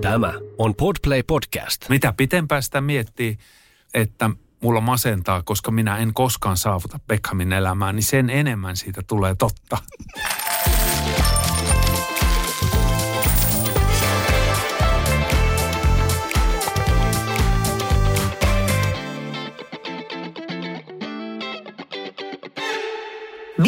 Tämä 0.00 0.34
on 0.58 0.74
Podplay 0.74 1.22
Podcast. 1.22 1.88
Mitä 1.88 2.14
pitempään 2.16 2.62
sitä 2.62 2.80
miettii, 2.80 3.38
että 3.94 4.30
mulla 4.62 4.80
masentaa, 4.80 5.42
koska 5.42 5.70
minä 5.70 5.96
en 5.96 6.14
koskaan 6.14 6.56
saavuta 6.56 7.00
Beckhamin 7.06 7.52
elämää, 7.52 7.92
niin 7.92 8.02
sen 8.02 8.30
enemmän 8.30 8.76
siitä 8.76 9.02
tulee 9.06 9.34
totta. 9.34 9.78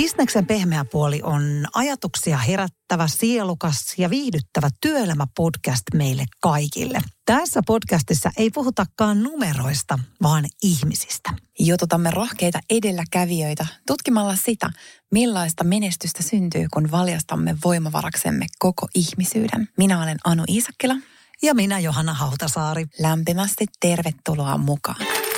Bisneksen 0.01 0.47
pehmeä 0.47 0.85
puoli 0.85 1.21
on 1.23 1.65
ajatuksia 1.75 2.39
herättävä, 2.39 3.09
sielukas 3.09 3.95
ja 3.99 4.11
viihdyttävä 4.11 4.69
työelämäpodcast 4.81 5.83
meille 5.95 6.25
kaikille. 6.43 7.01
Tässä 7.25 7.61
podcastissa 7.67 8.31
ei 8.37 8.51
puhutakaan 8.51 9.23
numeroista, 9.23 9.99
vaan 10.23 10.45
ihmisistä. 10.63 11.31
Jututamme 11.59 12.11
rohkeita 12.11 12.61
edelläkävijöitä 12.71 13.67
tutkimalla 13.87 14.37
sitä, 14.37 14.71
millaista 15.13 15.65
menestystä 15.65 16.23
syntyy, 16.23 16.67
kun 16.73 16.91
valjastamme 16.91 17.57
voimavaraksemme 17.65 18.47
koko 18.59 18.89
ihmisyyden. 18.95 19.69
Minä 19.79 20.03
olen 20.03 20.19
Anu 20.25 20.45
Iisakkila. 20.49 20.95
Ja 21.43 21.55
minä 21.55 21.79
Johanna 21.79 22.15
Hautasaari. 22.15 22.87
Lämpimästi 22.99 23.67
tervetuloa 23.81 24.59
mukaan. 24.59 25.30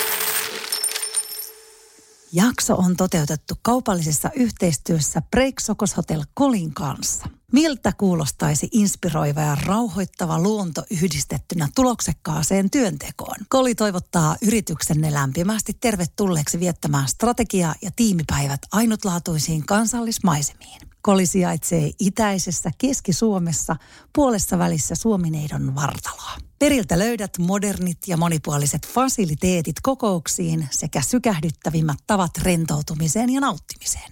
Jakso 2.35 2.75
on 2.75 2.95
toteutettu 2.97 3.55
kaupallisessa 3.61 4.29
yhteistyössä 4.35 5.21
Breaksokos 5.21 5.97
Hotel 5.97 6.23
Kolin 6.33 6.73
kanssa. 6.73 7.29
Miltä 7.51 7.93
kuulostaisi 7.97 8.67
inspiroiva 8.71 9.41
ja 9.41 9.57
rauhoittava 9.65 10.39
luonto 10.39 10.83
yhdistettynä 10.91 11.67
tuloksekkaaseen 11.75 12.69
työntekoon? 12.71 13.35
Koli 13.49 13.75
toivottaa 13.75 14.35
yrityksenne 14.41 15.13
lämpimästi 15.13 15.77
tervetulleeksi 15.81 16.59
viettämään 16.59 17.07
strategia- 17.07 17.75
ja 17.81 17.91
tiimipäivät 17.95 18.61
ainutlaatuisiin 18.71 19.65
kansallismaisemiin. 19.65 20.92
Koli 21.05 21.25
sijaitsee 21.25 21.91
itäisessä 21.99 22.71
Keski-Suomessa 22.77 23.75
puolessa 24.15 24.57
välissä 24.57 24.95
Suomineidon 24.95 25.75
vartaloa. 25.75 26.37
Periltä 26.59 26.99
löydät 26.99 27.37
modernit 27.37 27.97
ja 28.07 28.17
monipuoliset 28.17 28.87
fasiliteetit 28.87 29.75
kokouksiin 29.81 30.67
sekä 30.71 31.01
sykähdyttävimmät 31.01 31.97
tavat 32.07 32.37
rentoutumiseen 32.37 33.29
ja 33.29 33.41
nauttimiseen. 33.41 34.11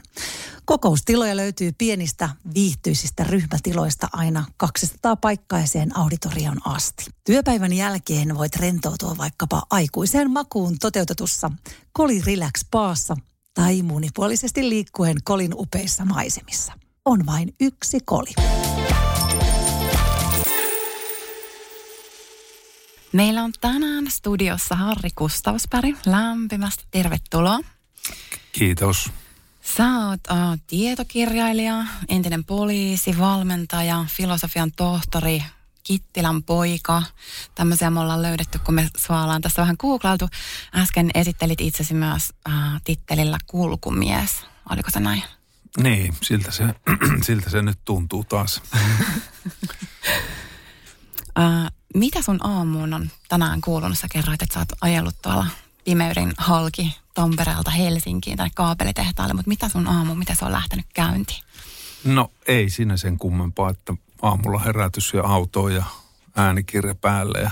Kokoustiloja 0.66 1.38
löytyy 1.38 1.72
pienistä 1.78 2.30
viihtyisistä 2.54 3.24
ryhmätiloista 3.24 4.08
aina 4.14 4.46
200 4.58 5.16
paikkaiseen 5.16 5.98
auditorion 5.98 6.58
asti. 6.68 7.06
Työpäivän 7.24 7.74
jälkeen 7.74 8.38
voit 8.38 8.56
rentoutua 8.56 9.18
vaikkapa 9.18 9.64
aikuiseen 9.70 10.32
makuun 10.32 10.78
toteutetussa 10.80 11.52
Koli 11.92 12.22
Relax 12.22 12.66
Paassa 12.72 13.18
tai 13.54 13.82
monipuolisesti 13.82 14.70
liikkuen 14.70 15.18
Kolin 15.24 15.54
upeissa 15.56 16.06
maisemissa. 16.06 16.81
On 17.06 17.26
vain 17.26 17.56
yksi 17.60 17.98
koli. 18.06 18.30
Meillä 23.14 23.44
on 23.44 23.52
tänään 23.62 24.12
studiossa 24.12 24.76
Harri 24.76 25.10
Kustavsberg. 25.16 25.96
Lämpimästi 26.06 26.84
tervetuloa. 26.92 27.60
Kiitos. 28.52 29.10
Sä 29.62 29.84
oot 29.84 30.20
uh, 30.32 30.60
tietokirjailija, 30.68 31.86
entinen 32.10 32.44
poliisi, 32.44 33.20
valmentaja, 33.20 34.06
filosofian 34.08 34.72
tohtori, 34.72 35.44
Kittilän 35.84 36.44
poika. 36.44 37.04
Tämmöisiä 37.56 37.90
me 37.90 38.00
ollaan 38.00 38.22
löydetty, 38.22 38.60
kun 38.60 38.74
me 38.74 38.88
sua 38.98 39.24
ollaan 39.24 39.42
tässä 39.42 39.62
vähän 39.62 39.76
googlailtu. 39.80 40.28
Äsken 40.76 41.12
esittelit 41.14 41.62
itsesi 41.62 41.94
myös 41.94 42.34
uh, 42.48 42.82
tittelillä 42.84 43.38
kulkumies. 43.48 44.46
Oliko 44.70 44.92
se 44.92 45.00
näin? 45.00 45.24
Niin, 45.78 46.14
siltä 46.22 46.52
se, 46.52 46.64
siltä 47.26 47.50
se 47.50 47.62
nyt 47.62 47.80
tuntuu 47.86 48.24
taas. 48.24 48.62
uh, 51.40 51.72
mitä 51.96 52.22
sun 52.22 52.46
aamuun 52.46 52.94
on 52.94 53.10
tänään 53.30 53.62
kuulunut? 53.62 54.00
Sä 54.00 54.08
kerroit, 54.12 54.42
että 54.42 54.54
sä 54.54 54.60
oot 54.60 54.72
ajellut 54.82 55.22
tuolla 55.22 55.46
pimeyden 55.84 56.34
halki 56.38 56.98
Tampereelta 57.14 57.72
Helsinkiin 57.72 58.38
tai 58.38 58.50
kaapelitehtaalle, 58.56 59.34
mutta 59.34 59.50
mitä 59.50 59.70
sun 59.70 59.88
aamu, 59.88 60.16
mitä 60.16 60.36
se 60.36 60.46
on 60.46 60.52
lähtenyt 60.52 60.86
käyntiin? 60.94 61.44
No 62.04 62.32
ei 62.48 62.70
siinä 62.70 62.98
sen 62.98 63.18
kummempaa, 63.18 63.70
että 63.70 63.94
aamulla 64.22 64.60
herätys 64.60 65.14
ja 65.14 65.24
auto 65.24 65.70
ja 65.70 65.86
äänikirja 66.36 66.96
päälle 66.96 67.40
ja, 67.40 67.52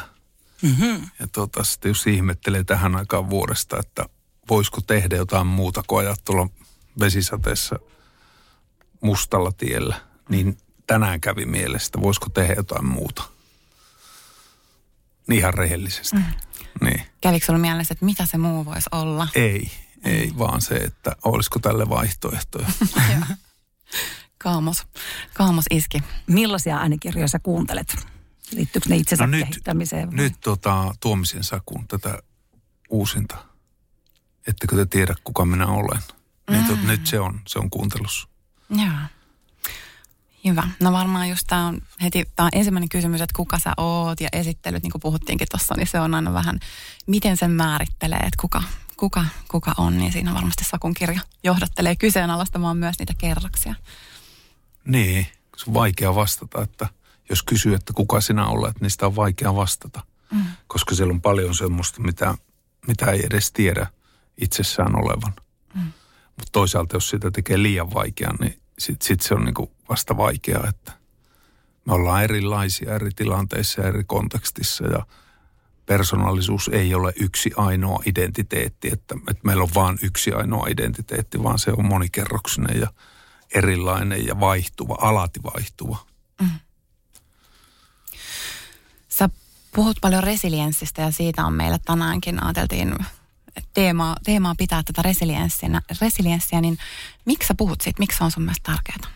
mm-hmm. 0.61 1.09
ja 1.19 1.27
tota, 1.27 1.63
sitten 1.63 1.89
jos 1.89 2.07
ihmettelee 2.07 2.63
tähän 2.63 2.95
aikaan 2.95 3.29
vuodesta, 3.29 3.79
että 3.79 4.05
voisiko 4.49 4.81
tehdä 4.81 5.15
jotain 5.15 5.47
muuta 5.47 5.83
kuin 5.87 5.99
ajaa 5.99 6.15
tuolla 6.25 6.49
vesisateessa 6.99 7.79
mustalla 9.01 9.51
tiellä, 9.51 10.01
niin 10.29 10.57
tänään 10.87 11.21
kävi 11.21 11.45
mielestä, 11.45 12.01
voisiko 12.01 12.29
tehdä 12.29 12.53
jotain 12.53 12.85
muuta. 12.85 13.23
Niin 15.27 15.39
ihan 15.39 15.53
rehellisesti. 15.53 16.15
Mm. 16.15 16.23
Niin. 16.81 17.01
Kävikö 17.21 17.45
sinulla 17.45 17.61
mielessä, 17.61 17.91
että 17.91 18.05
mitä 18.05 18.25
se 18.25 18.37
muu 18.37 18.65
voisi 18.65 18.89
olla? 18.91 19.27
Ei, 19.35 19.71
ei 20.05 20.31
vaan 20.37 20.61
se, 20.61 20.75
että 20.75 21.11
olisiko 21.23 21.59
tälle 21.59 21.89
vaihtoehtoja. 21.89 22.67
kaamos, 24.43 24.87
kaamos 25.33 25.65
iski. 25.71 26.03
Millaisia 26.27 26.77
äänikirjoja 26.77 27.27
sä 27.27 27.39
kuuntelet? 27.39 27.95
Liittyykö 28.51 28.89
ne 28.89 28.95
itsensä 28.95 29.27
no 29.27 29.31
nyt, 29.31 29.47
kehittämiseen? 29.47 30.07
Vai? 30.07 30.15
Nyt 30.15 30.33
tota, 30.43 30.95
Tuomisen 30.99 31.43
Sakun 31.43 31.87
tätä 31.87 32.19
uusinta. 32.89 33.37
Ettekö 34.47 34.75
te 34.75 34.85
tiedä, 34.85 35.15
kuka 35.23 35.45
minä 35.45 35.67
olen? 35.67 36.01
Niin, 36.49 36.65
mm. 36.77 36.87
nyt 36.87 37.07
se 37.07 37.19
on, 37.19 37.41
se 37.47 37.59
on 37.59 37.69
kuuntelussa. 37.69 38.27
Joo. 38.69 38.93
Hyvä. 40.45 40.67
No 40.79 40.91
varmaan 40.91 41.29
just 41.29 41.43
tämä 41.47 41.67
on 41.67 41.81
heti, 42.03 42.25
tämä 42.35 42.45
on 42.45 42.49
ensimmäinen 42.53 42.89
kysymys, 42.89 43.21
että 43.21 43.35
kuka 43.35 43.59
sä 43.59 43.73
oot 43.77 44.21
ja 44.21 44.29
esittelyt, 44.33 44.83
niin 44.83 44.91
kuin 44.91 45.01
puhuttiinkin 45.01 45.47
tuossa, 45.51 45.75
niin 45.77 45.87
se 45.87 45.99
on 45.99 46.13
aina 46.13 46.33
vähän, 46.33 46.59
miten 47.07 47.37
sen 47.37 47.51
määrittelee, 47.51 48.19
että 48.19 48.41
kuka, 48.41 48.63
kuka, 48.97 49.25
kuka 49.47 49.73
on, 49.77 49.97
niin 49.97 50.11
siinä 50.11 50.33
varmasti 50.33 50.63
Sakun 50.63 50.93
kirja 50.93 51.19
johdattelee 51.43 51.95
kyseenalaistamaan 51.95 52.77
myös 52.77 52.99
niitä 52.99 53.13
kerroksia. 53.17 53.75
Niin, 54.85 55.27
se 55.57 55.65
on 55.67 55.73
vaikea 55.73 56.15
vastata, 56.15 56.61
että 56.61 56.89
jos 57.29 57.43
kysyy, 57.43 57.73
että 57.73 57.93
kuka 57.93 58.21
sinä 58.21 58.47
olet, 58.47 58.81
niin 58.81 58.91
sitä 58.91 59.05
on 59.05 59.15
vaikea 59.15 59.55
vastata. 59.55 60.01
Mm. 60.31 60.45
Koska 60.67 60.95
siellä 60.95 61.11
on 61.11 61.21
paljon 61.21 61.55
semmoista, 61.55 62.01
mitä, 62.01 62.35
mitä 62.87 63.05
ei 63.05 63.25
edes 63.25 63.51
tiedä 63.51 63.87
itsessään 64.37 64.95
olevan. 64.95 65.33
Mutta 66.39 66.51
toisaalta, 66.51 66.95
jos 66.95 67.09
sitä 67.09 67.31
tekee 67.31 67.61
liian 67.61 67.93
vaikean, 67.93 68.35
niin 68.39 68.61
sitten 68.79 69.07
sit 69.07 69.21
se 69.21 69.33
on 69.33 69.45
niinku 69.45 69.71
vasta 69.89 70.17
vaikeaa, 70.17 70.67
että 70.69 70.91
me 71.85 71.93
ollaan 71.93 72.23
erilaisia 72.23 72.95
eri 72.95 73.09
tilanteissa 73.15 73.81
ja 73.81 73.87
eri 73.87 74.03
kontekstissa 74.03 74.87
ja 74.87 75.05
persoonallisuus 75.85 76.69
ei 76.73 76.95
ole 76.95 77.13
yksi 77.15 77.51
ainoa 77.55 78.03
identiteetti, 78.05 78.89
että, 78.93 79.15
että 79.29 79.41
meillä 79.43 79.63
on 79.63 79.69
vain 79.75 79.99
yksi 80.01 80.33
ainoa 80.33 80.67
identiteetti, 80.67 81.43
vaan 81.43 81.59
se 81.59 81.71
on 81.71 81.85
monikerroksinen 81.85 82.79
ja 82.79 82.87
erilainen 83.55 84.25
ja 84.25 84.39
vaihtuva, 84.39 84.97
alati 85.01 85.39
vaihtuva. 85.43 85.97
Mm. 86.41 86.49
Sä 89.09 89.29
puhut 89.75 89.97
paljon 90.01 90.23
resilienssistä 90.23 91.01
ja 91.01 91.11
siitä 91.11 91.45
on 91.45 91.53
meillä 91.53 91.79
tänäänkin 91.85 92.43
ajateltiin 92.43 92.95
teemaa, 93.73 94.15
teemaa 94.23 94.55
pitää 94.55 94.83
tätä 94.83 95.01
resilienssiä, 95.01 95.81
resilienssiä, 96.01 96.61
niin 96.61 96.77
miksi 97.25 97.47
sä 97.47 97.53
puhut 97.57 97.81
siitä? 97.81 97.99
Miksi 97.99 98.17
se 98.17 98.23
on 98.23 98.31
sun 98.31 98.43
mielestä 98.43 98.71
tärkeää? 98.71 99.15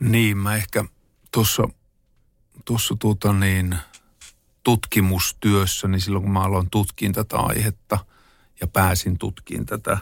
Niin, 0.00 0.36
mä 0.36 0.54
ehkä 0.54 0.84
tuossa 1.32 1.68
tuossa 2.68 2.96
tuota 2.98 3.32
niin, 3.32 3.76
tutkimustyössä, 4.64 5.88
niin 5.88 6.00
silloin 6.00 6.24
kun 6.24 6.32
mä 6.32 6.42
aloin 6.42 6.70
tutkin 6.70 7.12
tätä 7.12 7.36
aihetta 7.36 7.98
ja 8.60 8.66
pääsin 8.66 9.18
tutkiin 9.18 9.66
tätä, 9.66 9.98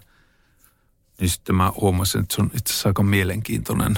niin 1.21 1.31
sitten 1.31 1.55
mä 1.55 1.73
huomasin, 1.81 2.23
että 2.23 2.35
se 2.35 2.41
on 2.43 2.50
itse 2.55 2.73
asiassa 2.73 2.89
aika 2.89 3.03
mielenkiintoinen 3.03 3.94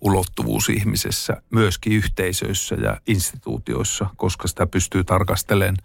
ulottuvuus 0.00 0.68
ihmisessä, 0.68 1.42
myöskin 1.50 1.92
yhteisöissä 1.92 2.74
ja 2.74 3.00
instituutioissa, 3.06 4.06
koska 4.16 4.48
sitä 4.48 4.66
pystyy 4.66 5.04
tarkastelemaan 5.04 5.76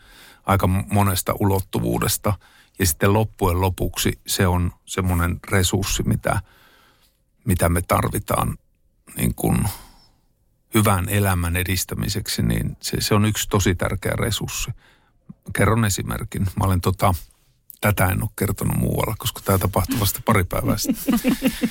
aika 0.48 0.68
monesta 0.68 1.34
ulottuvuudesta. 1.40 2.34
Ja 2.80 2.86
sitten 2.86 3.14
loppujen 3.14 3.62
lopuksi 3.62 4.20
se 4.28 4.48
on 4.48 4.72
semmoinen 4.86 5.40
resurssi, 5.52 6.04
mitä, 6.04 6.42
mitä 7.46 7.70
me 7.70 7.82
tarvitaan 7.82 8.58
niin 9.18 9.36
kuin 9.36 9.58
hyvän 10.74 11.10
elämän 11.10 11.56
edistämiseksi, 11.56 12.42
niin 12.42 12.78
se, 12.82 13.02
se 13.02 13.16
on 13.16 13.26
yksi 13.26 13.50
tosi 13.50 13.76
tärkeä 13.76 14.14
resurssi. 14.16 14.72
Kerron 15.54 15.86
esimerkin. 15.86 16.42
Mä 16.42 16.66
olen 16.66 16.82
tota, 16.82 17.14
tätä 17.82 18.06
en 18.06 18.24
ole 18.24 18.30
kertonut 18.36 18.78
muualla, 18.78 19.16
koska 19.18 19.42
tämä 19.46 19.58
tapahtui 19.58 20.00
vasta 20.00 20.22
pari 20.26 20.44
päivää 20.44 20.78
sitten. 20.78 21.20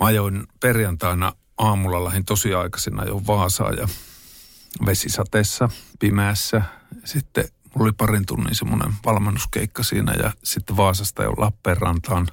Mä 0.00 0.06
ajoin 0.06 0.46
perjantaina 0.60 1.32
aamulla 1.58 2.04
lähdin 2.04 2.24
tosi 2.24 2.54
aikaisina 2.54 3.04
jo 3.04 3.22
Vaasaan 3.26 3.76
ja 3.76 3.88
vesisateessa, 4.86 5.68
pimeässä. 5.98 6.62
Sitten 7.04 7.48
mulla 7.74 7.88
oli 7.88 7.92
parin 7.92 8.26
tunnin 8.26 8.54
semmoinen 8.54 8.94
valmennuskeikka 9.04 9.82
siinä 9.82 10.12
ja 10.12 10.32
sitten 10.42 10.76
Vaasasta 10.76 11.22
jo 11.22 11.30
Lappeenrantaan 11.36 12.28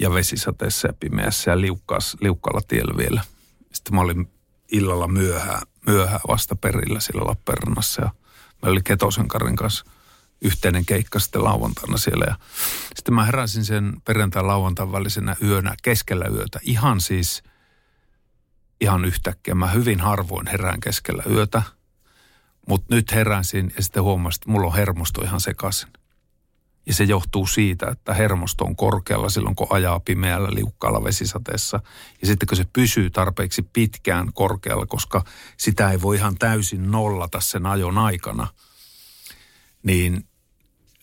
ja 0.00 0.14
vesisateessa 0.14 0.88
ja 0.88 0.94
pimeässä 1.00 1.50
ja 1.50 1.60
liukkaas, 1.60 2.16
liukkaalla 2.20 2.60
tiellä 2.68 2.96
vielä. 2.96 3.22
Sitten 3.72 3.94
mä 3.94 4.00
olin 4.00 4.30
illalla 4.72 5.08
myöhään, 5.08 5.62
myöhään 5.86 6.20
vasta 6.28 6.56
perillä 6.56 7.00
sillä 7.00 7.22
Lappeenrannassa 7.26 8.02
ja 8.02 8.10
meillä 8.62 8.74
oli 8.74 8.82
Ketosen 8.82 9.28
Karin 9.28 9.56
kanssa 9.56 9.84
yhteinen 10.42 10.86
keikka 10.86 11.18
sitten 11.18 11.44
lauantaina 11.44 11.96
siellä. 11.96 12.24
Ja 12.28 12.34
sitten 12.94 13.14
mä 13.14 13.24
heräsin 13.24 13.64
sen 13.64 13.92
perjantai 14.04 14.42
lauantain 14.42 14.92
välisenä 14.92 15.36
yönä 15.42 15.74
keskellä 15.82 16.26
yötä. 16.26 16.60
Ihan 16.62 17.00
siis, 17.00 17.42
ihan 18.80 19.04
yhtäkkiä. 19.04 19.54
Mä 19.54 19.66
hyvin 19.66 20.00
harvoin 20.00 20.46
herään 20.46 20.80
keskellä 20.80 21.22
yötä. 21.30 21.62
Mutta 22.70 22.94
nyt 22.94 23.12
heräsin 23.12 23.72
ja 23.76 23.82
sitten 23.82 24.02
huomasin, 24.02 24.38
että 24.38 24.50
mulla 24.50 24.66
on 24.66 24.74
hermosto 24.74 25.22
ihan 25.22 25.40
sekaisin. 25.40 25.88
Ja 26.86 26.94
se 26.94 27.04
johtuu 27.04 27.46
siitä, 27.46 27.88
että 27.88 28.14
hermosto 28.14 28.64
on 28.64 28.76
korkealla 28.76 29.28
silloin, 29.28 29.56
kun 29.56 29.66
ajaa 29.70 30.00
pimeällä 30.00 30.48
liukkaalla 30.52 31.04
vesisateessa. 31.04 31.80
Ja 32.20 32.26
sitten 32.26 32.46
kun 32.46 32.56
se 32.56 32.64
pysyy 32.72 33.10
tarpeeksi 33.10 33.62
pitkään 33.62 34.32
korkealla, 34.32 34.86
koska 34.86 35.24
sitä 35.56 35.90
ei 35.90 36.02
voi 36.02 36.16
ihan 36.16 36.38
täysin 36.38 36.90
nollata 36.90 37.40
sen 37.40 37.66
ajon 37.66 37.98
aikana, 37.98 38.46
niin 39.82 40.24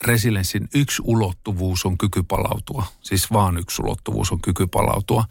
resilienssin 0.01 0.67
yksi 0.75 1.01
ulottuvuus 1.05 1.85
on 1.85 1.97
kyky 1.97 2.23
palautua. 2.23 2.85
Siis 3.01 3.31
vaan 3.31 3.57
yksi 3.57 3.81
ulottuvuus 3.81 4.31
on 4.31 4.41
kyky 4.41 4.67
palautua. 4.67 5.25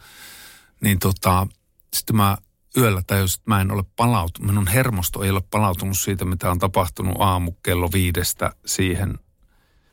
Niin 0.81 0.99
tota, 0.99 1.47
sitten 1.93 2.15
mä 2.15 2.37
yöllä 2.77 3.01
tajusin, 3.07 3.39
että 3.39 3.49
mä 3.51 3.61
en 3.61 3.71
ole 3.71 3.83
palautunut. 3.95 4.51
Minun 4.51 4.67
hermosto 4.67 5.23
ei 5.23 5.29
ole 5.29 5.41
palautunut 5.41 5.99
siitä, 5.99 6.25
mitä 6.25 6.51
on 6.51 6.59
tapahtunut 6.59 7.15
aamu 7.19 7.51
kello 7.63 7.89
viidestä 7.91 8.51
siihen. 8.65 9.19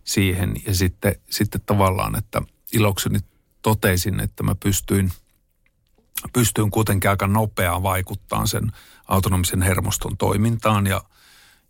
siihen. 0.04 0.54
Ja 0.66 0.74
sitten, 0.74 1.14
sitten 1.30 1.60
tavallaan, 1.66 2.18
että 2.18 2.42
ilokseni 2.72 3.18
totesin, 3.62 4.20
että 4.20 4.42
mä 4.42 4.54
pystyin, 4.54 5.12
pystyin 6.32 6.70
kuitenkin 6.70 7.10
aika 7.10 7.26
nopeaa 7.26 7.82
vaikuttaa 7.82 8.46
sen 8.46 8.72
autonomisen 9.08 9.62
hermoston 9.62 10.16
toimintaan 10.16 10.86
ja, 10.86 11.02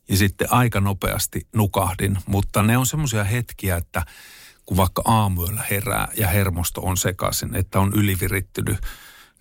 ja 0.09 0.17
sitten 0.17 0.53
aika 0.53 0.81
nopeasti 0.81 1.47
nukahdin. 1.53 2.19
Mutta 2.27 2.63
ne 2.63 2.79
on 2.79 2.87
semmoisia 2.87 3.25
hetkiä, 3.25 3.77
että 3.77 4.03
kun 4.67 4.77
vaikka 4.77 5.03
aamuyöllä 5.05 5.65
herää 5.71 6.09
ja 6.17 6.29
hermosto 6.29 6.81
on 6.81 6.97
sekaisin, 6.97 7.55
että 7.55 7.81
on 7.81 7.93
ylivirittynyt– 7.95 8.79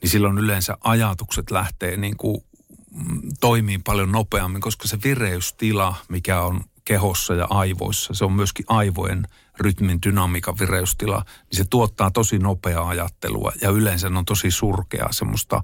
niin 0.04 0.12
silloin 0.12 0.38
yleensä 0.38 0.78
ajatukset 0.84 1.52
lähtee 1.52 1.98
niin 1.98 2.18
kuin 2.18 2.44
mm, 2.92 3.22
toimiin 3.40 3.84
paljon 3.84 4.12
nopeammin, 4.12 4.62
koska 4.62 4.88
se 4.88 4.98
vireystila, 5.04 5.96
mikä 6.10 6.42
on 6.42 6.64
kehossa 6.86 7.36
ja 7.36 7.48
aivoissa, 7.50 8.14
se 8.14 8.26
on 8.26 8.34
myöskin 8.34 8.66
aivojen 8.70 9.28
rytmin 9.60 10.00
dynamiikan 10.06 10.60
vireystila, 10.60 11.26
niin 11.26 11.58
se 11.58 11.64
tuottaa 11.70 12.12
tosi 12.12 12.40
nopeaa 12.40 12.90
ajattelua 12.90 13.52
ja 13.62 13.70
yleensä 13.70 14.08
on 14.08 14.26
tosi 14.26 14.52
surkeaa 14.52 15.12
semmoista, 15.12 15.64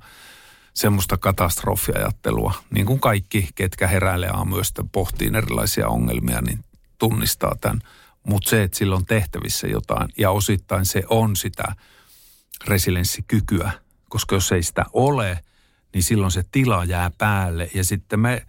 semmoista 0.74 1.18
katastrofiajattelua. 1.18 2.54
Niin 2.70 2.86
kuin 2.86 3.00
kaikki, 3.00 3.50
ketkä 3.56 3.88
heräilee 3.88 4.30
aamuyöstä 4.30 4.84
pohtii 4.92 5.32
erilaisia 5.38 5.88
ongelmia, 5.88 6.42
niin 6.42 6.64
tunnistaa 6.98 7.56
tämän. 7.62 7.82
Mutta 8.24 8.50
se, 8.50 8.64
että 8.64 8.78
sillä 8.78 8.96
on 8.96 9.06
tehtävissä 9.06 9.68
jotain 9.68 10.10
ja 10.18 10.32
osittain 10.32 10.86
se 10.86 11.04
on 11.10 11.36
sitä 11.36 11.76
resilienssikykyä, 12.68 13.72
koska 14.10 14.36
jos 14.36 14.52
ei 14.52 14.64
sitä 14.64 14.86
ole, 14.94 15.44
niin 15.94 16.04
silloin 16.04 16.32
se 16.32 16.44
tila 16.52 16.84
jää 16.84 17.12
päälle 17.18 17.70
ja 17.74 17.84
sitten 17.84 18.20
me, 18.20 18.46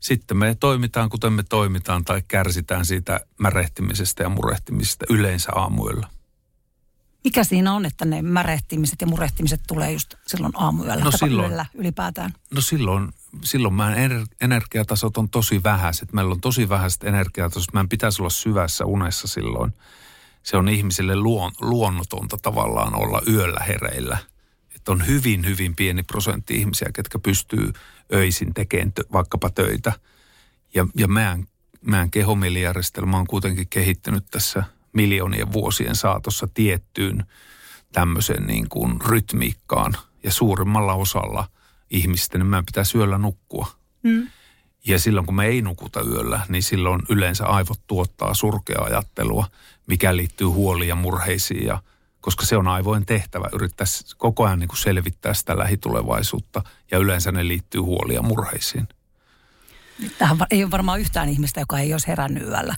sitten 0.00 0.36
me 0.36 0.56
toimitaan 0.60 1.08
kuten 1.08 1.32
me 1.32 1.42
toimitaan 1.42 2.04
tai 2.04 2.22
kärsitään 2.28 2.86
siitä 2.86 3.20
märehtimisestä 3.38 4.22
ja 4.22 4.28
murehtimisesta 4.28 5.06
yleensä 5.10 5.52
aamuilla. 5.54 6.08
Mikä 7.24 7.44
siinä 7.44 7.72
on, 7.72 7.86
että 7.86 8.04
ne 8.04 8.22
märehtimiset 8.22 9.00
ja 9.00 9.06
murehtimiset 9.06 9.60
tulee 9.68 9.92
just 9.92 10.14
silloin 10.26 10.52
aamuyöllä 10.56 11.04
no 11.04 11.10
silloin, 11.10 11.48
yöllä 11.48 11.66
ylipäätään? 11.74 12.32
No 12.50 12.60
silloin, 12.60 13.08
silloin 13.44 13.74
meidän 13.74 14.26
energiatasot 14.40 15.16
on 15.16 15.28
tosi 15.28 15.62
vähäiset. 15.62 16.12
Meillä 16.12 16.32
on 16.32 16.40
tosi 16.40 16.68
vähäiset 16.68 17.04
energiatasot. 17.04 17.72
Meidän 17.72 17.88
pitäisi 17.88 18.22
olla 18.22 18.30
syvässä 18.30 18.84
unessa 18.84 19.28
silloin. 19.28 19.72
Se 20.42 20.56
on 20.56 20.68
ihmisille 20.68 21.16
luon, 21.16 21.52
luonnotonta 21.60 22.36
tavallaan 22.42 22.94
olla 22.94 23.20
yöllä 23.28 23.60
hereillä– 23.60 24.18
että 24.86 24.92
on 24.92 25.06
hyvin, 25.06 25.46
hyvin 25.46 25.76
pieni 25.76 26.02
prosentti 26.02 26.56
ihmisiä, 26.56 26.88
ketkä 26.94 27.18
pystyy 27.18 27.72
öisin 28.14 28.54
tekemään 28.54 28.92
t- 28.92 29.12
vaikkapa 29.12 29.50
töitä. 29.50 29.92
Ja, 30.74 30.86
ja 30.94 31.08
meidän, 31.08 31.46
meidän 31.80 32.10
kehomielijärjestelmä 32.10 33.16
on 33.16 33.26
kuitenkin 33.26 33.68
kehittynyt 33.68 34.24
tässä 34.30 34.64
miljoonien 34.92 35.52
vuosien 35.52 35.96
saatossa 35.96 36.48
tiettyyn 36.54 37.26
tämmöisen 37.92 38.46
niin 38.46 38.68
kuin 38.68 39.00
rytmiikkaan. 39.00 39.96
Ja 40.22 40.32
suurimmalla 40.32 40.94
osalla 40.94 41.48
ihmisten 41.90 42.40
niin 42.40 42.46
meidän 42.46 42.66
pitää 42.66 42.84
syöllä 42.84 43.18
nukkua. 43.18 43.66
Mm. 44.02 44.28
Ja 44.86 44.98
silloin 44.98 45.26
kun 45.26 45.36
me 45.36 45.46
ei 45.46 45.62
nukuta 45.62 46.00
yöllä, 46.00 46.40
niin 46.48 46.62
silloin 46.62 47.02
yleensä 47.08 47.46
aivot 47.46 47.80
tuottaa 47.86 48.34
surkea 48.34 48.80
ajattelua, 48.80 49.46
mikä 49.86 50.16
liittyy 50.16 50.46
huoliin 50.46 50.88
ja 50.88 50.94
murheisiin 50.94 51.66
ja– 51.66 51.82
koska 52.26 52.46
se 52.46 52.56
on 52.56 52.68
aivojen 52.68 53.06
tehtävä 53.06 53.48
yrittää 53.52 53.86
koko 54.16 54.44
ajan 54.44 54.58
niin 54.58 54.68
kuin 54.68 54.78
selvittää 54.78 55.34
sitä 55.34 55.58
lähitulevaisuutta 55.58 56.62
ja 56.90 56.98
yleensä 56.98 57.32
ne 57.32 57.48
liittyy 57.48 57.80
huolia 57.80 58.22
murheisiin. 58.22 58.88
Tähän 60.18 60.36
ei 60.50 60.64
ole 60.64 60.70
varmaan 60.70 61.00
yhtään 61.00 61.28
ihmistä, 61.28 61.60
joka 61.60 61.78
ei 61.78 61.92
olisi 61.94 62.06
herännyt 62.06 62.42
yöllä. 62.42 62.74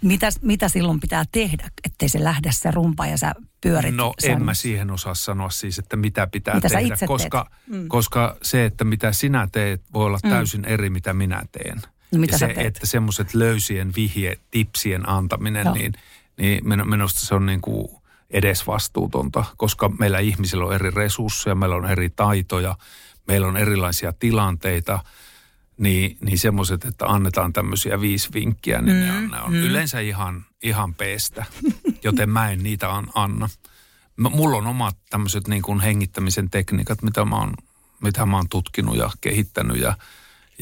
Mitä, 0.00 0.28
mitä 0.40 0.68
silloin 0.68 1.00
pitää 1.00 1.24
tehdä, 1.32 1.70
ettei 1.84 2.08
se 2.08 2.24
lähde 2.24 2.50
se 2.52 2.70
rumpa 2.70 3.06
ja 3.06 3.18
sä 3.18 3.34
pyörit? 3.60 3.94
No 3.94 4.14
sen... 4.18 4.30
en 4.30 4.44
mä 4.44 4.54
siihen 4.54 4.90
osaa 4.90 5.14
sanoa 5.14 5.50
siis, 5.50 5.78
että 5.78 5.96
mitä 5.96 6.26
pitää 6.26 6.54
mitä 6.54 6.68
tehdä, 6.68 6.96
koska, 7.06 7.50
mm. 7.66 7.88
koska 7.88 8.36
se, 8.42 8.64
että 8.64 8.84
mitä 8.84 9.12
sinä 9.12 9.48
teet, 9.52 9.82
voi 9.92 10.06
olla 10.06 10.18
mm. 10.24 10.30
täysin 10.30 10.60
mm. 10.60 10.72
eri, 10.72 10.90
mitä 10.90 11.14
minä 11.14 11.42
teen. 11.52 11.82
No, 12.12 12.18
mitä 12.18 12.34
ja 12.34 12.38
se, 12.38 12.46
teet? 12.46 12.66
että 12.66 12.86
semmoiset 12.86 13.34
löysien 13.34 13.92
vihje, 13.96 14.38
tipsien 14.50 15.08
antaminen, 15.08 15.66
niin, 15.74 15.92
niin 16.36 16.88
minusta 16.88 17.20
se 17.20 17.34
on 17.34 17.46
niin 17.46 17.60
kuin– 17.60 17.88
edesvastuutonta, 18.32 19.44
koska 19.56 19.88
meillä 19.88 20.18
ihmisillä 20.18 20.64
on 20.64 20.74
eri 20.74 20.90
resursseja, 20.90 21.54
meillä 21.54 21.76
on 21.76 21.90
eri 21.90 22.10
taitoja, 22.10 22.76
meillä 23.28 23.46
on 23.46 23.56
erilaisia 23.56 24.12
tilanteita, 24.12 24.98
niin, 25.78 26.18
niin 26.20 26.38
semmoiset, 26.38 26.84
että 26.84 27.06
annetaan 27.06 27.52
tämmöisiä 27.52 28.00
viisi 28.00 28.28
vinkkiä, 28.34 28.82
niin 28.82 28.96
mm, 28.96 29.02
ne 29.02 29.12
on, 29.12 29.28
ne 29.28 29.40
on 29.40 29.52
mm. 29.52 29.62
yleensä 29.62 30.00
ihan, 30.00 30.44
ihan 30.62 30.94
peestä, 30.94 31.44
joten 32.04 32.30
mä 32.30 32.50
en 32.50 32.62
niitä 32.62 32.94
an, 32.94 33.06
anna. 33.14 33.48
Mulla 34.16 34.56
on 34.56 34.66
omat 34.66 34.96
tämmöiset 35.10 35.48
niin 35.48 35.62
kuin 35.62 35.80
hengittämisen 35.80 36.50
tekniikat, 36.50 37.02
mitä 37.02 37.24
mä 37.24 37.36
oon, 37.36 37.54
mitä 38.02 38.26
mä 38.26 38.36
oon 38.36 38.48
tutkinut 38.48 38.96
ja 38.96 39.10
kehittänyt 39.20 39.76
ja– 39.76 39.94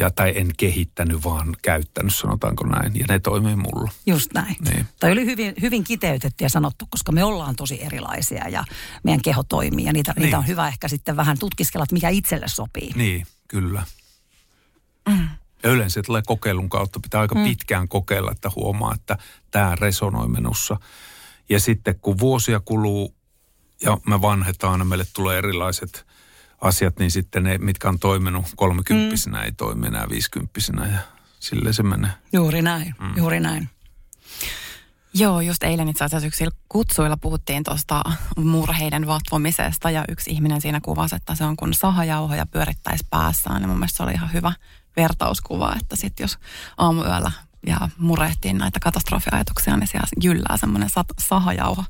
ja, 0.01 0.11
tai 0.11 0.33
en 0.37 0.51
kehittänyt, 0.57 1.25
vaan 1.25 1.57
käyttänyt, 1.63 2.15
sanotaanko 2.15 2.67
näin. 2.67 2.93
Ja 2.99 3.05
ne 3.09 3.19
toimii 3.19 3.57
mulla. 3.57 3.91
Just 4.07 4.33
näin. 4.35 4.57
Niin. 4.71 4.87
Tai 5.01 5.13
oli 5.13 5.25
hyvin, 5.25 5.55
hyvin 5.61 5.85
kiteytetty 5.85 6.45
ja 6.45 6.49
sanottu, 6.49 6.87
koska 6.91 7.13
me 7.13 7.25
ollaan 7.25 7.57
tosi 7.57 7.83
erilaisia 7.83 8.49
ja 8.49 8.65
meidän 9.03 9.23
keho 9.23 9.43
toimii. 9.43 9.85
Ja 9.85 9.93
niitä, 9.93 10.13
niin. 10.17 10.23
niitä 10.23 10.39
on 10.39 10.47
hyvä 10.47 10.69
ehkä 10.69 10.89
sitten 10.89 11.17
vähän 11.17 11.39
tutkiskella, 11.39 11.83
että 11.83 11.95
mikä 11.95 12.09
itselle 12.09 12.49
sopii. 12.49 12.93
Niin, 12.95 13.27
kyllä. 13.49 13.83
Mm. 15.09 15.29
Ja 15.63 15.71
yleensä 15.71 15.95
se 15.95 16.03
tulee 16.03 16.23
kokeilun 16.27 16.69
kautta. 16.69 17.01
Pitää 17.01 17.21
aika 17.21 17.35
mm. 17.35 17.45
pitkään 17.45 17.89
kokeilla, 17.89 18.33
että 18.33 18.51
huomaa, 18.57 18.95
että 18.95 19.19
tämä 19.51 19.77
resonoi 19.81 20.29
minussa. 20.29 20.77
Ja 21.49 21.61
sitten 21.61 22.01
kun 22.01 22.19
vuosia 22.19 22.61
kuluu 22.61 23.15
ja 23.83 23.99
me 24.07 24.23
vanhetaan 24.23 24.81
ja 24.81 24.85
meille 24.85 25.07
tulee 25.13 25.39
erilaiset 25.39 26.07
asiat, 26.61 26.99
niin 26.99 27.11
sitten 27.11 27.43
ne, 27.43 27.59
mitkä 27.59 27.89
on 27.89 27.99
toiminut 27.99 28.47
kolmekymppisenä, 28.57 29.39
mm. 29.39 29.45
ei 29.45 29.53
toimi 29.53 29.87
enää 29.87 30.07
viisikymppisenä 30.11 30.87
ja 30.87 30.99
sille 31.41 31.73
se 31.73 31.83
menee. 31.83 32.11
Juuri 32.33 32.63
näin, 32.63 32.95
mm. 33.01 33.17
juuri 33.17 33.41
näin. 33.41 33.69
Joo, 35.15 35.41
just 35.41 35.63
eilen 35.63 35.89
itse 35.89 36.05
asiassa 36.05 36.27
yksillä 36.27 36.51
kutsuilla 36.69 37.17
puhuttiin 37.17 37.65
tuosta 37.65 38.03
murheiden 38.37 39.07
vatvomisesta 39.07 39.91
ja 39.91 40.05
yksi 40.09 40.31
ihminen 40.31 40.61
siinä 40.61 40.81
kuvasi, 40.81 41.17
että 41.17 41.35
se 41.35 41.45
on 41.45 41.57
kun 41.57 41.75
sahajauhoja 41.75 42.47
pyörittäisi 42.47 43.07
päässään. 43.11 43.63
Ja 43.63 43.69
mun 43.69 43.77
mielestä 43.77 43.97
se 43.97 44.03
oli 44.03 44.13
ihan 44.13 44.33
hyvä 44.33 44.53
vertauskuva, 44.97 45.75
että 45.81 45.97
sitten 45.97 46.25
jos 46.25 46.39
aamuyöllä 46.77 47.33
ja 47.67 47.89
murehtiin 47.99 48.59
näitä 48.59 48.81
katastrofiajatuksia, 48.81 49.77
niin 49.77 49.89
siellä 49.89 50.07
jyllää 50.23 50.57
semmoinen 50.57 50.91
sahajauho 51.19 51.85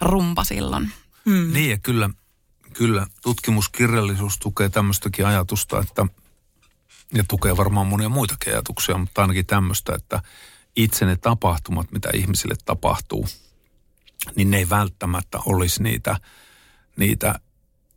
rumpa 0.00 0.44
silloin. 0.44 0.92
Mm. 1.24 1.52
Niin 1.52 1.70
ja 1.70 1.78
kyllä 1.78 2.10
Kyllä, 2.78 3.06
tutkimuskirjallisuus 3.22 4.38
tukee 4.38 4.68
tämmöistäkin 4.68 5.26
ajatusta, 5.26 5.80
että 5.80 6.06
ja 7.14 7.24
tukee 7.28 7.56
varmaan 7.56 7.86
monia 7.86 8.08
muitakin 8.08 8.52
ajatuksia, 8.52 8.98
mutta 8.98 9.22
ainakin 9.22 9.46
tämmöistä, 9.46 9.94
että 9.94 10.22
itse 10.76 11.06
ne 11.06 11.16
tapahtumat, 11.16 11.92
mitä 11.92 12.08
ihmisille 12.14 12.54
tapahtuu, 12.64 13.26
niin 14.34 14.50
ne 14.50 14.56
ei 14.56 14.68
välttämättä 14.68 15.38
olisi 15.46 15.82
niitä, 15.82 16.20
niitä 16.96 17.40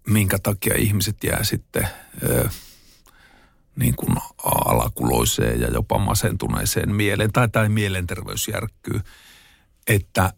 minkä 0.07 0.39
takia 0.39 0.75
ihmiset 0.77 1.23
jää 1.23 1.43
sitten 1.43 1.87
ö, 2.23 2.49
niin 3.75 3.95
kuin 3.95 4.17
alakuloiseen 4.43 5.61
ja 5.61 5.67
jopa 5.67 5.97
masentuneeseen 5.97 6.95
mieleen 6.95 7.31
tai, 7.31 7.49
tai 7.49 7.69
mielenterveys 7.69 8.47
järkkyy. 8.47 9.01
Että 9.87 10.33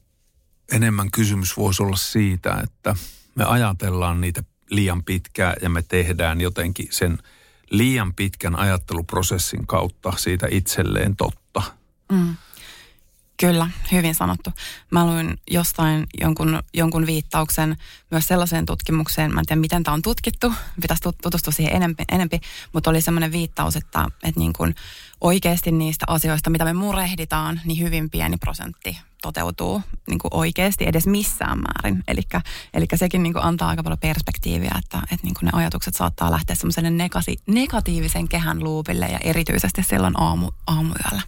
enemmän 0.71 1.11
kysymys 1.11 1.57
voisi 1.57 1.83
olla 1.83 1.95
siitä, 1.95 2.61
että 2.63 2.95
me 3.35 3.43
ajatellaan 3.43 4.21
niitä 4.21 4.43
liian 4.69 5.03
pitkään 5.03 5.55
ja 5.61 5.69
me 5.69 5.81
tehdään 5.81 6.41
jotenkin 6.41 6.87
sen 6.91 7.17
liian 7.69 8.13
pitkän 8.13 8.55
ajatteluprosessin 8.55 9.67
kautta 9.67 10.13
siitä 10.17 10.47
itselleen 10.51 11.15
totta. 11.15 11.61
Mm. 12.11 12.35
Kyllä, 13.41 13.69
hyvin 13.91 14.15
sanottu. 14.15 14.49
Mä 14.91 15.05
luin 15.05 15.37
jostain 15.51 16.07
jonkun, 16.21 16.63
jonkun 16.73 17.05
viittauksen 17.05 17.77
myös 18.11 18.25
sellaiseen 18.25 18.65
tutkimukseen, 18.65 19.33
mä 19.33 19.39
en 19.39 19.45
tiedä 19.45 19.59
miten 19.59 19.83
tämä 19.83 19.93
on 19.93 20.01
tutkittu, 20.01 20.53
pitäisi 20.81 21.03
tutustua 21.23 21.53
siihen 21.53 21.75
enempi, 21.75 22.03
enempi 22.11 22.39
mutta 22.73 22.89
oli 22.89 23.01
semmoinen 23.01 23.31
viittaus, 23.31 23.75
että, 23.75 24.05
että 24.23 24.39
niin 24.39 24.53
kuin 24.53 24.75
oikeasti 25.21 25.71
niistä 25.71 26.05
asioista, 26.07 26.49
mitä 26.49 26.65
me 26.65 26.73
murehditaan, 26.73 27.61
niin 27.65 27.83
hyvin 27.83 28.09
pieni 28.09 28.37
prosentti 28.37 28.97
toteutuu 29.21 29.81
niin 30.07 30.19
kuin 30.19 30.33
oikeasti 30.33 30.87
edes 30.87 31.07
missään 31.07 31.59
määrin. 31.59 32.03
Eli 32.73 32.85
sekin 32.95 33.23
niin 33.23 33.33
kuin 33.33 33.43
antaa 33.43 33.69
aika 33.69 33.83
paljon 33.83 33.99
perspektiiviä, 33.99 34.75
että, 34.79 34.97
että 34.97 35.23
niin 35.23 35.33
kuin 35.39 35.45
ne 35.45 35.51
ajatukset 35.53 35.95
saattaa 35.95 36.31
lähteä 36.31 36.55
semmoiselle 36.55 36.89
negati- 36.89 37.41
negatiivisen 37.47 38.27
kehän 38.27 38.63
luupille 38.63 39.05
ja 39.05 39.19
erityisesti 39.23 39.83
silloin 39.83 40.21
aamu, 40.21 40.51
aamuyöllä. 40.67 41.21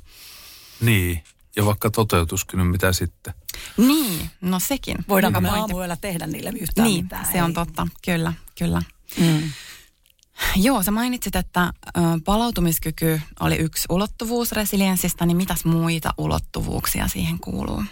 Niin, 0.81 1.23
ja 1.55 1.65
vaikka 1.65 1.89
toteutuskin, 1.89 2.57
niin 2.57 2.67
mitä 2.67 2.93
sitten? 2.93 3.33
Niin, 3.77 4.29
no 4.41 4.59
sekin. 4.59 4.97
Voidaanko 5.09 5.41
me 5.41 5.49
aamuyöllä 5.49 5.95
tehdä 5.95 6.27
niille 6.27 6.53
yhtään 6.59 6.87
niin, 6.87 7.05
mitään? 7.05 7.27
se 7.31 7.43
on 7.43 7.53
totta, 7.53 7.87
kyllä, 8.05 8.33
kyllä. 8.57 8.81
Mm. 9.19 9.51
Joo, 10.55 10.83
sä 10.83 10.91
mainitsit, 10.91 11.35
että 11.35 11.73
palautumiskyky 12.25 13.21
oli 13.39 13.55
yksi 13.55 13.85
ulottuvuus 13.89 14.51
resilienssistä, 14.51 15.25
niin 15.25 15.37
mitäs 15.37 15.65
muita 15.65 16.13
ulottuvuuksia 16.17 17.07
siihen 17.07 17.39
kuuluu? 17.39 17.83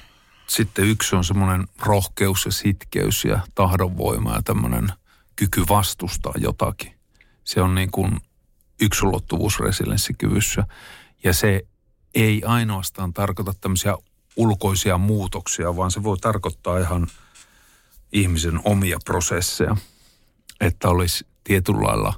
Sitten 0.48 0.86
yksi 0.86 1.16
on 1.16 1.24
semmoinen 1.24 1.68
rohkeus 1.80 2.46
ja 2.46 2.52
sitkeys 2.52 3.26
ja 3.26 3.40
tahdonvoima 3.56 4.36
ja 4.36 4.42
tämmöinen 4.42 4.88
kyky 5.36 5.64
vastustaa 5.70 6.34
jotakin. 6.38 6.94
Se 7.44 7.62
on 7.62 7.76
niin 7.76 7.92
kuin 7.92 8.20
yksi 8.82 9.06
ulottuvuus 9.06 9.60
resilienssikyvyssä. 9.60 10.64
Ja 11.24 11.34
se 11.34 11.62
ei 12.16 12.44
ainoastaan 12.46 13.14
tarkoita 13.14 13.54
tämmöisiä 13.62 13.98
ulkoisia 14.36 14.98
muutoksia, 14.98 15.76
vaan 15.76 15.92
se 15.92 16.04
voi 16.04 16.18
tarkoittaa 16.18 16.80
ihan 16.80 17.08
ihmisen 18.14 18.60
omia 18.64 18.98
prosesseja. 19.06 19.78
Että 20.62 20.90
olisi 20.90 21.28
tietyllä 21.44 21.88
lailla 21.88 22.14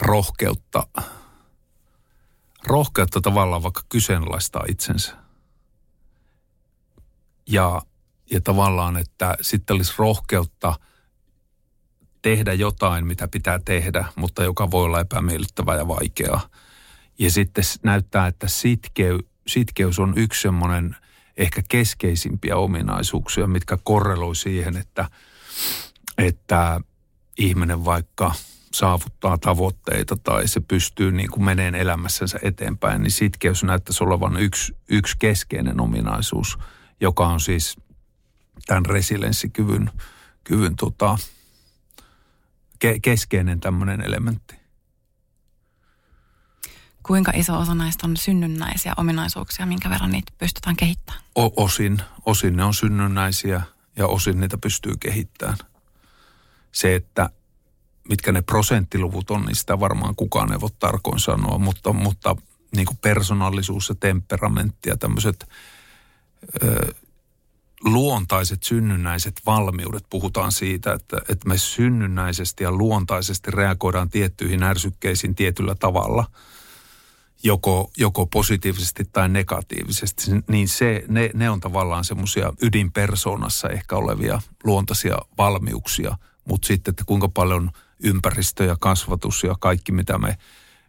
rohkeutta, 0.00 0.86
rohkeutta 2.66 3.20
tavallaan 3.20 3.62
vaikka 3.62 3.82
kyseenalaistaa 3.88 4.64
itsensä. 4.68 5.16
Ja, 7.46 7.82
ja 8.30 8.40
tavallaan, 8.40 8.96
että 8.96 9.36
sitten 9.40 9.76
olisi 9.76 9.94
rohkeutta 9.98 10.78
tehdä 12.22 12.52
jotain, 12.52 13.06
mitä 13.06 13.28
pitää 13.28 13.58
tehdä, 13.64 14.04
mutta 14.16 14.44
joka 14.44 14.70
voi 14.70 14.84
olla 14.84 15.00
epämiellyttävää 15.00 15.76
ja 15.76 15.88
vaikeaa 15.88 16.48
ja 17.18 17.30
sitten 17.30 17.64
näyttää, 17.82 18.26
että 18.26 18.48
sitkeu, 18.48 19.20
sitkeys 19.46 19.98
on 19.98 20.12
yksi 20.16 20.42
semmoinen 20.42 20.96
ehkä 21.36 21.62
keskeisimpiä 21.68 22.56
ominaisuuksia, 22.56 23.46
mitkä 23.46 23.78
korreloi 23.84 24.36
siihen, 24.36 24.76
että, 24.76 25.10
että 26.18 26.80
ihminen 27.38 27.84
vaikka 27.84 28.34
saavuttaa 28.72 29.38
tavoitteita 29.38 30.16
tai 30.16 30.48
se 30.48 30.60
pystyy 30.60 31.12
niin 31.12 31.30
kuin 31.30 31.44
meneen 31.44 31.74
elämässänsä 31.74 32.38
eteenpäin, 32.42 33.02
niin 33.02 33.10
sitkeys 33.10 33.64
näyttäisi 33.64 34.04
olevan 34.04 34.36
yksi, 34.36 34.76
yksi 34.88 35.16
keskeinen 35.18 35.80
ominaisuus, 35.80 36.58
joka 37.00 37.28
on 37.28 37.40
siis 37.40 37.76
tämän 38.66 38.86
resilienssikyvyn 38.86 39.90
kyvyn, 40.44 40.76
tota, 40.76 41.18
ke, 42.78 42.98
keskeinen 43.00 43.60
tämmöinen 43.60 44.00
elementti 44.00 44.58
kuinka 47.08 47.32
iso 47.34 47.58
osa 47.58 47.74
näistä 47.74 48.06
on 48.06 48.16
synnynnäisiä 48.16 48.92
ominaisuuksia, 48.96 49.66
minkä 49.66 49.90
verran 49.90 50.10
niitä 50.10 50.32
pystytään 50.38 50.76
kehittämään? 50.76 51.22
O- 51.38 51.64
osin, 51.64 52.02
osin 52.26 52.56
ne 52.56 52.64
on 52.64 52.74
synnynnäisiä 52.74 53.62
ja 53.96 54.06
osin 54.06 54.40
niitä 54.40 54.58
pystyy 54.58 54.92
kehittämään. 55.00 55.58
Se, 56.72 56.94
että 56.94 57.30
mitkä 58.08 58.32
ne 58.32 58.42
prosenttiluvut 58.42 59.30
on, 59.30 59.42
niin 59.42 59.56
sitä 59.56 59.80
varmaan 59.80 60.16
kukaan 60.16 60.52
ei 60.52 60.60
voi 60.60 60.70
tarkoin 60.78 61.20
sanoa, 61.20 61.58
mutta, 61.58 61.92
mutta 61.92 62.36
niin 62.76 62.86
kuin 62.86 62.98
persoonallisuus 63.02 63.88
ja 63.88 63.94
temperamentti 63.94 64.88
ja 64.88 64.96
tämmöiset 64.96 65.48
ö, 66.64 66.94
luontaiset 67.84 68.62
synnynnäiset 68.62 69.40
valmiudet, 69.46 70.04
puhutaan 70.10 70.52
siitä, 70.52 70.92
että, 70.92 71.16
että 71.28 71.48
me 71.48 71.58
synnynnäisesti 71.58 72.64
ja 72.64 72.72
luontaisesti 72.72 73.50
reagoidaan 73.50 74.10
tiettyihin 74.10 74.62
ärsykkeisiin 74.62 75.34
tietyllä 75.34 75.74
tavalla– 75.74 76.24
joko, 77.42 77.90
joko 77.96 78.26
positiivisesti 78.26 79.04
tai 79.12 79.28
negatiivisesti, 79.28 80.30
niin 80.48 80.68
se, 80.68 81.04
ne, 81.08 81.30
ne 81.34 81.50
on 81.50 81.60
tavallaan 81.60 82.04
semmoisia 82.04 82.52
ydinpersoonassa 82.62 83.68
ehkä 83.68 83.96
olevia 83.96 84.40
luontaisia 84.64 85.16
valmiuksia, 85.38 86.16
mutta 86.44 86.66
sitten, 86.66 86.92
että 86.92 87.04
kuinka 87.06 87.28
paljon 87.28 87.70
ympäristö 88.02 88.64
ja 88.64 88.76
kasvatus 88.80 89.42
ja 89.42 89.56
kaikki, 89.60 89.92
mitä 89.92 90.18
me 90.18 90.38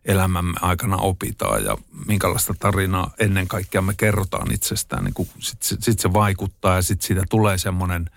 elämämme 0.05 0.53
aikana 0.61 0.97
opitaan 0.97 1.63
ja 1.63 1.77
minkälaista 2.07 2.53
tarinaa 2.59 3.11
ennen 3.19 3.47
kaikkea 3.47 3.81
me 3.81 3.93
kerrotaan 3.97 4.51
itsestään, 4.51 5.03
niin 5.03 5.27
sitten 5.39 5.67
sit, 5.67 5.83
sit 5.83 5.99
se 5.99 6.13
vaikuttaa 6.13 6.75
ja 6.75 6.81
sitten 6.81 7.07
siitä 7.07 7.23
tulee 7.29 7.57
semmoinen 7.57 8.09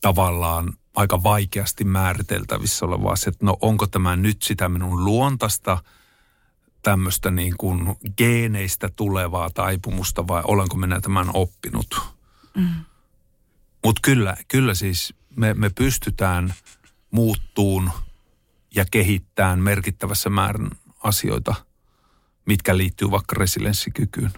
tavallaan 0.00 0.72
aika 0.94 1.22
vaikeasti 1.22 1.84
määriteltävissä 1.84 2.86
oleva 2.86 3.16
se, 3.16 3.30
että 3.30 3.46
no 3.46 3.56
onko 3.60 3.86
tämä 3.86 4.16
nyt 4.16 4.42
sitä 4.42 4.68
minun 4.68 5.04
luontaista– 5.04 5.78
tämmöistä 6.82 7.30
niin 7.30 7.54
kuin 7.58 7.96
geeneistä 8.16 8.88
tulevaa 8.96 9.50
taipumusta 9.50 10.26
vai 10.26 10.42
olenko 10.44 10.76
minä 10.76 11.00
tämän 11.00 11.30
oppinut. 11.34 12.00
Mm. 12.54 12.68
Mutta 13.84 14.00
kyllä, 14.04 14.36
kyllä 14.48 14.74
siis 14.74 15.14
me, 15.36 15.54
me 15.54 15.70
pystytään 15.70 16.54
muuttuun 17.10 17.90
ja 18.74 18.84
kehittämään 18.90 19.58
merkittävässä 19.58 20.30
määrin 20.30 20.70
asioita, 21.02 21.54
mitkä 22.46 22.76
liittyy 22.76 23.10
vaikka 23.10 23.36
resilienssikykyyn. 23.38 24.32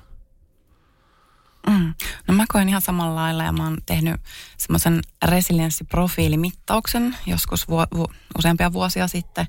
Mm. 1.67 1.95
No 2.29 2.35
mä 2.35 2.45
koen 2.49 2.69
ihan 2.69 2.83
samalla 2.83 3.15
lailla 3.15 3.45
ja 3.45 3.53
mä 3.53 3.65
oon 3.65 3.79
tehnyt 3.87 4.21
semmoisen 4.57 5.01
resilienssiprofiilimittauksen 5.25 7.17
joskus 7.27 7.69
vu- 7.69 7.99
vu- 7.99 8.13
useampia 8.39 8.73
vuosia 8.73 9.09
sitten. 9.09 9.47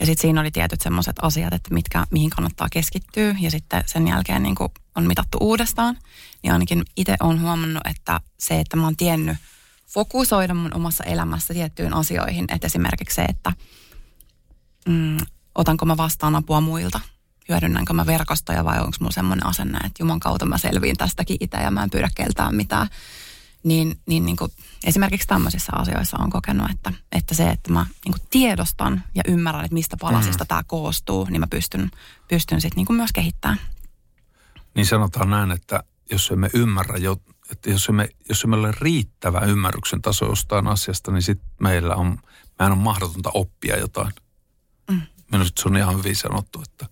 Ja 0.00 0.06
sitten 0.06 0.22
siinä 0.22 0.40
oli 0.40 0.50
tietyt 0.50 0.80
semmoiset 0.80 1.16
asiat, 1.22 1.54
että 1.54 1.74
mitkä, 1.74 2.06
mihin 2.10 2.30
kannattaa 2.30 2.68
keskittyä 2.72 3.34
ja 3.40 3.50
sitten 3.50 3.82
sen 3.86 4.08
jälkeen 4.08 4.42
niin 4.42 4.56
on 4.94 5.06
mitattu 5.06 5.38
uudestaan. 5.40 5.98
Niin 6.42 6.52
ainakin 6.52 6.84
itse 6.96 7.16
on 7.20 7.40
huomannut, 7.40 7.86
että 7.86 8.20
se, 8.38 8.60
että 8.60 8.76
mä 8.76 8.84
oon 8.84 8.96
tiennyt 8.96 9.36
fokusoida 9.94 10.54
mun 10.54 10.74
omassa 10.74 11.04
elämässä 11.04 11.54
tiettyyn 11.54 11.94
asioihin, 11.94 12.44
että 12.48 12.66
esimerkiksi 12.66 13.14
se, 13.14 13.22
että 13.22 13.52
mm, 14.88 15.16
otanko 15.54 15.86
mä 15.86 15.96
vastaan 15.96 16.36
apua 16.36 16.60
muilta– 16.60 17.00
hyödynnänkö 17.48 17.92
mä 17.92 18.06
verkostoja 18.06 18.64
vai 18.64 18.78
onko 18.78 18.96
mulla 19.00 19.12
semmoinen 19.12 19.46
asenne, 19.46 19.78
että 19.78 20.02
Juman 20.02 20.20
kautta 20.20 20.46
mä 20.46 20.58
selviin 20.58 20.96
tästäkin 20.96 21.36
itse 21.40 21.56
ja 21.56 21.70
mä 21.70 21.82
en 21.82 21.90
pyydä 21.90 22.10
keltään 22.14 22.54
mitään. 22.54 22.88
Niin, 23.62 23.98
niin, 24.06 24.26
niin 24.26 24.36
kuin 24.36 24.50
esimerkiksi 24.84 25.28
tämmöisissä 25.28 25.72
asioissa 25.76 26.16
on 26.20 26.30
kokenut, 26.30 26.70
että, 26.70 26.92
että 27.12 27.34
se, 27.34 27.50
että 27.50 27.72
mä 27.72 27.86
niin 28.04 28.12
kuin 28.12 28.28
tiedostan 28.30 29.04
ja 29.14 29.22
ymmärrän, 29.28 29.64
että 29.64 29.74
mistä 29.74 29.96
palasista 30.00 30.44
mm. 30.44 30.48
tämä 30.48 30.62
koostuu, 30.66 31.26
niin 31.30 31.40
mä 31.40 31.46
pystyn, 31.46 31.90
pystyn 32.28 32.60
sitten 32.60 32.84
niin 32.84 32.96
myös 32.96 33.12
kehittämään. 33.12 33.58
Niin 34.74 34.86
sanotaan 34.86 35.30
näin, 35.30 35.50
että 35.50 35.82
jos 36.10 36.30
emme 36.30 36.50
ymmärrä 36.54 36.98
jo, 36.98 37.16
että 37.50 37.70
jos 37.70 37.88
emme, 37.88 38.08
jos 38.28 38.44
emme 38.44 38.56
ole 38.56 38.72
riittävä 38.80 39.40
ymmärryksen 39.40 40.02
taso 40.02 40.26
jostain 40.26 40.66
asiasta, 40.66 41.12
niin 41.12 41.22
sitten 41.22 41.48
meillä 41.60 41.94
on, 41.94 42.18
meidän 42.58 42.72
on 42.72 42.78
mahdotonta 42.78 43.30
oppia 43.34 43.78
jotain. 43.78 44.12
Mm. 44.90 45.02
Minusta 45.32 45.62
se 45.62 45.68
on 45.68 45.76
ihan 45.76 45.98
hyvin 45.98 46.16
sanottu, 46.16 46.62
että 46.62 46.86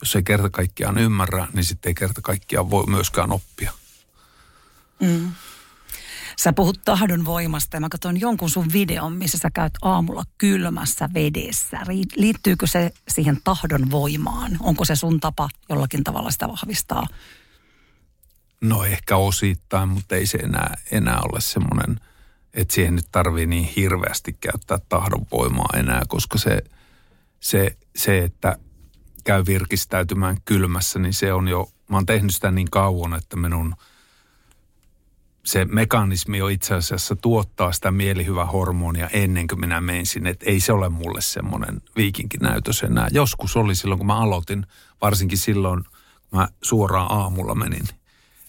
jos 0.00 0.16
ei 0.16 0.22
kerta 0.22 0.50
kaikkiaan 0.50 0.98
ymmärrä, 0.98 1.48
niin 1.52 1.64
sitten 1.64 1.90
ei 1.90 1.94
kerta 1.94 2.20
kaikkiaan 2.20 2.70
voi 2.70 2.86
myöskään 2.86 3.32
oppia. 3.32 3.72
Mm. 5.00 5.32
Sä 6.38 6.52
puhut 6.52 6.80
tahdon 6.84 7.24
voimasta 7.24 7.76
ja 7.76 7.80
mä 7.80 7.88
katson 7.88 8.20
jonkun 8.20 8.50
sun 8.50 8.72
videon, 8.72 9.12
missä 9.12 9.38
sä 9.38 9.50
käyt 9.50 9.72
aamulla 9.82 10.24
kylmässä 10.38 11.08
vedessä. 11.14 11.78
Liittyykö 12.16 12.66
se 12.66 12.92
siihen 13.08 13.38
tahdon 13.44 13.90
voimaan? 13.90 14.56
Onko 14.60 14.84
se 14.84 14.96
sun 14.96 15.20
tapa 15.20 15.48
jollakin 15.68 16.04
tavalla 16.04 16.30
sitä 16.30 16.48
vahvistaa? 16.48 17.06
No 18.62 18.84
ehkä 18.84 19.16
osittain, 19.16 19.88
mutta 19.88 20.16
ei 20.16 20.26
se 20.26 20.38
enää, 20.38 20.74
enää 20.90 21.20
ole 21.32 21.40
semmoinen 21.40 22.00
että 22.54 22.74
siihen 22.74 22.94
nyt 22.94 23.08
tarvii 23.12 23.46
niin 23.46 23.64
hirveästi 23.76 24.32
käyttää 24.32 24.78
tahdonvoimaa 24.88 25.68
enää, 25.74 26.02
koska 26.08 26.38
se, 26.38 26.62
se, 27.40 27.76
se, 27.96 28.18
että 28.18 28.56
käy 29.24 29.44
virkistäytymään 29.46 30.36
kylmässä, 30.44 30.98
niin 30.98 31.14
se 31.14 31.32
on 31.32 31.48
jo, 31.48 31.70
mä 31.90 31.96
oon 31.96 32.06
tehnyt 32.06 32.34
sitä 32.34 32.50
niin 32.50 32.70
kauan, 32.70 33.14
että 33.14 33.36
minun 33.36 33.74
se 35.44 35.64
mekanismi 35.64 36.42
on 36.42 36.50
itse 36.50 36.74
asiassa 36.74 37.16
tuottaa 37.16 37.72
sitä 37.72 37.90
mielihyvähormonia 37.90 39.08
ennen 39.12 39.46
kuin 39.46 39.60
minä 39.60 39.80
menen 39.80 40.06
sinne. 40.06 40.30
Että 40.30 40.46
ei 40.46 40.60
se 40.60 40.72
ole 40.72 40.88
mulle 40.88 41.20
semmoinen 41.20 41.82
viikinkinäytös 41.96 42.82
enää. 42.82 43.08
Joskus 43.10 43.56
oli 43.56 43.74
silloin, 43.74 43.98
kun 43.98 44.06
mä 44.06 44.20
aloitin, 44.20 44.66
varsinkin 45.00 45.38
silloin, 45.38 45.84
kun 46.30 46.38
mä 46.38 46.48
suoraan 46.62 47.12
aamulla 47.12 47.54
menin, 47.54 47.88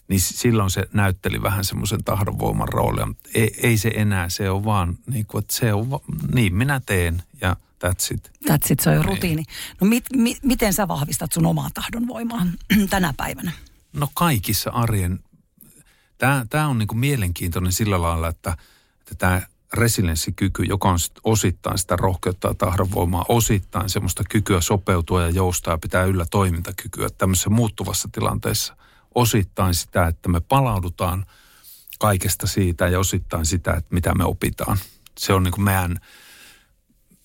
niin 0.08 0.20
silloin 0.20 0.70
se 0.70 0.88
näytteli 0.92 1.42
vähän 1.42 1.64
semmoisen 1.64 2.04
tahdonvoiman 2.04 2.68
roolia. 2.68 3.08
Ei, 3.34 3.54
ei 3.62 3.78
se 3.78 3.90
enää, 3.94 4.28
se 4.28 4.50
on 4.50 4.64
vaan 4.64 4.98
niin 5.06 5.26
kuin, 5.26 5.42
että 5.42 5.54
se 5.54 5.72
on, 5.72 5.90
va, 5.90 6.00
niin 6.34 6.54
minä 6.54 6.80
teen 6.86 7.22
ja 7.40 7.56
that's 7.84 8.14
it. 8.14 8.30
That's 8.50 8.72
it, 8.72 8.80
se 8.80 8.90
on 8.90 8.96
jo 8.96 9.02
rutiini. 9.02 9.44
No 9.80 9.86
mit, 9.86 10.04
mi, 10.16 10.36
miten 10.42 10.72
sä 10.72 10.88
vahvistat 10.88 11.32
sun 11.32 11.46
omaa 11.46 11.70
tahdonvoimaa 11.74 12.46
tänä 12.90 13.14
päivänä? 13.16 13.52
No 13.92 14.08
kaikissa 14.14 14.70
arjen, 14.70 15.20
tämä, 16.18 16.46
tämä 16.50 16.68
on 16.68 16.78
niin 16.78 16.88
kuin 16.88 16.98
mielenkiintoinen 16.98 17.72
sillä 17.72 18.02
lailla, 18.02 18.28
että, 18.28 18.56
että 19.00 19.14
tämä 19.14 19.42
resilienssikyky, 19.72 20.62
joka 20.62 20.90
on 20.90 20.98
osittain 21.24 21.78
sitä 21.78 21.96
rohkeutta 21.96 22.48
ja 22.48 22.54
tahdonvoimaa, 22.54 23.24
osittain 23.28 23.90
semmoista 23.90 24.24
kykyä 24.30 24.60
sopeutua 24.60 25.22
ja 25.22 25.30
joustaa 25.30 25.74
ja 25.74 25.78
pitää 25.78 26.04
yllä 26.04 26.26
toimintakykyä 26.30 27.08
tämmöisessä 27.18 27.50
muuttuvassa 27.50 28.08
tilanteessa. 28.12 28.76
Osittain 29.14 29.74
sitä, 29.74 30.06
että 30.06 30.28
me 30.28 30.40
palaudutaan 30.40 31.26
kaikesta 31.98 32.46
siitä 32.46 32.88
ja 32.88 32.98
osittain 32.98 33.46
sitä, 33.46 33.72
että 33.72 33.94
mitä 33.94 34.14
me 34.14 34.24
opitaan. 34.24 34.78
Se 35.18 35.32
on 35.32 35.42
niin 35.42 35.52
kuin 35.52 35.64
meidän, 35.64 35.96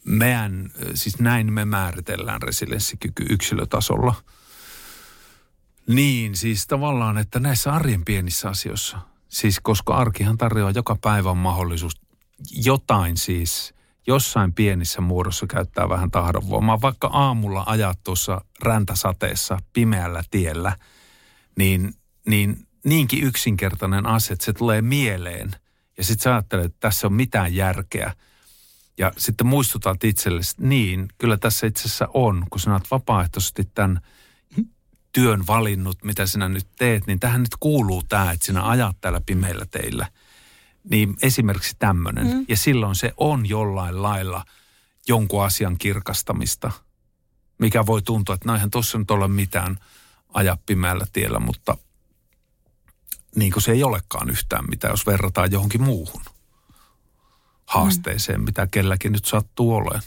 meidän, 0.05 0.71
siis 0.93 1.19
näin 1.19 1.53
me 1.53 1.65
määritellään 1.65 2.41
resilienssikyky 2.41 3.25
yksilötasolla. 3.29 4.15
Niin, 5.87 6.35
siis 6.35 6.67
tavallaan, 6.67 7.17
että 7.17 7.39
näissä 7.39 7.73
arjen 7.73 8.05
pienissä 8.05 8.49
asioissa, 8.49 8.99
siis 9.29 9.59
koska 9.59 9.95
arkihan 9.95 10.37
tarjoaa 10.37 10.71
joka 10.71 10.97
päivä 11.01 11.33
mahdollisuus 11.33 11.93
jotain 12.51 13.17
siis 13.17 13.73
jossain 14.07 14.53
pienissä 14.53 15.01
muodossa 15.01 15.47
käyttää 15.47 15.89
vähän 15.89 16.11
tahdonvoimaa. 16.11 16.81
Vaikka 16.81 17.07
aamulla 17.07 17.63
ajat 17.65 17.99
tuossa 18.03 18.41
räntäsateessa 18.61 19.57
pimeällä 19.73 20.23
tiellä, 20.31 20.75
niin, 21.59 21.93
niin 22.27 22.67
niinkin 22.85 23.23
yksinkertainen 23.23 24.05
asia, 24.05 24.33
että 24.33 24.45
se 24.45 24.53
tulee 24.53 24.81
mieleen. 24.81 25.51
Ja 25.97 26.03
sitten 26.03 26.23
sä 26.23 26.33
ajattelet, 26.33 26.65
että 26.65 26.77
tässä 26.79 27.07
on 27.07 27.13
mitään 27.13 27.55
järkeä. 27.55 28.13
Ja 28.97 29.11
sitten 29.17 29.47
muistutat 29.47 30.03
itsellesi, 30.03 30.55
niin, 30.59 31.07
kyllä 31.17 31.37
tässä 31.37 31.67
itse 31.67 31.83
asiassa 31.83 32.07
on, 32.13 32.45
kun 32.49 32.59
sinä 32.59 32.73
olet 32.73 32.91
vapaaehtoisesti 32.91 33.69
tämän 33.75 34.01
työn 35.11 35.47
valinnut, 35.47 36.03
mitä 36.03 36.25
sinä 36.25 36.49
nyt 36.49 36.67
teet, 36.77 37.07
niin 37.07 37.19
tähän 37.19 37.41
nyt 37.41 37.55
kuuluu 37.59 38.03
tämä, 38.03 38.31
että 38.31 38.45
sinä 38.45 38.69
ajat 38.69 38.97
täällä 39.01 39.21
pimeillä 39.25 39.65
teillä– 39.71 40.07
niin 40.89 41.17
esimerkiksi 41.21 41.75
tämmöinen. 41.79 42.27
Mm. 42.27 42.45
Ja 42.47 42.57
silloin 42.57 42.95
se 42.95 43.13
on 43.17 43.49
jollain 43.49 44.01
lailla 44.01 44.45
jonkun 45.07 45.43
asian 45.43 45.77
kirkastamista, 45.77 46.71
mikä 47.57 47.85
voi 47.85 48.01
tuntua, 48.01 48.35
että 48.35 48.47
näinhän 48.47 48.71
tuossa 48.71 48.97
nyt 48.97 49.11
ole 49.11 49.27
mitään 49.27 49.79
aja 50.33 50.57
pimeällä 50.65 51.05
tiellä, 51.13 51.39
mutta 51.39 51.77
niin 53.35 53.51
kuin 53.51 53.63
se 53.63 53.71
ei 53.71 53.83
olekaan 53.83 54.29
yhtään 54.29 54.65
mitään, 54.69 54.93
jos 54.93 55.05
verrataan 55.05 55.51
johonkin 55.51 55.83
muuhun 55.83 56.21
haasteeseen, 57.65 58.39
mm. 58.39 58.45
mitä 58.45 58.67
kelläkin 58.67 59.11
nyt 59.11 59.25
sattuu 59.25 59.75
olemaan. 59.75 60.01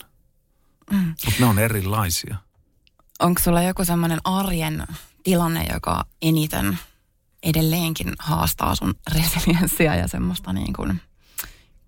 Mm. 0.91 1.15
Mutta 1.25 1.41
ne 1.41 1.47
on 1.47 1.59
erilaisia. 1.59 2.37
Onko 3.21 3.41
sulla 3.45 3.63
joku 3.63 3.85
semmoinen 3.85 4.21
arjen 4.25 4.87
tilanne, 5.23 5.67
joka 5.73 6.05
eniten– 6.23 6.79
edelleenkin 7.43 8.13
haastaa 8.19 8.75
sun 8.75 8.95
resilienssiä 9.15 9.97
ja 9.97 10.09
semmoista 10.09 10.53
niin 10.53 10.73
kuin 10.73 11.01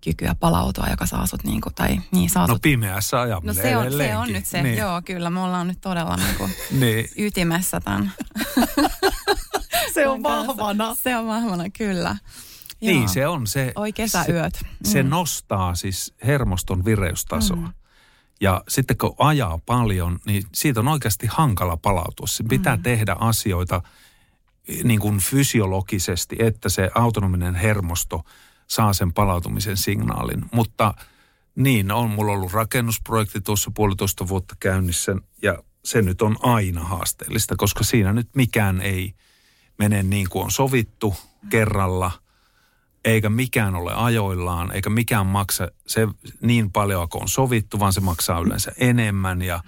kykyä 0.05 0.35
palautua, 0.41 0.87
joka 0.91 1.07
saa 1.07 1.27
sut 1.27 1.45
niin 1.45 1.61
kuin, 1.61 1.75
tai 1.75 2.01
niin 2.11 2.31
saa 2.31 2.47
No 2.47 2.59
pimeässä 2.63 3.21
ajaminen 3.21 3.57
No 3.57 3.63
se 3.63 3.77
on, 3.77 3.93
se 3.93 4.17
on 4.17 4.33
nyt 4.33 4.47
se, 4.47 4.63
niin. 4.63 4.79
joo 4.79 5.03
kyllä, 5.05 5.31
me 5.31 5.41
ollaan 5.41 5.69
nyt 5.69 5.81
todella 5.81 6.17
niin 6.17 6.35
kuin 6.39 6.51
niin. 6.81 7.09
ytimessä 7.17 7.81
tämän. 7.81 8.13
se 9.95 10.09
on 10.09 10.23
vahvana. 10.23 10.95
Se 10.95 11.17
on 11.17 11.27
vahvana, 11.27 11.65
kyllä. 11.71 12.17
Niin, 12.81 12.99
joo. 12.99 13.09
se 13.09 13.27
on 13.27 13.47
se. 13.47 13.73
Oi 13.77 13.93
kesäyöt. 13.93 14.55
Se, 14.55 14.91
se 14.91 15.03
mm. 15.03 15.09
nostaa 15.09 15.75
siis 15.75 16.15
hermoston 16.27 16.85
vireystasoa. 16.85 17.57
Mm. 17.57 17.73
Ja 18.41 18.63
sitten 18.69 18.99
kun 18.99 19.15
ajaa 19.19 19.59
paljon, 19.67 20.19
niin 20.27 20.45
siitä 20.55 20.81
on 20.81 20.89
oikeasti 20.89 21.27
hankala 21.31 21.77
palautua. 21.77 22.27
Se 22.27 22.45
pitää 22.49 22.77
mm. 22.77 22.83
tehdä 22.83 23.17
asioita– 23.21 23.83
niin 24.85 25.01
kuin 25.01 25.19
fysiologisesti, 25.19 26.37
että 26.39 26.69
se 26.69 26.91
autonominen 26.95 27.55
hermosto 27.55 28.25
saa 28.67 28.93
sen 28.93 29.13
palautumisen 29.13 29.77
signaalin. 29.77 30.45
Mutta 30.53 30.95
niin, 31.55 31.93
on 31.93 32.11
mulla 32.11 32.33
ollut 32.33 32.53
rakennusprojekti 32.53 33.41
tuossa 33.41 33.71
puolitoista 33.75 34.29
vuotta 34.29 34.57
käynnissä 34.61 35.17
ja 35.43 35.59
se 35.85 36.03
nyt 36.03 36.23
on 36.23 36.37
aina 36.43 36.85
haasteellista, 36.85 37.57
koska 37.57 37.85
siinä 37.85 38.13
nyt 38.13 38.29
mikään 38.35 38.81
ei 38.81 39.15
mene 39.79 40.03
niin 40.03 40.27
kuin 40.31 40.45
on 40.45 40.51
sovittu 40.51 41.15
kerralla, 41.51 42.11
eikä 43.05 43.31
mikään 43.31 43.75
ole 43.75 43.93
ajoillaan, 43.95 44.73
eikä 44.73 44.91
mikään 44.91 45.27
maksa 45.27 45.69
se 45.87 46.09
niin 46.41 46.73
paljon 46.73 47.09
kuin 47.09 47.23
on 47.23 47.29
sovittu, 47.29 47.79
vaan 47.79 47.93
se 47.93 48.01
maksaa 48.01 48.41
yleensä 48.41 48.73
enemmän 48.79 49.43
ja 49.43 49.61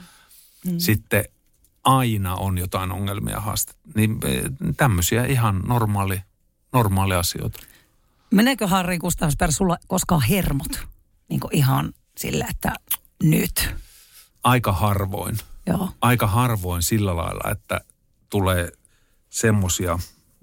mm. 0.67 0.79
sitten 0.79 1.25
aina 1.85 2.35
on 2.35 2.59
jotain 2.59 2.93
ongelmia 2.93 3.41
haastetta. 3.41 3.81
Niin 3.95 4.19
e, 4.25 4.43
tämmöisiä 4.77 5.25
ihan 5.25 5.61
normaali, 5.67 6.21
normaali 6.73 7.15
asioita. 7.15 7.61
Meneekö 8.31 8.67
Harri 8.67 8.99
Gustavsberg 8.99 9.53
sulla 9.53 9.77
koskaan 9.87 10.23
hermot? 10.23 10.87
Niin 11.29 11.41
kuin 11.41 11.55
ihan 11.57 11.93
sille, 12.19 12.45
että 12.51 12.75
nyt? 13.23 13.75
Aika 14.45 14.73
harvoin. 14.73 15.39
Joo. 15.67 15.91
Aika 16.01 16.27
harvoin 16.27 16.83
sillä 16.83 17.17
lailla, 17.17 17.51
että 17.51 17.81
tulee 18.31 18.73
semmosia, 19.31 19.99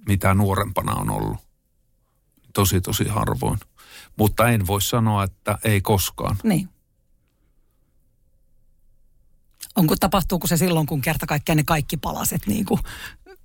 mitä 0.07 0.33
nuorempana 0.33 0.93
on 0.93 1.09
ollut. 1.09 1.37
Tosi, 2.53 2.81
tosi 2.81 3.07
harvoin. 3.07 3.59
Mutta 4.15 4.49
en 4.49 4.67
voi 4.67 4.81
sanoa, 4.81 5.23
että 5.23 5.57
ei 5.63 5.81
koskaan. 5.81 6.37
Niin. 6.43 6.69
Onko, 9.75 9.95
tapahtuuko 9.99 10.47
se 10.47 10.57
silloin, 10.57 10.85
kun 10.85 11.01
kerta 11.01 11.25
kaikkiaan 11.25 11.57
ne 11.57 11.63
kaikki 11.63 11.97
palaset 11.97 12.47
niin 12.47 12.65
kuin 12.65 12.79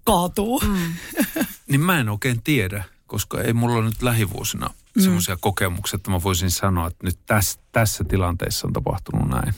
kaatuu? 0.05 0.61
Mm. 0.61 0.93
niin 1.71 1.81
mä 1.81 2.01
en 2.01 2.09
oikein 2.09 2.43
tiedä, 2.43 2.85
koska 3.09 3.43
ei 3.43 3.53
mulla 3.53 3.83
nyt 3.83 4.03
lähivuosina 4.03 4.71
mm. 4.95 5.03
semmoisia 5.03 5.37
kokemuksia, 5.41 5.97
että 5.97 6.11
mä 6.11 6.23
voisin 6.23 6.51
sanoa, 6.51 6.87
että 6.87 7.07
nyt 7.07 7.19
tässä, 7.27 7.61
tässä 7.73 8.05
tilanteessa 8.05 8.67
on 8.67 8.73
tapahtunut 8.73 9.29
näin. 9.29 9.55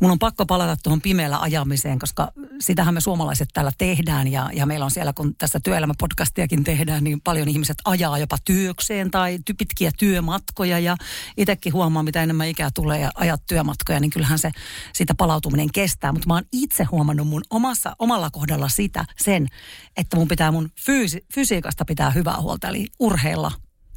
Mun 0.00 0.10
on 0.10 0.18
pakko 0.18 0.46
palata 0.46 0.76
tuohon 0.82 1.00
pimeällä 1.00 1.38
ajamiseen, 1.38 1.98
koska 1.98 2.32
sitähän 2.60 2.94
me 2.94 3.00
suomalaiset 3.00 3.48
täällä 3.52 3.72
tehdään 3.78 4.28
ja, 4.28 4.50
ja 4.52 4.66
meillä 4.66 4.84
on 4.84 4.90
siellä, 4.90 5.12
kun 5.12 5.34
tässä 5.36 5.60
työelämäpodcastiakin 5.60 6.64
tehdään, 6.64 7.04
niin 7.04 7.20
paljon 7.20 7.48
ihmiset 7.48 7.76
ajaa 7.84 8.18
jopa 8.18 8.36
työkseen 8.44 9.10
tai 9.10 9.38
pitkiä 9.58 9.90
työmatkoja 9.98 10.78
ja 10.78 10.96
itsekin 11.36 11.72
huomaa, 11.72 12.02
mitä 12.02 12.22
enemmän 12.22 12.48
ikää 12.48 12.70
tulee 12.74 13.00
ja 13.00 13.10
ajat 13.14 13.42
työmatkoja, 13.48 14.00
niin 14.00 14.10
kyllähän 14.10 14.38
se 14.38 14.50
sitä 14.92 15.14
palautuminen 15.14 15.72
kestää. 15.72 16.12
Mutta 16.12 16.28
mä 16.28 16.34
oon 16.34 16.44
itse 16.52 16.84
huomannut 16.84 17.28
mun 17.28 17.42
omassa, 17.50 17.96
omalla 17.98 18.30
kohdalla 18.30 18.68
sitä, 18.68 19.04
sen, 19.18 19.48
että 19.96 20.16
mun 20.16 20.28
pitää 20.28 20.52
mun 20.52 20.70
fyysi, 20.86 21.26
fysiikasta 21.34 21.84
pitää 21.84 22.10
hyvää 22.10 22.40
huolta, 22.40 22.68
eli 22.68 22.86
urheilla 22.98 23.52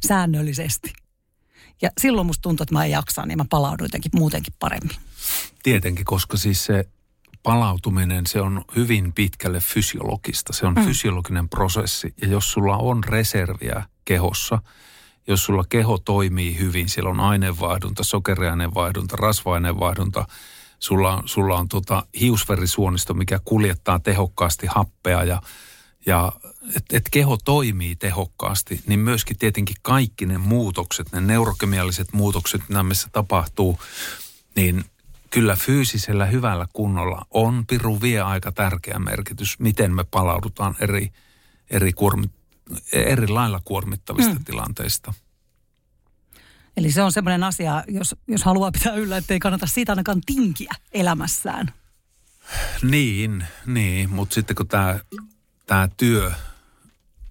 säännöllisesti. 0.06 0.92
Ja 1.82 1.90
silloin 2.00 2.26
musta 2.26 2.42
tuntuu, 2.42 2.62
että 2.62 2.74
mä 2.74 2.84
en 2.84 2.90
jaksa, 2.90 3.26
niin 3.26 3.38
mä 3.38 3.44
palaudun 3.50 3.84
jotenkin 3.84 4.12
muutenkin 4.14 4.54
paremmin. 4.58 5.07
Tietenkin, 5.62 6.04
koska 6.04 6.36
siis 6.36 6.64
se 6.64 6.84
palautuminen, 7.42 8.26
se 8.26 8.40
on 8.40 8.64
hyvin 8.76 9.12
pitkälle 9.12 9.60
fysiologista. 9.60 10.52
Se 10.52 10.66
on 10.66 10.74
mm. 10.74 10.84
fysiologinen 10.84 11.48
prosessi. 11.48 12.14
Ja 12.22 12.28
jos 12.28 12.52
sulla 12.52 12.76
on 12.76 13.04
reserviä 13.04 13.84
kehossa, 14.04 14.58
jos 15.28 15.44
sulla 15.44 15.64
keho 15.68 15.98
toimii 15.98 16.58
hyvin, 16.58 16.88
siellä 16.88 17.10
on 17.10 17.20
aineenvaihdunta, 17.20 18.04
sokeriaineenvaihdunta, 18.04 19.16
rasva-aineenvaihdunta, 19.16 20.26
sulla 20.78 21.16
on, 21.16 21.22
sulla 21.28 21.56
on 21.56 21.68
tota 21.68 22.06
hiusverisuonisto, 22.20 23.14
mikä 23.14 23.40
kuljettaa 23.44 23.98
tehokkaasti 23.98 24.66
happea 24.66 25.24
ja, 25.24 25.42
ja 26.06 26.32
että 26.76 26.96
et 26.96 27.08
keho 27.10 27.38
toimii 27.44 27.96
tehokkaasti, 27.96 28.80
niin 28.86 29.00
myöskin 29.00 29.38
tietenkin 29.38 29.76
kaikki 29.82 30.26
ne 30.26 30.38
muutokset, 30.38 31.12
ne 31.12 31.20
neurokemialliset 31.20 32.12
muutokset, 32.12 32.60
mitä 32.68 32.82
meissä 32.82 33.08
tapahtuu, 33.12 33.78
niin 34.56 34.84
kyllä 35.30 35.56
fyysisellä 35.56 36.26
hyvällä 36.26 36.66
kunnolla 36.72 37.26
on 37.30 37.66
piru 37.66 38.00
vie 38.00 38.20
aika 38.20 38.52
tärkeä 38.52 38.98
merkitys, 38.98 39.58
miten 39.58 39.94
me 39.94 40.04
palaudutaan 40.04 40.76
eri, 40.80 41.12
eri, 41.70 41.92
kuormi, 41.92 42.30
eri 42.92 43.28
lailla 43.28 43.60
kuormittavista 43.64 44.34
mm. 44.34 44.44
tilanteista. 44.44 45.14
Eli 46.76 46.92
se 46.92 47.02
on 47.02 47.12
semmoinen 47.12 47.44
asia, 47.44 47.84
jos, 47.88 48.16
jos 48.28 48.44
haluaa 48.44 48.70
pitää 48.70 48.94
yllä, 48.94 49.16
että 49.16 49.34
ei 49.34 49.40
kannata 49.40 49.66
siitä 49.66 49.92
ainakaan 49.92 50.20
tinkiä 50.26 50.72
elämässään. 50.92 51.72
Niin, 52.82 53.44
niin. 53.66 54.10
mutta 54.10 54.34
sitten 54.34 54.56
kun 54.56 54.68
tämä 54.68 55.00
tää 55.66 55.88
työ 55.96 56.32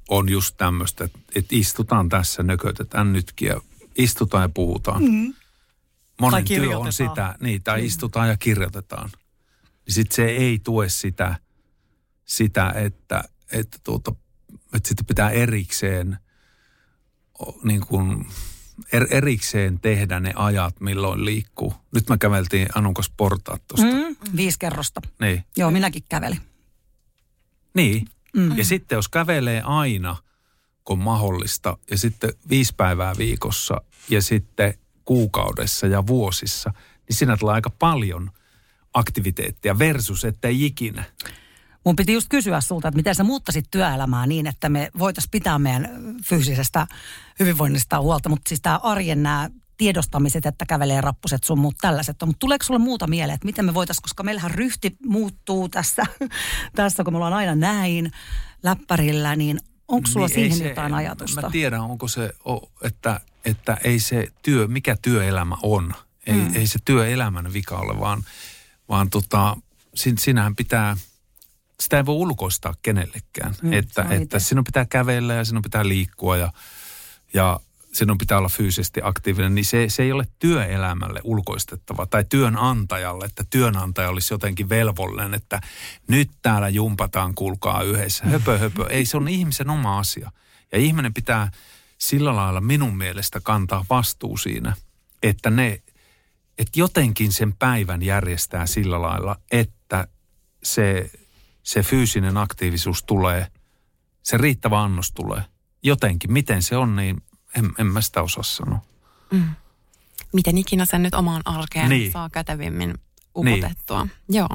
on 0.10 0.29
just 0.29 0.57
tämmöistä, 0.57 1.03
että, 1.36 1.55
istutaan 1.55 2.10
tässä, 2.10 2.43
nökötetään 2.43 3.13
nytkin 3.13 3.47
ja 3.47 3.62
istutaan 3.97 4.43
ja 4.43 4.49
puhutaan. 4.49 5.03
Mm. 5.03 5.33
Monen 6.21 6.45
työ 6.45 6.77
on 6.80 6.93
sitä, 6.93 7.36
niin, 7.41 7.63
tai 7.63 7.82
mm. 7.82 7.88
istutaan 7.88 8.30
ja 8.30 8.38
kirjoitetaan. 8.38 9.10
Niin 9.86 9.93
sitten 9.93 10.15
se 10.15 10.25
ei 10.25 10.60
tue 10.63 10.89
sitä, 10.89 11.36
sitä 12.25 12.73
että, 12.75 13.23
että, 13.51 13.77
tuota, 13.84 14.15
että 14.73 14.88
sitten 14.88 15.06
pitää 15.06 15.30
erikseen 15.30 16.17
niin 17.63 17.82
kuin, 17.82 18.27
er, 18.93 19.08
erikseen 19.10 19.80
tehdä 19.80 20.19
ne 20.19 20.34
ajat, 20.36 20.82
milloin 20.82 21.25
liikkuu. 21.25 21.73
Nyt 21.93 22.10
mä 22.10 22.17
käveltiin 22.17 22.67
Anunkos 22.75 23.10
portaat 23.10 23.67
tuosta. 23.67 23.86
Mm, 23.86 24.15
viisi 24.36 24.60
kerrosta. 24.60 25.01
Niin. 25.19 25.43
Joo, 25.58 25.71
minäkin 25.71 26.03
kävelin. 26.10 26.41
Niin. 27.73 28.08
Mm. 28.34 28.58
Ja 28.58 28.65
sitten 28.65 28.95
jos 28.95 29.10
kävelee 29.10 29.62
aina, 29.62 30.15
kun 30.84 30.99
mahdollista, 30.99 31.77
ja 31.91 31.97
sitten 31.97 32.34
viisi 32.49 32.73
päivää 32.77 33.13
viikossa, 33.17 33.82
ja 34.10 34.21
sitten 34.21 34.73
kuukaudessa 35.08 35.88
ja 35.88 36.08
vuosissa, 36.08 36.74
niin 37.10 37.17
siinä 37.17 37.38
tulee 37.38 37.54
aika 37.54 37.70
paljon 37.70 38.32
aktiviteettia 38.93 39.80
versus, 39.80 40.26
että 40.26 40.48
ei 40.48 40.65
ikinä. 40.65 41.04
Mun 41.86 41.96
piti 41.96 42.13
just 42.13 42.28
kysyä 42.30 42.62
sulta, 42.62 42.88
että 42.88 42.96
miten 42.96 43.15
sä 43.15 43.24
muuttaisit 43.24 43.65
työelämää 43.72 44.28
niin, 44.28 44.48
että 44.48 44.70
me 44.70 44.89
voitaisiin 45.00 45.32
pitää 45.32 45.60
meidän 45.60 46.15
fyysisestä 46.26 46.88
hyvinvoinnista 47.39 48.02
huolta, 48.02 48.30
mutta 48.30 48.50
siis 48.50 48.62
tämä 48.62 48.80
arjen 48.84 49.24
nämä 49.24 49.50
tiedostamiset, 49.78 50.46
että 50.46 50.65
kävelee 50.65 51.02
rappuset 51.02 51.43
sun 51.43 51.60
muut 51.60 51.76
tällaiset 51.82 52.22
on. 52.22 52.30
Mutta 52.30 52.39
tuleeko 52.39 52.65
sulle 52.65 52.80
muuta 52.80 53.08
mieleen, 53.08 53.36
että 53.36 53.46
miten 53.46 53.65
me 53.65 53.74
voitaisiin, 53.74 54.04
koska 54.04 54.24
meillähän 54.24 54.52
ryhti 54.52 54.98
muuttuu 55.06 55.70
tässä, 55.70 56.04
tässä 56.76 57.04
kun 57.04 57.13
me 57.13 57.17
ollaan 57.17 57.34
aina 57.34 57.56
näin 57.56 58.12
läppärillä, 58.63 59.36
niin 59.36 59.60
onko 59.88 60.08
sulla 60.08 60.28
niin 60.28 60.34
siihen 60.34 60.58
se, 60.58 60.70
jotain 60.70 60.93
ajatusta? 60.93 61.41
Mä 61.41 61.50
tiedän, 61.50 61.82
onko 61.82 62.08
se, 62.08 62.34
että, 62.82 63.22
että 63.49 63.77
ei 63.83 63.99
se 63.99 64.27
työ, 64.41 64.67
mikä 64.67 64.97
työelämä 65.01 65.57
on. 65.63 65.93
Ei, 66.27 66.33
mm. 66.33 66.55
ei 66.55 66.67
se 66.67 66.79
työelämän 66.86 67.53
vika 67.53 67.77
ole, 67.77 67.99
vaan, 67.99 68.23
vaan 68.89 69.10
tota, 69.10 69.57
sinähän 69.95 70.55
pitää– 70.55 70.97
sitä 71.79 71.97
ei 71.97 72.05
voi 72.05 72.15
ulkoistaa 72.15 72.73
kenellekään. 72.81 73.55
Mm, 73.62 73.73
että, 73.73 74.05
että 74.10 74.39
sinun 74.39 74.63
pitää 74.63 74.86
kävellä 74.86 75.33
ja 75.33 75.45
sinun 75.45 75.62
pitää 75.62 75.88
liikkua 75.88 76.38
ja, 76.38 76.51
ja 77.33 77.60
sinun 77.93 78.17
pitää 78.17 78.38
olla 78.38 78.49
fyysisesti 78.49 78.99
aktiivinen, 79.03 79.55
niin 79.55 79.65
se, 79.65 79.86
se 79.89 80.03
ei 80.03 80.12
ole 80.12 80.27
työelämälle 80.39 81.21
ulkoistettava 81.23 82.05
tai 82.05 82.25
työnantajalle, 82.29 83.25
että 83.25 83.43
työnantaja 83.49 84.10
olisi 84.10 84.33
jotenkin 84.33 84.69
velvollinen, 84.69 85.33
että 85.33 85.62
nyt 86.07 86.29
täällä 86.41 86.69
jumpataan, 86.69 87.36
kuulkaa 87.36 87.81
yhdessä, 87.81 88.25
höpö 88.25 88.57
höpö. 88.57 88.86
Ei, 88.89 89.05
se 89.05 89.17
on 89.17 89.27
ihmisen 89.27 89.69
oma 89.69 89.99
asia. 89.99 90.31
Ja 90.71 90.77
ihminen 90.77 91.13
pitää 91.13 91.51
sillä 91.97 92.36
lailla 92.36 92.62
minun 92.62 92.97
mielestä 92.97 93.39
kantaa 93.39 93.86
vastuu 93.89 94.38
siinä, 94.38 94.73
että 95.23 95.49
ne, 95.49 95.81
että 96.57 96.79
jotenkin 96.79 97.33
sen 97.33 97.53
päivän 97.53 98.03
järjestää 98.03 98.65
sillä 98.65 99.01
lailla, 99.01 99.36
että 99.51 100.07
se 100.63 101.12
se 101.67 101.83
fyysinen 101.83 102.38
aktiivisuus 102.38 103.03
tulee, 103.03 103.47
se 104.23 104.38
riittävä 104.38 104.83
annos 104.83 105.12
tulee. 105.12 105.41
Jotenkin, 105.83 106.33
miten 106.33 106.63
se 106.63 106.77
on, 106.77 106.95
niin 106.95 107.21
en, 107.55 107.71
en 107.79 107.88
mä 107.88 108.01
sitä 108.01 108.21
osaa 108.21 108.43
sanoa. 108.43 108.79
Mm. 109.31 109.49
Miten 110.33 110.57
ikinä 110.57 110.86
sen 110.86 111.03
nyt 111.03 111.13
omaan 111.13 111.41
arkeen 111.45 111.89
niin. 111.89 112.12
saa 112.12 112.29
kätevimmin 112.29 112.93
upotettua. 113.36 114.03
Niin. 114.03 114.12
Joo. 114.29 114.47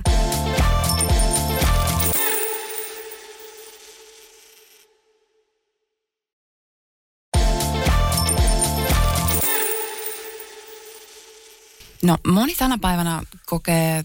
No 12.03 12.17
moni 12.27 12.55
tänä 12.55 12.79
päivänä 12.79 13.23
kokee 13.47 14.05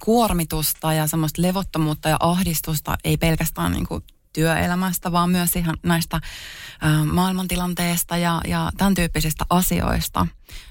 kuormitusta 0.00 0.92
ja 0.92 1.06
semmoista 1.06 1.42
levottomuutta 1.42 2.08
ja 2.08 2.16
ahdistusta, 2.20 2.98
ei 3.04 3.16
pelkästään 3.16 3.72
niin 3.72 3.86
kuin 3.86 4.04
työelämästä, 4.32 5.12
vaan 5.12 5.30
myös 5.30 5.56
ihan 5.56 5.76
näistä 5.82 6.16
ä, 6.16 7.04
maailmantilanteesta 7.04 8.16
ja, 8.16 8.40
ja 8.46 8.70
tämän 8.76 8.94
tyyppisistä 8.94 9.46
asioista. 9.50 10.26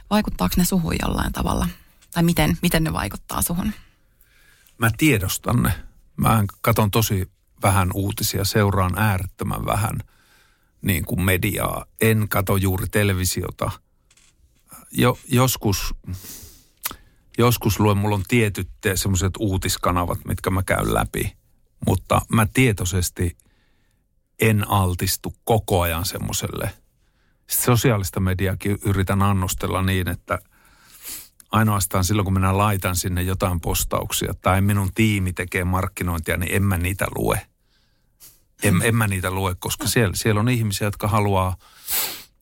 Vaikuttaako 0.10 0.54
ne 0.58 0.66
suhun 0.66 0.96
jollain 1.02 1.34
tavalla? 1.34 1.68
Tai 2.14 2.24
miten, 2.24 2.58
miten 2.62 2.84
ne 2.84 2.94
vaikuttaa 2.94 3.42
suhun? 3.42 3.74
Mä 4.78 4.90
tiedostan 4.98 5.64
ne. 5.64 5.72
Mä 6.18 6.44
katson 6.62 6.92
tosi 6.92 7.32
vähän 7.64 7.90
uutisia, 7.94 8.44
seuraan 8.44 8.98
äärettömän 8.98 9.66
vähän 9.66 10.00
niin 10.82 11.06
kuin 11.06 11.22
mediaa. 11.22 11.86
En 12.02 12.30
kato 12.30 12.58
juuri 12.58 12.88
televisiota. 12.88 13.72
Jo, 14.98 15.18
joskus 15.28 15.96
joskus 17.38 17.80
luen, 17.80 17.98
mulla 17.98 18.16
on 18.16 18.24
tietyt 18.28 18.70
semmoiset 18.96 19.34
uutiskanavat, 19.40 20.26
mitkä 20.26 20.50
mä 20.50 20.64
käyn 20.64 20.94
läpi. 20.94 21.36
Mutta 21.88 22.22
mä 22.30 22.48
tietoisesti 22.54 23.38
en 24.42 24.70
altistu 24.70 25.36
koko 25.44 25.82
ajan 25.82 26.06
semmoiselle. 26.06 26.72
Sosiaalista 27.50 28.20
mediakin 28.20 28.78
yritän 28.86 29.22
annostella 29.22 29.82
niin, 29.82 30.08
että 30.08 30.40
ainoastaan 31.52 32.04
silloin, 32.04 32.24
kun 32.24 32.34
minä 32.34 32.58
laitan 32.58 32.96
sinne 32.96 33.22
jotain 33.22 33.62
postauksia 33.62 34.34
tai 34.42 34.62
minun 34.62 34.90
tiimi 34.96 35.34
tekee 35.34 35.64
markkinointia, 35.64 36.38
niin 36.38 36.56
en 36.56 36.64
mä 36.64 36.78
niitä 36.78 37.06
lue. 37.16 37.42
En, 38.64 38.82
en 38.84 38.96
mä 38.96 39.08
niitä 39.08 39.32
lue, 39.32 39.56
koska 39.60 39.88
siellä, 39.88 40.16
siellä 40.16 40.40
on 40.40 40.50
ihmisiä, 40.50 40.88
jotka 40.88 41.08
haluaa, 41.08 41.58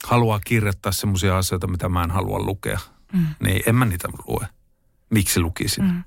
haluaa 0.04 0.40
kirjoittaa 0.40 0.92
semmoisia 0.92 1.38
asioita, 1.38 1.68
mitä 1.68 1.90
mä 1.90 2.04
en 2.04 2.12
halua 2.12 2.40
lukea. 2.40 2.80
Mm. 3.14 3.26
Niin 3.44 3.64
en 3.66 3.76
mä 3.76 3.86
niitä 3.86 4.08
lue 4.28 4.48
miksi 5.14 5.40
lukisin. 5.40 5.84
Mm. 5.84 6.04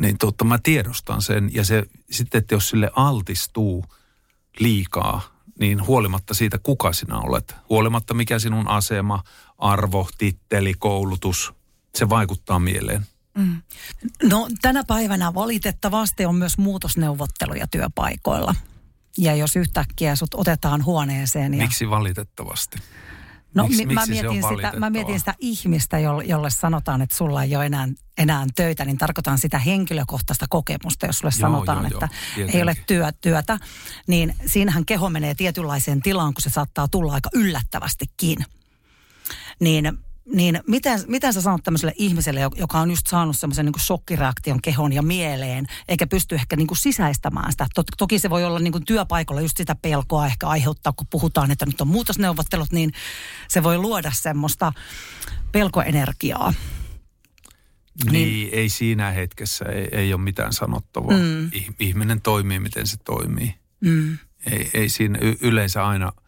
Niin 0.00 0.18
totta, 0.18 0.44
mä 0.44 0.58
tiedostan 0.62 1.22
sen. 1.22 1.54
Ja 1.54 1.64
se 1.64 1.84
sitten, 2.10 2.38
että 2.38 2.54
jos 2.54 2.68
sille 2.68 2.90
altistuu 2.96 3.84
liikaa, 4.58 5.20
niin 5.58 5.86
huolimatta 5.86 6.34
siitä, 6.34 6.58
kuka 6.58 6.92
sinä 6.92 7.18
olet, 7.18 7.54
huolimatta 7.68 8.14
mikä 8.14 8.38
sinun 8.38 8.68
asema, 8.68 9.22
arvo, 9.58 10.08
titteli, 10.18 10.74
koulutus, 10.78 11.52
se 11.94 12.08
vaikuttaa 12.08 12.58
mieleen. 12.58 13.06
Mm. 13.38 13.62
No 14.22 14.48
tänä 14.62 14.84
päivänä 14.84 15.34
valitettavasti 15.34 16.26
on 16.26 16.34
myös 16.34 16.58
muutosneuvotteluja 16.58 17.66
työpaikoilla. 17.66 18.54
Ja 19.18 19.34
jos 19.34 19.56
yhtäkkiä 19.56 20.16
sut 20.16 20.34
otetaan 20.34 20.84
huoneeseen. 20.84 21.54
Ja... 21.54 21.62
Miksi 21.62 21.90
valitettavasti? 21.90 22.78
No 23.54 23.66
miksi, 23.66 23.86
mi, 23.86 23.94
mä, 23.94 24.06
mietin 24.06 24.42
sitä, 24.48 24.72
mä 24.78 24.90
mietin 24.90 25.18
sitä 25.18 25.34
ihmistä, 25.38 25.98
jolle, 25.98 26.24
jolle 26.24 26.50
sanotaan, 26.50 27.02
että 27.02 27.16
sulla 27.16 27.42
ei 27.42 27.56
ole 27.56 27.66
enää, 27.66 27.88
enää 28.18 28.46
töitä, 28.54 28.84
niin 28.84 28.98
tarkoitan 28.98 29.38
sitä 29.38 29.58
henkilökohtaista 29.58 30.46
kokemusta, 30.50 31.06
jos 31.06 31.18
sulle 31.18 31.32
joo, 31.38 31.48
sanotaan, 31.48 31.78
joo, 31.78 31.86
että 31.86 32.08
joo, 32.36 32.48
ei 32.52 32.62
ole 32.62 32.76
työ, 32.86 33.12
työtä. 33.20 33.58
Niin 34.06 34.34
siinähän 34.46 34.86
keho 34.86 35.10
menee 35.10 35.34
tietynlaiseen 35.34 36.02
tilaan, 36.02 36.34
kun 36.34 36.42
se 36.42 36.50
saattaa 36.50 36.88
tulla 36.88 37.12
aika 37.12 37.30
yllättävästikin. 37.34 38.38
Niin 39.60 39.98
niin 40.32 40.60
miten, 40.66 41.00
miten 41.06 41.32
sä 41.32 41.40
sanot 41.40 41.62
tämmöiselle 41.62 41.94
ihmiselle, 41.96 42.40
joka 42.56 42.80
on 42.80 42.90
just 42.90 43.06
saanut 43.06 43.36
semmoisen 43.36 43.66
niin 43.66 43.80
shokkireaktion 43.80 44.62
kehon 44.62 44.92
ja 44.92 45.02
mieleen, 45.02 45.66
eikä 45.88 46.06
pysty 46.06 46.34
ehkä 46.34 46.56
niin 46.56 46.66
kuin 46.66 46.78
sisäistämään 46.78 47.52
sitä. 47.52 47.66
Toki 47.98 48.18
se 48.18 48.30
voi 48.30 48.44
olla 48.44 48.58
niin 48.58 48.72
kuin 48.72 48.84
työpaikalla 48.84 49.40
just 49.40 49.56
sitä 49.56 49.74
pelkoa 49.74 50.26
ehkä 50.26 50.46
aiheuttaa, 50.46 50.92
kun 50.92 51.06
puhutaan, 51.10 51.50
että 51.50 51.66
nyt 51.66 51.80
on 51.80 51.88
muutosneuvottelut, 51.88 52.72
niin 52.72 52.92
se 53.48 53.62
voi 53.62 53.78
luoda 53.78 54.12
semmoista 54.14 54.72
pelkoenergiaa. 55.52 56.54
Niin, 58.04 58.12
niin 58.12 58.48
ei 58.52 58.68
siinä 58.68 59.10
hetkessä, 59.10 59.64
ei, 59.64 59.88
ei 59.92 60.14
ole 60.14 60.20
mitään 60.20 60.52
sanottavaa. 60.52 61.16
Mm. 61.16 61.50
Ihminen 61.80 62.20
toimii, 62.20 62.58
miten 62.58 62.86
se 62.86 62.96
toimii. 63.04 63.54
Mm. 63.80 64.18
Ei, 64.50 64.70
ei 64.74 64.88
siinä 64.88 65.18
yleensä 65.40 65.86
aina– 65.86 66.12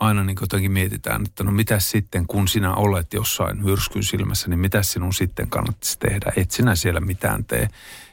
aina 0.00 0.24
niin 0.24 0.36
jotenkin 0.40 0.72
mietitään, 0.72 1.22
että 1.26 1.44
no 1.44 1.52
mitä 1.52 1.80
sitten, 1.80 2.26
kun 2.26 2.48
sinä 2.48 2.74
olet 2.74 3.12
jossain 3.12 3.62
myrskyn 3.62 4.02
silmässä, 4.02 4.48
niin 4.48 4.58
mitä 4.58 4.82
sinun 4.82 5.14
sitten 5.14 5.50
kannattaisi 5.50 5.98
tehdä? 5.98 6.32
Et 6.36 6.50
sinä 6.50 6.74
siellä 6.74 7.00
mitään 7.00 7.44
tee. 7.44 7.68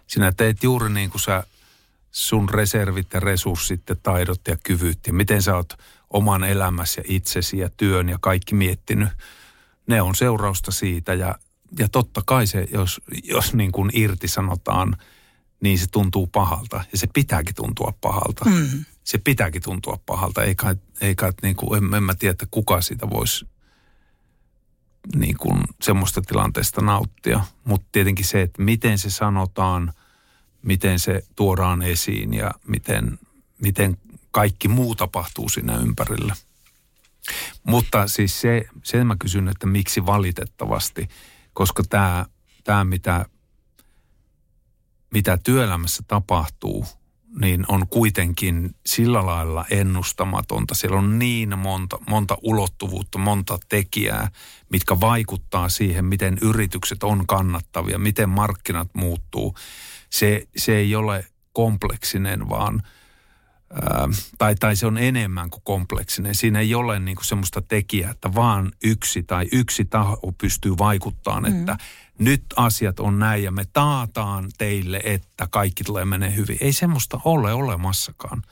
Sinä 0.08 0.32
teet 0.32 0.64
juuri 0.64 0.90
niin 0.90 1.10
kuin 1.10 1.22
sä 1.22 1.44
sun 2.12 2.50
reservit 2.50 3.14
ja 3.14 3.20
resurssit 3.20 3.82
ja 3.90 3.96
taidot 3.96 4.42
ja 4.48 4.58
kyvyt 4.64 5.08
ja 5.08 5.14
miten 5.14 5.42
sä 5.42 5.56
oot 5.56 5.74
oman 6.10 6.44
elämäsi 6.44 7.00
ja 7.00 7.04
itsesi 7.08 7.58
ja 7.58 7.70
työn 7.78 8.10
ja 8.10 8.18
kaikki 8.22 8.56
miettinyt. 8.56 9.10
Ne 9.88 10.02
on 10.02 10.16
seurausta 10.16 10.72
siitä 10.72 11.14
ja, 11.14 11.36
ja 11.80 11.90
totta 11.90 12.22
kai 12.26 12.48
se, 12.48 12.68
jos, 12.74 13.02
jos 13.24 13.54
niin 13.54 13.72
kuin 13.72 13.90
irti 13.94 14.28
sanotaan, 14.28 14.98
niin 15.62 15.80
se 15.80 15.88
tuntuu 15.92 16.28
pahalta 16.28 16.84
ja 16.92 16.98
se 16.98 17.08
pitääkin 17.14 17.56
tuntua 17.56 17.94
pahalta. 18.02 18.46
Mm 18.46 18.86
se 19.04 19.18
pitääkin 19.18 19.62
tuntua 19.62 20.00
pahalta. 20.06 20.44
Ei 20.44 20.56
kai, 21.04 21.10
ei 21.10 21.16
kai 21.16 21.32
niin 21.42 21.56
kuin, 21.56 21.84
en, 21.84 21.94
en 21.94 22.04
mä 22.04 22.16
tiedä, 22.16 22.32
että 22.32 22.46
kuka 22.52 22.82
siitä 22.82 23.10
voisi 23.10 23.48
niin 25.16 25.38
kuin 25.38 25.64
semmoista 25.82 26.22
tilanteesta 26.22 26.82
nauttia. 26.82 27.46
Mutta 27.64 27.88
tietenkin 27.92 28.26
se, 28.26 28.42
että 28.42 28.62
miten 28.62 29.00
se 29.00 29.10
sanotaan, 29.10 29.94
miten 30.62 31.00
se 31.00 31.24
tuodaan 31.36 31.82
esiin 31.82 32.34
ja 32.34 32.52
miten, 32.68 33.20
miten 33.62 33.98
kaikki 34.32 34.68
muu 34.68 34.96
tapahtuu 34.96 35.50
siinä 35.50 35.78
ympärillä. 35.78 36.36
Mutta 37.64 38.08
siis 38.08 38.42
se, 38.42 38.66
sen 38.84 39.08
mä 39.08 39.16
kysyn, 39.20 39.48
että 39.48 39.68
miksi 39.68 40.06
valitettavasti, 40.06 41.10
koska 41.54 41.84
tämä, 41.90 42.26
tämä 42.64 42.84
mitä, 42.84 43.26
mitä 45.14 45.38
työelämässä 45.38 46.04
tapahtuu– 46.08 46.86
niin 47.40 47.66
on 47.68 47.88
kuitenkin 47.88 48.76
sillä 48.86 49.26
lailla 49.26 49.66
ennustamatonta. 49.70 50.76
Siellä 50.76 50.98
on 50.98 51.20
niin 51.20 51.60
monta, 51.60 51.98
monta 52.10 52.38
ulottuvuutta, 52.42 53.18
monta 53.18 53.60
tekijää, 53.70 54.32
mitkä 54.70 55.00
vaikuttaa 55.00 55.70
siihen, 55.70 56.06
miten 56.06 56.38
yritykset 56.42 57.04
on 57.04 57.28
kannattavia, 57.28 57.98
miten 57.98 58.30
markkinat 58.30 58.90
muuttuu. 58.94 59.56
Se, 60.10 60.48
se 60.58 60.76
ei 60.76 60.96
ole 60.96 61.26
kompleksinen, 61.54 62.50
vaan 62.50 62.84
ää, 63.74 64.10
tai, 64.38 64.56
tai 64.56 64.76
se 64.76 64.86
on 64.86 64.98
enemmän 64.98 65.50
kuin 65.50 65.62
kompleksinen. 65.64 66.36
Siinä 66.36 66.60
ei 66.60 66.76
ole 66.76 67.00
niin 67.00 67.16
kuin 67.16 67.26
semmoista 67.26 67.62
tekijää, 67.62 68.12
että 68.12 68.36
vaan 68.36 68.72
yksi 68.84 69.24
tai 69.24 69.48
yksi 69.52 69.86
taho 69.86 70.34
pystyy 70.38 70.78
vaikuttamaan, 70.78 71.44
mm. 71.44 71.60
että 71.60 71.78
nyt 72.20 72.46
asiat 72.56 73.00
on 73.00 73.20
näin 73.20 73.44
ja 73.44 73.52
me 73.52 73.64
taataan 73.74 74.50
teille, 74.58 75.02
että 75.04 75.48
kaikki 75.52 75.84
tulee 75.84 76.06
menee 76.06 76.36
hyvin. 76.36 76.58
Ei 76.62 76.74
semmoista 76.74 77.20
ole 77.26 77.54
olemassakaan. 77.54 78.44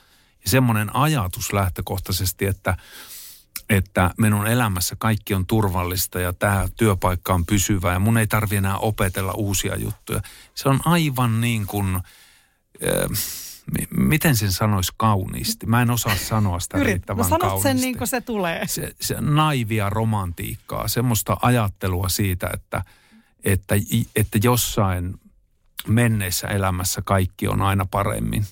Ja 0.44 0.50
semmoinen 0.50 0.96
ajatus 0.96 1.54
lähtökohtaisesti, 1.54 2.46
että, 2.46 2.78
että 3.70 4.12
minun 4.18 4.48
elämässä 4.48 4.96
kaikki 5.00 5.34
on 5.34 5.46
turvallista 5.46 6.20
ja 6.20 6.34
tämä 6.34 6.68
työpaikka 6.78 7.34
on 7.34 7.46
pysyvä 7.46 7.94
ja 7.94 8.00
mun 8.00 8.18
ei 8.18 8.28
tarvi 8.28 8.56
enää 8.56 8.78
opetella 8.78 9.34
uusia 9.34 9.76
juttuja. 9.76 10.22
Se 10.56 10.70
on 10.70 10.80
aivan 10.86 11.42
niin 11.42 11.68
kuin, 11.68 11.96
äh, 11.96 12.02
miten 13.98 14.38
sen 14.38 14.52
sanoisi 14.52 14.94
kauniisti? 14.98 15.66
Mä 15.66 15.82
en 15.82 15.92
osaa 15.92 16.16
sanoa 16.16 16.60
sitä 16.60 16.78
Yrit, 16.78 16.88
riittävän 16.88 17.26
sanot 17.26 17.40
kauniisti. 17.40 17.70
sen 17.70 17.78
niin 17.78 17.98
kuin 17.98 18.08
se 18.08 18.22
tulee. 18.22 18.68
Se, 18.68 18.96
se 19.02 19.16
naivia 19.20 19.90
romantiikkaa, 19.90 20.88
semmoista 20.88 21.38
ajattelua 21.42 22.10
siitä, 22.10 22.50
että– 22.54 22.84
että, 23.44 23.76
että 24.16 24.40
jossain 24.44 25.16
menneessä 25.88 26.48
elämässä 26.48 27.02
kaikki 27.06 27.48
on 27.48 27.62
aina 27.62 27.86
paremmin. 27.86 28.46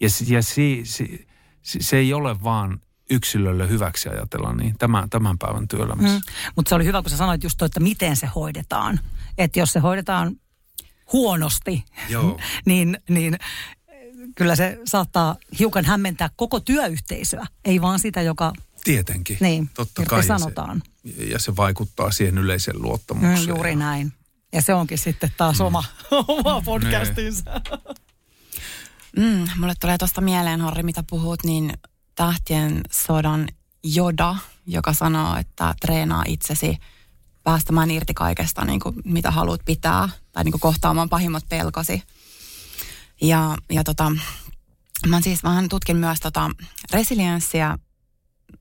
Ja, 0.00 0.08
ja 0.26 0.42
si, 0.42 0.80
si, 0.84 1.26
si, 1.62 1.82
se 1.82 1.96
ei 1.96 2.12
ole 2.12 2.42
vaan 2.42 2.80
yksilölle 3.10 3.68
hyväksi 3.68 4.08
ajatella 4.08 4.52
niin 4.52 4.78
tämän, 4.78 5.10
tämän 5.10 5.38
päivän 5.38 5.68
työelämässä. 5.68 6.12
Hmm. 6.12 6.52
Mutta 6.56 6.68
se 6.68 6.74
oli 6.74 6.84
hyvä, 6.84 7.02
kun 7.02 7.10
sä 7.10 7.16
sanoit 7.16 7.44
just 7.44 7.58
toi, 7.58 7.66
että 7.66 7.80
miten 7.80 8.16
se 8.16 8.26
hoidetaan. 8.34 9.00
Että 9.38 9.58
jos 9.58 9.72
se 9.72 9.80
hoidetaan 9.80 10.36
huonosti, 11.12 11.84
Joo. 12.08 12.40
niin, 12.66 12.98
niin 13.08 13.36
kyllä 14.34 14.56
se 14.56 14.78
saattaa 14.84 15.36
hiukan 15.58 15.84
hämmentää 15.84 16.30
koko 16.36 16.60
työyhteisöä, 16.60 17.46
ei 17.64 17.80
vaan 17.80 17.98
sitä, 17.98 18.22
joka... 18.22 18.52
Tietenkin, 18.86 19.36
niin, 19.40 19.70
totta 19.74 20.04
kai. 20.04 20.22
sanotaan. 20.22 20.82
Se, 21.16 21.24
ja 21.24 21.38
se 21.38 21.56
vaikuttaa 21.56 22.10
siihen 22.10 22.38
yleisen 22.38 22.82
luottamukseen. 22.82 23.40
Mm, 23.40 23.48
juuri 23.48 23.76
näin. 23.76 24.12
Ja 24.52 24.62
se 24.62 24.74
onkin 24.74 24.98
sitten 24.98 25.32
taas 25.36 25.58
mm. 25.58 25.64
oma, 25.64 25.84
oma 26.28 26.60
podcastinsa. 26.60 27.60
Mm, 29.16 29.48
mulle 29.58 29.74
tulee 29.80 29.98
tuosta 29.98 30.20
mieleen, 30.20 30.60
Harri, 30.60 30.82
mitä 30.82 31.04
puhut, 31.10 31.44
niin 31.44 31.72
tähtien 32.14 32.80
sodan 32.90 33.48
Joda, 33.84 34.36
joka 34.66 34.92
sanoo, 34.92 35.36
että 35.36 35.74
treenaa 35.80 36.24
itsesi 36.26 36.76
päästämään 37.44 37.90
irti 37.90 38.14
kaikesta, 38.14 38.64
niin 38.64 38.80
kuin, 38.80 38.96
mitä 39.04 39.30
haluat 39.30 39.60
pitää, 39.64 40.08
tai 40.32 40.44
niin 40.44 40.52
kuin 40.52 40.60
kohtaamaan 40.60 41.08
pahimmat 41.08 41.44
pelkosi. 41.48 42.02
Ja, 43.20 43.56
ja 43.70 43.84
tota, 43.84 44.12
mä 45.06 45.20
siis 45.20 45.44
vähän 45.44 45.68
tutkin 45.68 45.96
myös 45.96 46.20
tota 46.20 46.50
resilienssiä 46.92 47.78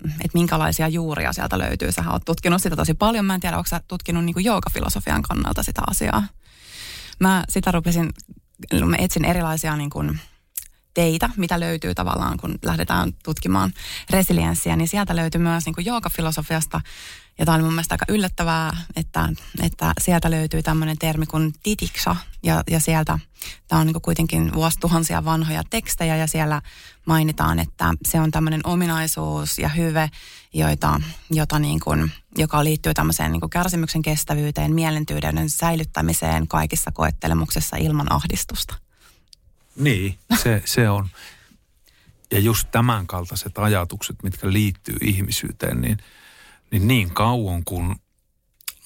että 0.03 0.29
minkälaisia 0.33 0.87
juuria 0.87 1.33
sieltä 1.33 1.59
löytyy. 1.59 1.91
Sä 1.91 2.03
oot 2.11 2.25
tutkinut 2.25 2.61
sitä 2.61 2.75
tosi 2.75 2.93
paljon. 2.93 3.25
Mä 3.25 3.33
en 3.35 3.39
tiedä, 3.39 3.57
onko 3.57 3.67
sä 3.67 3.81
tutkinut 3.87 4.25
niin 4.25 4.43
joogafilosofian 4.43 5.21
kannalta 5.21 5.63
sitä 5.63 5.81
asiaa. 5.87 6.23
Mä 7.19 7.43
sitä 7.49 7.71
rupesin, 7.71 8.13
mä 8.85 8.95
etsin 8.99 9.25
erilaisia 9.25 9.75
niin 9.75 9.89
kuin 9.89 10.19
teitä, 10.95 11.29
mitä 11.37 11.59
löytyy 11.59 11.95
tavallaan, 11.95 12.37
kun 12.37 12.59
lähdetään 12.61 13.13
tutkimaan 13.23 13.73
resilienssiä, 14.09 14.75
niin 14.75 14.87
sieltä 14.87 15.15
löytyy 15.15 15.41
myös 15.41 15.65
niin 15.65 15.75
kuin 15.75 15.85
joogafilosofiasta 15.85 16.81
ja 17.39 17.45
tämä 17.45 17.55
oli 17.55 17.63
mun 17.63 17.73
mielestä 17.73 17.93
aika 17.93 18.05
yllättävää, 18.09 18.77
että, 18.95 19.29
että 19.61 19.93
sieltä 20.01 20.31
löytyy 20.31 20.63
tämmöinen 20.63 20.97
termi 20.97 21.25
kuin 21.25 21.53
titiksa. 21.63 22.15
Ja, 22.43 22.63
ja 22.69 22.79
sieltä, 22.79 23.19
tämä 23.67 23.81
on 23.81 23.87
niin 23.87 24.01
kuitenkin 24.01 24.53
vuosituhansia 24.53 25.25
vanhoja 25.25 25.63
tekstejä 25.69 26.15
ja 26.15 26.27
siellä 26.27 26.61
mainitaan, 27.05 27.59
että 27.59 27.93
se 28.05 28.19
on 28.19 28.31
tämmöinen 28.31 28.61
ominaisuus 28.63 29.59
ja 29.59 29.69
hyve, 29.69 30.09
joita, 30.53 31.01
jota 31.31 31.59
niin 31.59 31.79
kuin, 31.79 32.11
joka 32.37 32.63
liittyy 32.63 32.93
tämmöiseen 32.93 33.31
niin 33.31 33.49
kärsimyksen 33.49 34.01
kestävyyteen, 34.01 34.73
mielentyyden 34.73 35.49
säilyttämiseen 35.49 36.47
kaikissa 36.47 36.91
koettelemuksessa 36.91 37.77
ilman 37.77 38.11
ahdistusta. 38.11 38.84
Niin, 39.75 40.17
se, 40.43 40.61
se 40.65 40.89
on. 40.89 41.07
Ja 42.31 42.39
just 42.39 42.67
tämän 42.71 43.07
kaltaiset 43.07 43.57
ajatukset, 43.57 44.23
mitkä 44.23 44.51
liittyy 44.51 44.97
ihmisyyteen, 45.01 45.81
niin– 45.81 45.97
niin 46.71 46.87
niin 46.87 47.13
kauan 47.13 47.63
kuin 47.63 47.95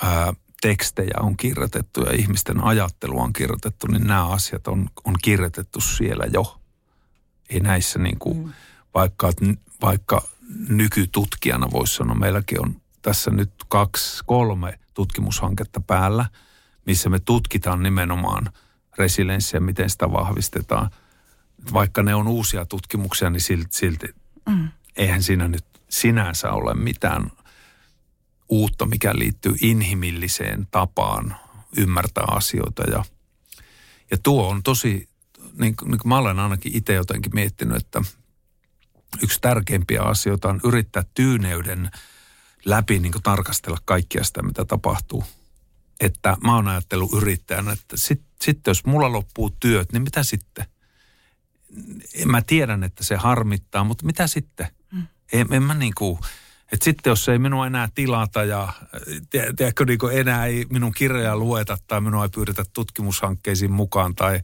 ää, 0.02 0.34
tekstejä 0.62 1.14
on 1.20 1.38
kirjoitettu 1.38 2.02
ja 2.02 2.14
ihmisten 2.14 2.64
ajattelua 2.64 3.24
on 3.24 3.34
kirjoitettu, 3.34 3.88
niin 3.88 4.08
nämä 4.08 4.28
asiat 4.28 4.68
on, 4.68 4.90
on 5.04 5.16
kirjoitettu 5.22 5.82
siellä 5.82 6.26
jo. 6.34 6.62
Ei 7.50 7.60
näissä 7.60 8.00
niin 8.00 8.20
kuin, 8.20 8.38
mm. 8.38 8.54
vaikka, 8.94 9.32
vaikka 9.82 10.22
nykytutkijana 10.70 11.72
voisi 11.72 11.96
sanoa, 11.96 12.16
meilläkin 12.16 12.62
on 12.62 12.82
tässä 13.02 13.32
nyt 13.32 13.52
kaksi, 13.68 14.24
kolme 14.26 14.80
tutkimushanketta 14.94 15.80
päällä, 15.80 16.26
missä 16.86 17.10
me 17.10 17.20
tutkitaan 17.20 17.84
nimenomaan 17.84 18.52
resilienssiä, 19.00 19.60
miten 19.60 19.90
sitä 19.90 20.12
vahvistetaan. 20.12 20.90
Vaikka 21.74 22.04
ne 22.04 22.16
on 22.16 22.28
uusia 22.28 22.66
tutkimuksia, 22.66 23.30
niin 23.30 23.42
silti, 23.42 23.68
silti 23.72 24.08
mm. 24.50 24.70
eihän 24.96 25.24
siinä 25.24 25.48
nyt 25.48 25.66
sinänsä 25.90 26.52
ole 26.52 26.74
mitään 26.74 27.32
uutta, 28.50 28.86
mikä 28.86 29.14
liittyy 29.16 29.56
inhimilliseen 29.62 30.68
tapaan 30.72 31.36
ymmärtää 31.78 32.26
asioita. 32.28 32.84
Ja, 32.92 33.04
ja 34.12 34.18
tuo 34.24 34.50
on 34.50 34.64
tosi, 34.64 35.10
niin, 35.60 35.76
niin 35.86 36.00
mä 36.06 36.18
olen 36.18 36.40
ainakin 36.40 36.76
itse 36.76 36.94
jotenkin 36.94 37.36
miettinyt, 37.36 37.78
että 37.78 38.02
yksi 39.24 39.42
tärkeimpiä 39.42 40.02
asioita 40.02 40.50
on 40.50 40.60
yrittää 40.64 41.04
tyyneyden 41.14 41.92
läpi 42.66 43.00
niin 43.00 43.14
tarkastella 43.24 43.78
kaikkia 43.86 44.24
sitä, 44.24 44.42
mitä 44.42 44.66
tapahtuu. 44.66 45.24
Että 46.00 46.38
mä 46.44 46.56
oon 46.56 46.68
ajatellut 46.68 47.14
yrittäjänä, 47.14 47.72
että 47.72 47.98
sitten 47.98 48.30
sit 48.42 48.60
jos 48.68 48.86
mulla 48.86 49.12
loppuu 49.12 49.50
työt, 49.60 49.92
niin 49.92 50.04
mitä 50.04 50.24
sitten? 50.24 50.66
Mä 52.26 52.42
tiedän, 52.42 52.84
että 52.84 53.04
se 53.04 53.16
harmittaa, 53.16 53.84
mutta 53.84 54.06
mitä 54.06 54.28
sitten? 54.28 54.68
Mm. 54.92 55.08
En, 55.34 55.48
en 55.54 55.64
mä 55.64 55.74
niin 55.74 55.94
kuin, 55.98 56.20
et 56.72 56.82
sitten 56.82 57.12
jos 57.12 57.30
ei 57.30 57.40
minua 57.40 57.68
enää 57.68 57.90
tilata 57.96 58.44
ja 58.44 58.74
tiedätkö, 59.56 59.86
niin 59.86 60.00
enää 60.12 60.46
ei 60.46 60.66
minun 60.70 60.92
kirjoja 60.92 61.38
lueta 61.38 61.78
tai 61.88 62.02
minua 62.02 62.24
ei 62.24 62.30
pyydetä 62.30 62.66
tutkimushankkeisiin 62.74 63.72
mukaan 63.72 64.16
tai 64.16 64.42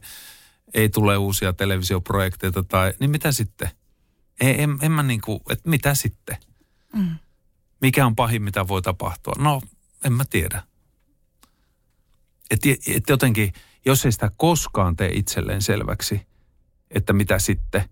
ei 0.74 0.88
tule 0.88 1.16
uusia 1.16 1.52
televisioprojekteita 1.52 2.62
tai, 2.62 2.92
niin 3.00 3.10
mitä 3.10 3.32
sitten? 3.32 3.70
Ei, 4.40 4.62
en, 4.62 4.78
en 4.82 4.92
mä 4.92 5.02
niin 5.02 5.20
kuin, 5.20 5.40
että 5.50 5.70
mitä 5.70 5.94
sitten? 5.94 6.36
Mm. 6.96 7.16
Mikä 7.80 8.06
on 8.06 8.16
pahin, 8.16 8.42
mitä 8.42 8.68
voi 8.68 8.82
tapahtua? 8.82 9.34
No, 9.38 9.62
en 10.04 10.12
mä 10.12 10.24
tiedä. 10.30 10.62
Että 12.50 12.68
et 12.86 13.08
jotenkin, 13.08 13.52
jos 13.86 14.04
ei 14.04 14.12
sitä 14.12 14.30
koskaan 14.36 14.96
tee 14.96 15.08
itselleen 15.08 15.62
selväksi, 15.62 16.26
että 16.90 17.12
mitä 17.12 17.38
sitten, 17.38 17.88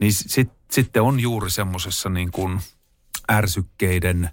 niin 0.00 0.12
sit, 0.12 0.50
sitten 0.70 1.02
on 1.02 1.20
juuri 1.20 1.50
semmoisessa 1.50 2.08
niin 2.08 2.30
kuin– 2.30 2.60
ärsykkeiden, 3.30 4.30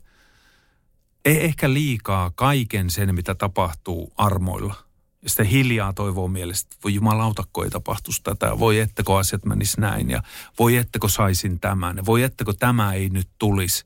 ei 1.26 1.46
ehkä 1.46 1.74
liikaa 1.74 2.32
kaiken 2.36 2.90
sen, 2.90 3.16
mitä 3.16 3.36
tapahtuu 3.36 4.14
armoilla. 4.18 4.76
Ja 5.22 5.30
sitten 5.30 5.46
hiljaa 5.46 5.94
toivoo 5.94 6.28
mielestä, 6.28 6.76
voi 6.84 6.94
jumalautakko 6.94 7.64
ei 7.64 7.70
tapahtuisi 7.70 8.24
tätä, 8.24 8.60
voi 8.60 8.80
ettäkö 8.80 9.18
asiat 9.18 9.46
menis 9.46 9.78
näin 9.78 10.10
ja 10.10 10.24
voi 10.60 10.76
ettäkö 10.78 11.10
saisin 11.10 11.60
tämän 11.60 11.98
ja 11.98 12.06
voi 12.06 12.24
ettäkö 12.24 12.54
tämä 12.60 12.94
ei 12.94 13.10
nyt 13.10 13.30
tulisi. 13.40 13.86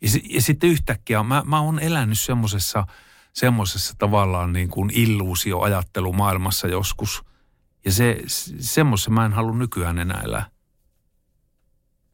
Ja, 0.00 0.08
ja 0.30 0.42
sitten 0.42 0.70
yhtäkkiä 0.70 1.22
mä, 1.22 1.42
mä 1.46 1.60
oon 1.60 1.78
elänyt 1.78 2.20
semmoisessa 2.20 2.86
semmoisessa 3.32 3.94
tavallaan 3.98 4.52
niin 4.52 4.68
kuin 4.68 4.90
illuusioajattelumaailmassa 4.94 6.68
joskus. 6.68 7.24
Ja 7.84 7.92
se, 7.92 8.22
semmoisessa 8.58 9.10
mä 9.10 9.24
en 9.24 9.32
halua 9.32 9.56
nykyään 9.56 9.98
enää 9.98 10.20
elää. 10.24 10.50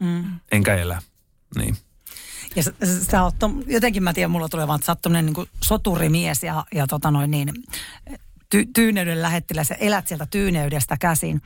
Mm. 0.01 0.41
Enkä 0.53 0.75
elää. 0.75 1.01
Niin. 1.57 1.77
Ja 2.57 2.63
sä, 2.63 2.73
sä 3.11 3.23
oot, 3.23 3.35
jotenkin 3.67 4.03
mä 4.03 4.13
tiedän, 4.13 4.31
mulla 4.31 4.49
tulee 4.49 4.67
vaan, 4.67 4.79
että 4.79 4.87
sä 4.87 4.93
oot 4.93 5.23
niin 5.23 5.49
soturimies 5.63 6.43
ja, 6.43 6.65
ja 6.75 6.87
tota 6.87 7.11
noin 7.11 7.31
niin, 7.31 7.53
ty, 8.51 8.67
tyyneyden 8.75 9.23
lähettiläs 9.23 9.71
ja 9.71 9.77
elät 9.77 10.09
sieltä 10.09 10.27
tyyneydestä 10.27 10.97
käsin. 11.01 11.43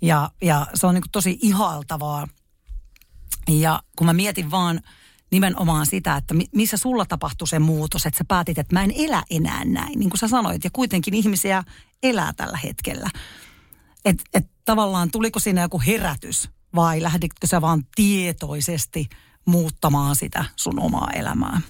Ja, 0.00 0.30
ja 0.42 0.66
se 0.74 0.86
on 0.86 0.94
niin 0.94 1.04
tosi 1.12 1.38
ihailtavaa. 1.42 2.28
Ja 3.48 3.82
kun 3.96 4.06
mä 4.06 4.12
mietin 4.12 4.50
vaan 4.50 4.80
nimenomaan 5.30 5.86
sitä, 5.86 6.16
että 6.16 6.34
missä 6.54 6.76
sulla 6.76 7.06
tapahtui 7.06 7.48
se 7.48 7.58
muutos, 7.58 8.06
että 8.06 8.18
sä 8.18 8.24
päätit, 8.28 8.58
että 8.58 8.74
mä 8.74 8.84
en 8.84 8.92
elä 8.96 9.22
enää 9.30 9.64
näin, 9.64 9.98
niin 9.98 10.10
kuin 10.10 10.18
sä 10.18 10.28
sanoit. 10.28 10.64
Ja 10.64 10.70
kuitenkin 10.72 11.14
ihmisiä 11.14 11.64
elää 12.02 12.32
tällä 12.32 12.58
hetkellä. 12.64 13.10
Että 14.04 14.24
et 14.34 14.46
tavallaan 14.64 15.10
tuliko 15.10 15.38
siinä 15.38 15.62
joku 15.62 15.82
herätys 15.86 16.50
vai 16.74 17.02
lähditkö 17.02 17.46
sä 17.46 17.60
vaan 17.60 17.82
tietoisesti 17.94 19.08
muuttamaan 19.46 20.16
sitä 20.16 20.44
sun 20.56 20.80
omaa 20.80 21.10
elämää? 21.14 21.60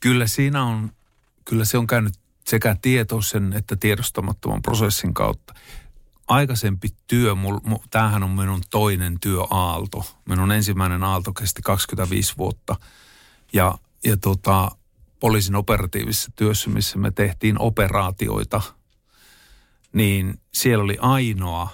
Kyllä 0.00 0.26
siinä 0.26 0.64
on, 0.64 0.92
kyllä 1.44 1.64
se 1.64 1.78
on 1.78 1.86
käynyt 1.86 2.14
sekä 2.46 2.76
tietoisen 2.82 3.52
että 3.52 3.76
tiedostamattoman 3.76 4.62
prosessin 4.62 5.14
kautta. 5.14 5.54
Aikaisempi 6.28 6.88
työ, 7.06 7.34
mul, 7.34 7.60
mul, 7.64 7.78
tämähän 7.90 8.22
on 8.22 8.30
minun 8.30 8.62
toinen 8.70 9.20
työaalto. 9.20 10.04
Minun 10.28 10.52
ensimmäinen 10.52 11.02
aalto 11.02 11.32
kesti 11.32 11.62
25 11.62 12.34
vuotta. 12.38 12.76
Ja, 13.52 13.78
ja 14.04 14.16
tota, 14.16 14.70
poliisin 15.20 15.54
operatiivisessa 15.54 16.32
työssä, 16.36 16.70
missä 16.70 16.98
me 16.98 17.10
tehtiin 17.10 17.60
operaatioita, 17.60 18.62
niin 19.92 20.40
siellä 20.54 20.84
oli 20.84 20.96
ainoa, 21.00 21.68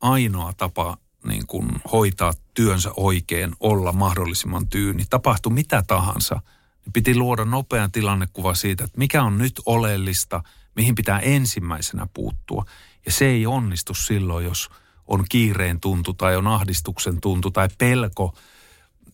ainoa 0.00 0.52
tapa 0.52 0.96
niin 1.26 1.46
kuin 1.46 1.68
hoitaa 1.92 2.32
työnsä 2.54 2.90
oikein, 2.96 3.52
olla 3.60 3.92
mahdollisimman 3.92 4.68
tyyni. 4.68 5.04
Tapahtui 5.10 5.52
mitä 5.52 5.82
tahansa– 5.86 6.40
niin 6.86 6.92
piti 6.92 7.16
luoda 7.16 7.44
nopean 7.44 7.92
tilannekuva 7.92 8.54
siitä, 8.54 8.84
että 8.84 8.98
mikä 8.98 9.22
on 9.22 9.38
nyt 9.38 9.60
oleellista, 9.66 10.42
mihin 10.76 10.94
pitää 10.94 11.18
ensimmäisenä 11.18 12.06
puuttua. 12.14 12.64
Ja 13.06 13.12
se 13.12 13.26
ei 13.26 13.46
onnistu 13.46 13.94
silloin, 13.94 14.44
jos 14.44 14.70
on 15.06 15.24
kiireen 15.28 15.80
tuntu 15.80 16.14
tai 16.14 16.36
on 16.36 16.46
ahdistuksen 16.46 17.20
tuntu 17.20 17.50
tai 17.50 17.68
pelko 17.78 18.34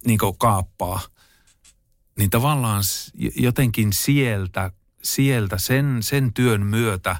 niin 0.06 0.18
kaappaa. 0.38 1.00
Niin 2.18 2.30
tavallaan 2.30 2.82
jotenkin 3.36 3.92
sieltä, 3.92 4.70
sieltä 5.02 5.58
sen, 5.58 5.98
sen 6.00 6.34
työn 6.34 6.66
myötä 6.66 7.16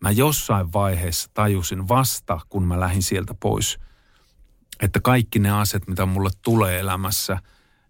mä 0.00 0.10
jossain 0.10 0.72
vaiheessa 0.72 1.30
tajusin 1.34 1.88
vasta, 1.88 2.40
kun 2.48 2.66
mä 2.66 2.80
lähdin 2.80 3.02
sieltä 3.02 3.34
pois, 3.34 3.78
että 4.80 5.00
kaikki 5.00 5.38
ne 5.38 5.50
asiat, 5.50 5.88
mitä 5.88 6.06
mulle 6.06 6.30
tulee 6.42 6.78
elämässä– 6.78 7.38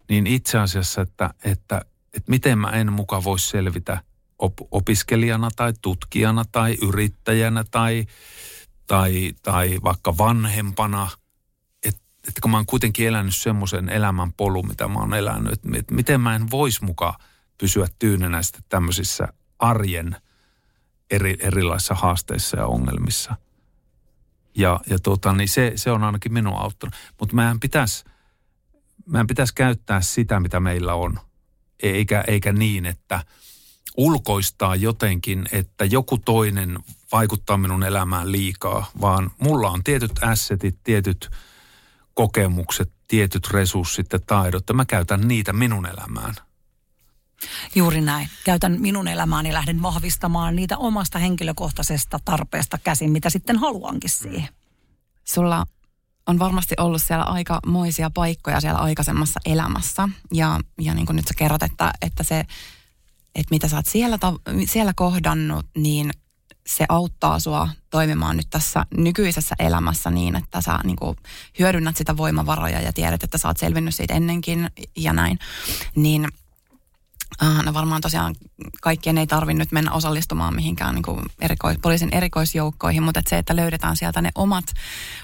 niin 0.09 0.27
itse 0.27 0.57
asiassa, 0.57 1.01
että, 1.01 1.33
että, 1.43 1.81
että 2.13 2.31
miten 2.31 2.57
mä 2.57 2.69
en 2.69 2.93
muka 2.93 3.23
voisi 3.23 3.49
selvitä 3.49 4.03
op, 4.39 4.53
opiskelijana 4.71 5.49
tai 5.55 5.73
tutkijana 5.81 6.43
tai 6.51 6.77
yrittäjänä 6.81 7.63
tai, 7.71 8.05
tai, 8.87 9.33
tai 9.43 9.79
vaikka 9.83 10.17
vanhempana, 10.17 11.09
että, 11.83 12.01
että 12.27 12.41
kun 12.41 12.51
mä 12.51 12.57
oon 12.57 12.65
kuitenkin 12.65 13.07
elänyt 13.07 13.35
semmoisen 13.35 13.89
elämän 13.89 14.33
polun, 14.33 14.67
mitä 14.67 14.87
mä 14.87 14.99
oon 14.99 15.13
elänyt, 15.13 15.53
että, 15.53 15.69
että 15.73 15.95
miten 15.95 16.21
mä 16.21 16.35
en 16.35 16.51
voisi 16.51 16.85
muka 16.85 17.17
pysyä 17.57 17.87
tyynenä 17.99 18.41
sitten 18.41 18.63
tämmöisissä 18.69 19.27
arjen 19.59 20.15
eri, 21.11 21.37
erilaisissa 21.39 21.95
haasteissa 21.95 22.57
ja 22.57 22.67
ongelmissa. 22.67 23.35
Ja, 24.55 24.79
ja 24.89 24.99
tota, 24.99 25.33
niin 25.33 25.49
se, 25.49 25.73
se 25.75 25.91
on 25.91 26.03
ainakin 26.03 26.33
minua 26.33 26.59
auttanut. 26.59 26.95
Mutta 27.19 27.35
meidän 27.35 27.59
pitäisi 27.59 28.03
meidän 29.05 29.27
pitäisi 29.27 29.55
käyttää 29.55 30.01
sitä, 30.01 30.39
mitä 30.39 30.59
meillä 30.59 30.93
on, 30.93 31.19
eikä, 31.83 32.23
eikä 32.27 32.53
niin, 32.53 32.85
että 32.85 33.23
ulkoistaa 33.97 34.75
jotenkin, 34.75 35.45
että 35.51 35.85
joku 35.85 36.17
toinen 36.17 36.79
vaikuttaa 37.11 37.57
minun 37.57 37.83
elämään 37.83 38.31
liikaa, 38.31 38.85
vaan 39.01 39.31
mulla 39.39 39.69
on 39.69 39.83
tietyt 39.83 40.11
assetit, 40.21 40.75
tietyt 40.83 41.31
kokemukset, 42.13 42.91
tietyt 43.07 43.47
resurssit 43.47 44.13
ja 44.13 44.19
taidot, 44.19 44.63
ja 44.67 44.73
mä 44.73 44.85
käytän 44.85 45.27
niitä 45.27 45.53
minun 45.53 45.85
elämään. 45.85 46.35
Juuri 47.75 48.01
näin. 48.01 48.29
Käytän 48.43 48.81
minun 48.81 49.07
elämääni 49.07 49.49
ja 49.49 49.53
lähden 49.53 49.81
vahvistamaan 49.81 50.55
niitä 50.55 50.77
omasta 50.77 51.19
henkilökohtaisesta 51.19 52.19
tarpeesta 52.25 52.77
käsin, 52.77 53.11
mitä 53.11 53.29
sitten 53.29 53.57
haluankin 53.57 54.09
siihen. 54.09 54.49
Sulla 55.23 55.65
on 56.27 56.39
varmasti 56.39 56.75
ollut 56.79 57.01
siellä 57.01 57.23
aikamoisia 57.23 58.09
paikkoja 58.09 58.61
siellä 58.61 58.79
aikaisemmassa 58.79 59.39
elämässä. 59.45 60.09
Ja, 60.31 60.59
ja 60.81 60.93
niin 60.93 61.05
kuin 61.05 61.15
nyt 61.15 61.27
sä 61.27 61.33
kerrot, 61.37 61.63
että, 61.63 61.93
että 62.01 62.23
se, 62.23 62.45
että 63.35 63.55
mitä 63.55 63.67
sä 63.67 63.75
oot 63.75 63.85
siellä, 63.85 64.17
siellä 64.65 64.93
kohdannut, 64.95 65.65
niin 65.77 66.11
se 66.67 66.85
auttaa 66.89 67.39
sua 67.39 67.69
toimimaan 67.89 68.37
nyt 68.37 68.47
tässä 68.49 68.85
nykyisessä 68.97 69.55
elämässä 69.59 70.09
niin, 70.09 70.35
että 70.35 70.61
sä 70.61 70.79
niin 70.83 70.95
kuin 70.95 71.17
hyödynnät 71.59 71.97
sitä 71.97 72.17
voimavaroja 72.17 72.81
ja 72.81 72.93
tiedät, 72.93 73.23
että 73.23 73.37
sä 73.37 73.47
oot 73.47 73.57
selvinnyt 73.57 73.95
siitä 73.95 74.13
ennenkin 74.13 74.69
ja 74.95 75.13
näin. 75.13 75.39
Niin– 75.95 76.27
no 77.65 77.73
varmaan 77.73 78.01
tosiaan 78.01 78.35
kaikkien 78.81 79.17
ei 79.17 79.27
tarvinnut 79.27 79.71
mennä 79.71 79.91
osallistumaan 79.91 80.55
mihinkään 80.55 80.95
niin 80.95 81.03
kuin 81.03 81.19
erikois, 81.41 81.77
poliisin 81.81 82.09
erikoisjoukkoihin, 82.11 83.03
mutta 83.03 83.19
että 83.19 83.29
se, 83.29 83.37
että 83.37 83.55
löydetään 83.55 83.97
sieltä 83.97 84.21
ne 84.21 84.29
omat... 84.35 84.65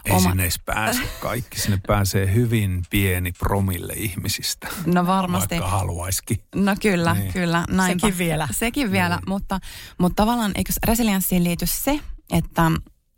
Ei 0.05 0.11
omat... 0.11 0.23
sinne 0.23 0.43
edes 0.43 0.59
pääse 0.65 1.01
kaikki, 1.21 1.59
sinne 1.59 1.81
pääsee 1.87 2.33
hyvin 2.33 2.83
pieni 2.89 3.31
promille 3.31 3.93
ihmisistä. 3.93 4.67
No 4.85 5.07
varmasti. 5.07 5.55
Vaikka 5.55 5.69
haluaisikin. 5.69 6.43
No 6.55 6.75
kyllä, 6.81 7.13
niin. 7.13 7.33
kyllä. 7.33 7.65
Näinpä. 7.69 8.07
Sekin 8.07 8.17
vielä. 8.17 8.47
Sekin 8.51 8.91
vielä, 8.91 9.15
niin. 9.15 9.29
mutta, 9.29 9.59
mutta 9.97 10.23
tavallaan 10.23 10.51
eikö 10.55 10.73
resilienssiin 10.83 11.43
liity 11.43 11.65
se, 11.67 11.99
että 12.31 12.71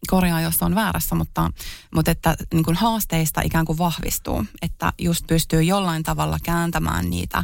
korjaa, 0.08 0.42
jos 0.42 0.64
on 0.64 0.76
väärässä, 0.76 1.16
mutta, 1.16 1.52
mutta 1.96 2.12
että 2.12 2.36
niin 2.54 2.64
kuin 2.64 2.76
haasteista 2.76 3.42
ikään 3.42 3.66
kuin 3.66 3.78
vahvistuu, 3.78 4.46
että 4.62 4.94
just 5.00 5.28
pystyy 5.28 5.64
jollain 5.64 6.04
tavalla 6.04 6.38
kääntämään 6.44 7.10
niitä 7.10 7.44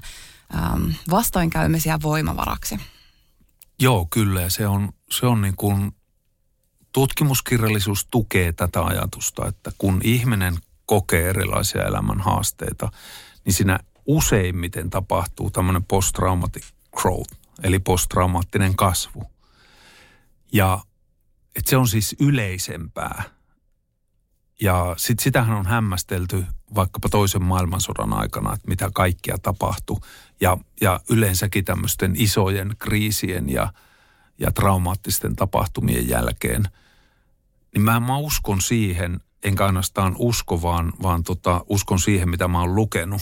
ähm, 0.55 0.89
vastoinkäymisiä 1.09 1.99
voimavaraksi. 2.03 2.79
Joo, 3.79 4.07
kyllä. 4.09 4.41
Ja 4.41 4.49
se 4.49 4.67
on, 4.67 4.89
se 5.11 5.25
on 5.25 5.41
niin 5.41 5.55
kuin, 5.55 5.91
tutkimuskirjallisuus 6.91 8.07
tukee 8.11 8.53
tätä 8.53 8.83
ajatusta, 8.83 9.47
että 9.47 9.71
kun 9.77 10.01
ihminen 10.03 10.57
kokee 10.85 11.29
erilaisia 11.29 11.85
elämän 11.85 12.21
haasteita, 12.21 12.91
niin 13.45 13.53
siinä 13.53 13.79
useimmiten 14.05 14.89
tapahtuu 14.89 15.51
tämmöinen 15.51 15.83
post-traumatic 15.83 16.65
growth, 16.91 17.33
eli 17.63 17.79
posttraumaattinen 17.79 18.75
kasvu. 18.75 19.31
Ja 20.53 20.79
että 21.55 21.69
se 21.69 21.77
on 21.77 21.87
siis 21.87 22.15
yleisempää. 22.19 23.23
Ja 24.61 24.93
sit 24.97 25.19
sitähän 25.19 25.57
on 25.57 25.65
hämmästelty 25.65 26.45
vaikkapa 26.75 27.09
toisen 27.09 27.43
maailmansodan 27.43 28.13
aikana, 28.13 28.53
että 28.53 28.67
mitä 28.67 28.89
kaikkia 28.93 29.37
tapahtui. 29.37 29.99
Ja, 30.41 30.57
ja 30.81 30.99
yleensäkin 31.09 31.65
tämmöisten 31.65 32.13
isojen 32.17 32.75
kriisien 32.79 33.49
ja, 33.49 33.73
ja 34.39 34.51
traumaattisten 34.51 35.35
tapahtumien 35.35 36.09
jälkeen. 36.09 36.63
Niin 37.73 37.81
mä, 37.81 37.99
mä 37.99 38.17
uskon 38.17 38.61
siihen, 38.61 39.19
enkä 39.43 39.65
ainoastaan 39.65 40.15
usko, 40.19 40.61
vaan, 40.61 40.93
vaan 41.01 41.23
tota, 41.23 41.65
uskon 41.69 41.99
siihen, 41.99 42.29
mitä 42.29 42.47
mä 42.47 42.59
oon 42.59 42.75
lukenut, 42.75 43.21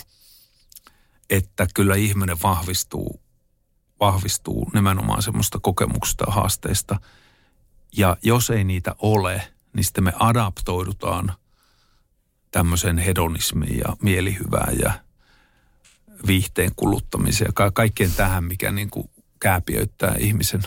että 1.30 1.68
kyllä 1.74 1.96
ihminen 1.96 2.38
vahvistuu, 2.44 3.22
vahvistuu 4.00 4.70
nimenomaan 4.74 5.22
semmoista 5.22 5.60
kokemuksista 5.62 6.26
ja 6.28 6.34
haasteista. 6.34 7.00
Ja 7.98 8.18
jos 8.22 8.50
ei 8.50 8.64
niitä 8.64 8.96
ole, 9.00 9.55
niin 9.76 9.84
sitten 9.84 10.04
me 10.04 10.14
adaptoidutaan– 10.20 11.34
tämmöisen 12.56 12.98
hedonismiin 12.98 13.78
ja 13.78 13.96
mielihyvään 14.02 14.80
ja 14.80 14.94
viihteen 16.28 16.72
kuluttamiseen 16.76 17.52
ja 17.60 17.72
kaikkeen 17.72 18.12
tähän, 18.12 18.44
mikä 18.44 18.72
niin 18.72 18.90
kuin 18.90 19.10
kääpiöittää 19.40 20.16
ihmisen. 20.20 20.62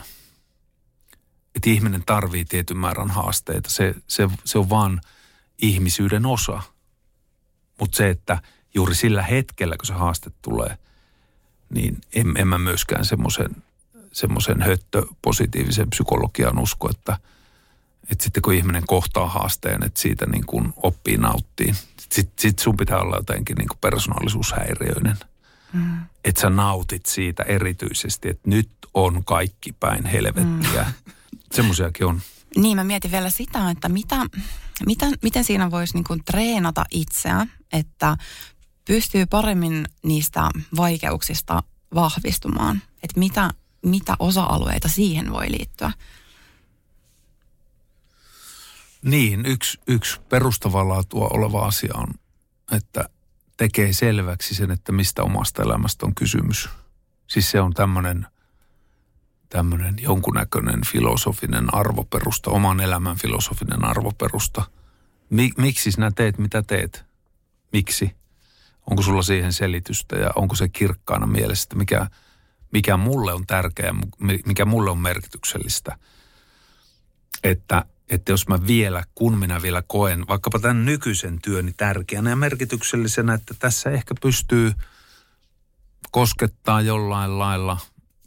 Että 1.54 1.70
ihminen 1.70 2.02
tarvii 2.06 2.44
tietyn 2.44 2.76
määrän 2.76 3.10
haasteita. 3.10 3.70
Se, 3.70 3.94
se, 4.08 4.28
se 4.44 4.58
on 4.58 4.70
vaan 4.70 5.00
ihmisyyden 5.62 6.26
osa. 6.26 6.62
Mutta 7.80 7.96
se, 7.96 8.10
että 8.10 8.42
juuri 8.74 8.94
sillä 8.94 9.22
hetkellä, 9.22 9.76
kun 9.76 9.86
se 9.86 9.92
haaste 9.92 10.30
tulee, 10.42 10.78
niin 11.70 11.98
en, 12.14 12.32
en 12.36 12.48
mä 12.48 12.58
myöskään 12.58 13.04
semmoisen 13.04 13.50
semmoisen 14.12 14.62
höttö 14.62 15.02
positiivisen 15.22 15.90
psykologian 15.90 16.58
usko, 16.58 16.90
että– 16.90 17.18
että 18.10 18.24
sitten 18.24 18.42
kun 18.42 18.54
ihminen 18.54 18.82
kohtaa 18.86 19.28
haasteen, 19.28 19.84
että 19.84 20.00
siitä 20.00 20.26
niin 20.26 20.46
kuin 20.46 20.72
oppii 20.76 21.16
nauttiin. 21.16 21.76
Sitten 22.00 22.32
sit 22.38 22.58
sun 22.58 22.76
pitää 22.76 22.98
olla 22.98 23.16
jotenkin 23.16 23.56
niin 23.56 23.68
kuin 23.68 23.78
persoonallisuushäiriöinen. 23.80 25.16
Mm. 25.72 25.98
Että 26.24 26.40
sä 26.40 26.50
nautit 26.50 27.06
siitä 27.06 27.42
erityisesti, 27.42 28.28
että 28.28 28.50
nyt 28.50 28.70
on 28.94 29.24
kaikki 29.24 29.72
päin 29.72 30.06
helvettiä. 30.06 30.82
Mm. 30.82 31.12
Semmoisiakin 31.54 32.06
on. 32.06 32.20
Niin, 32.56 32.76
mä 32.76 32.84
mietin 32.84 33.12
vielä 33.12 33.30
sitä, 33.30 33.70
että 33.70 33.88
mitä, 33.88 34.26
mitä, 34.86 35.06
miten 35.22 35.44
siinä 35.44 35.70
voisi 35.70 35.94
niin 35.94 36.04
kuin 36.04 36.24
treenata 36.24 36.84
itseä, 36.90 37.46
että 37.72 38.16
pystyy 38.84 39.26
paremmin 39.26 39.88
niistä 40.02 40.50
vaikeuksista 40.76 41.62
vahvistumaan. 41.94 42.82
Että 43.02 43.20
mitä, 43.20 43.50
mitä 43.82 44.16
osa-alueita 44.18 44.88
siihen 44.88 45.32
voi 45.32 45.50
liittyä. 45.50 45.92
Niin, 49.02 49.46
yksi, 49.46 49.80
yksi 49.86 50.20
perustavaa 50.28 50.88
laatua 50.88 51.28
oleva 51.30 51.66
asia 51.66 51.92
on, 51.94 52.08
että 52.72 53.08
tekee 53.56 53.92
selväksi 53.92 54.54
sen, 54.54 54.70
että 54.70 54.92
mistä 54.92 55.22
omasta 55.22 55.62
elämästä 55.62 56.06
on 56.06 56.14
kysymys. 56.14 56.68
Siis 57.26 57.50
se 57.50 57.60
on 57.60 57.74
tämmöinen 57.74 58.26
tämmöinen 59.48 59.94
jonkunnäköinen 60.00 60.80
filosofinen 60.86 61.74
arvoperusta, 61.74 62.50
oman 62.50 62.80
elämän 62.80 63.16
filosofinen 63.16 63.84
arvoperusta. 63.84 64.62
Miksi 65.56 65.92
sinä 65.92 66.10
teet, 66.10 66.38
mitä 66.38 66.62
teet? 66.62 67.04
Miksi? 67.72 68.16
Onko 68.90 69.02
sulla 69.02 69.22
siihen 69.22 69.52
selitystä 69.52 70.16
ja 70.16 70.30
onko 70.36 70.54
se 70.54 70.68
kirkkaana 70.68 71.26
mielestä, 71.26 71.76
mikä, 71.76 72.06
mikä 72.72 72.96
mulle 72.96 73.32
on 73.32 73.46
tärkeää, 73.46 73.94
mikä 74.46 74.64
mulle 74.64 74.90
on 74.90 74.98
merkityksellistä. 74.98 75.98
Että, 77.44 77.84
että 78.10 78.32
jos 78.32 78.48
mä 78.48 78.66
vielä, 78.66 79.04
kun 79.14 79.38
minä 79.38 79.62
vielä 79.62 79.82
koen 79.86 80.28
vaikkapa 80.28 80.58
tämän 80.58 80.84
nykyisen 80.84 81.38
työni 81.42 81.72
tärkeänä 81.76 82.30
ja 82.30 82.36
merkityksellisenä, 82.36 83.34
että 83.34 83.54
tässä 83.58 83.90
ehkä 83.90 84.14
pystyy 84.20 84.72
koskettaa 86.10 86.80
jollain 86.80 87.38
lailla 87.38 87.78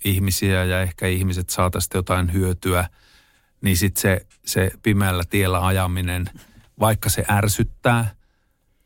ihmisiä 0.06 0.64
ja 0.64 0.82
ehkä 0.82 1.08
ihmiset 1.08 1.50
saa 1.50 1.70
tästä 1.70 1.98
jotain 1.98 2.34
hyötyä, 2.34 2.90
niin 3.62 3.78
sitten 3.78 4.02
se, 4.02 4.26
se 4.46 4.72
pimeällä 4.84 5.24
tiellä 5.30 5.66
ajaminen, 5.66 6.30
vaikka 6.80 7.10
se 7.10 7.26
ärsyttää– 7.30 8.06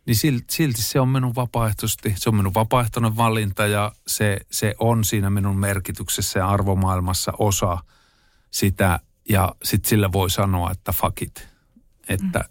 niin 0.05 0.15
silti, 0.15 0.45
silti 0.49 0.81
se 0.81 0.99
on 0.99 1.09
minun 1.09 1.35
vapaaehtoisesti, 1.35 2.13
se 2.17 2.29
on 2.29 2.35
minun 2.35 2.53
vapaaehtoinen 2.53 3.17
valinta 3.17 3.67
ja 3.67 3.91
se, 4.07 4.37
se 4.51 4.75
on 4.79 5.03
siinä 5.03 5.29
minun 5.29 5.57
merkityksessä 5.57 6.39
ja 6.39 6.47
arvomaailmassa 6.47 7.33
osa 7.39 7.77
sitä. 8.51 8.99
Ja 9.29 9.55
sitten 9.63 9.89
sillä 9.89 10.11
voi 10.11 10.29
sanoa, 10.29 10.71
että 10.71 10.91
fuck 10.91 11.21
it. 11.21 11.47
Että, 12.09 12.39
mm. 12.39 12.45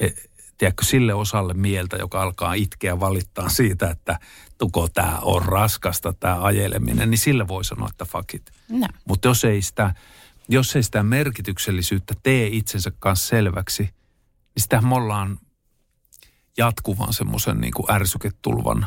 et, 0.00 0.30
tiedätkö, 0.58 0.84
sille 0.84 1.14
osalle 1.14 1.54
mieltä, 1.54 1.96
joka 1.96 2.22
alkaa 2.22 2.54
itkeä 2.54 3.00
valittaa 3.00 3.48
siitä, 3.48 3.90
että 3.90 4.18
tuko 4.58 4.88
tämä 4.88 5.18
on 5.22 5.44
raskasta, 5.44 6.12
tämä 6.12 6.42
ajeleminen, 6.42 7.10
niin 7.10 7.18
sille 7.18 7.48
voi 7.48 7.64
sanoa, 7.64 7.88
että 7.90 8.04
fuck 8.04 8.34
it. 8.34 8.52
No. 8.68 8.88
Mutta 9.04 9.28
jos 9.28 9.44
ei 9.44 9.62
sitä, 9.62 9.94
jos 10.48 10.76
ei 10.76 10.82
sitä 10.82 11.02
merkityksellisyyttä 11.02 12.14
tee 12.22 12.46
itsensä 12.46 12.92
kanssa 12.98 13.28
selväksi, 13.28 13.82
niin 13.82 14.62
sitä 14.62 14.80
me 14.80 14.94
ollaan 14.94 15.38
jatkuvan 16.56 17.12
semmoisen 17.12 17.60
niin 17.60 17.72
kuin 17.72 17.90
ärsyketulvan, 17.90 18.86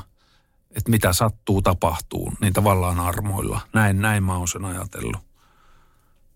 että 0.72 0.92
mitä 0.92 1.14
sattuu, 1.14 1.62
tapahtuu, 1.62 2.34
niin 2.42 2.54
tavallaan 2.54 3.00
armoilla. 3.00 3.62
Näin, 3.74 4.02
näin 4.02 4.24
mä 4.24 4.38
oon 4.38 4.48
sen 4.48 4.66
ajatellut. 4.66 5.25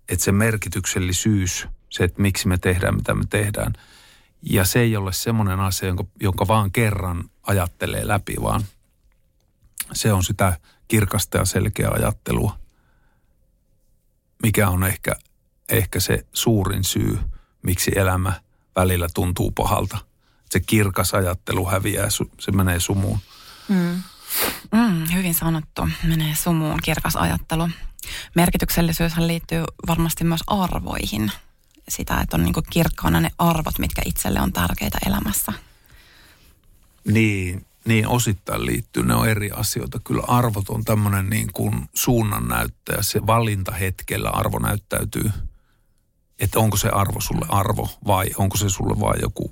Että 0.10 0.26
se 0.26 0.32
merkityksellisyys, 0.32 1.68
se, 1.90 2.04
että 2.04 2.22
miksi 2.22 2.48
me 2.48 2.58
tehdään, 2.58 2.96
mitä 2.96 3.14
me 3.14 3.24
tehdään. 3.30 3.74
Ja 4.42 4.66
se 4.66 4.80
ei 4.80 4.98
ole 4.98 5.14
semmoinen 5.14 5.60
asia, 5.60 5.88
jonka, 5.88 6.06
jonka 6.20 6.48
vaan 6.48 6.72
kerran 6.72 7.24
ajattelee 7.44 8.08
läpi, 8.08 8.36
vaan 8.42 8.64
se 9.94 10.14
on 10.14 10.24
sitä 10.24 10.60
kirkasta 10.88 11.38
ja 11.38 11.46
selkeää 11.46 11.92
ajattelua, 11.92 12.60
mikä 14.44 14.70
on 14.70 14.84
ehkä, 14.84 15.16
ehkä 15.70 16.00
se 16.00 16.26
suurin 16.34 16.84
syy, 16.84 17.20
miksi 17.62 17.92
elämä 17.96 18.34
välillä 18.76 19.08
tuntuu 19.14 19.52
pahalta– 19.52 19.98
se 20.50 20.60
kirkas 20.60 21.14
ajattelu 21.14 21.66
häviää, 21.66 22.10
se 22.40 22.52
menee 22.52 22.80
sumuun. 22.80 23.20
Mm. 23.68 24.04
Mm, 24.72 25.14
hyvin 25.14 25.34
sanottu, 25.34 25.90
menee 26.04 26.36
sumuun 26.36 26.80
kirkas 26.84 27.16
ajattelu. 27.16 27.70
Merkityksellisyyshän 28.36 29.28
liittyy 29.28 29.64
varmasti 29.88 30.24
myös 30.24 30.42
arvoihin. 30.48 31.32
Sitä, 31.90 32.22
että 32.22 32.38
on 32.38 32.44
niin 32.44 32.54
kirkkaana 32.70 33.20
ne 33.20 33.32
arvot, 33.38 33.80
mitkä 33.80 34.02
itselle 34.06 34.42
on 34.42 34.54
tärkeitä 34.54 34.98
elämässä. 35.06 35.54
Niin, 37.06 37.66
niin 37.86 38.08
osittain 38.08 38.66
liittyy. 38.66 39.04
Ne 39.04 39.16
on 39.16 39.30
eri 39.30 39.52
asioita. 39.52 40.00
Kyllä 40.04 40.24
arvot 40.28 40.70
on 40.70 40.86
tämmöinen 40.86 41.30
niin 41.30 41.50
kuin 41.54 41.90
suunnannäyttäjä. 41.94 43.02
Se 43.02 43.28
valinta 43.28 43.72
hetkellä 43.72 44.30
arvo 44.30 44.60
näyttäytyy, 44.60 45.32
että 46.40 46.60
onko 46.60 46.78
se 46.78 46.90
arvo 46.90 47.22
sulle 47.22 47.46
arvo 47.50 47.90
vai 48.08 48.28
onko 48.38 48.58
se 48.58 48.70
sulle 48.70 49.00
vain 49.00 49.22
joku 49.22 49.52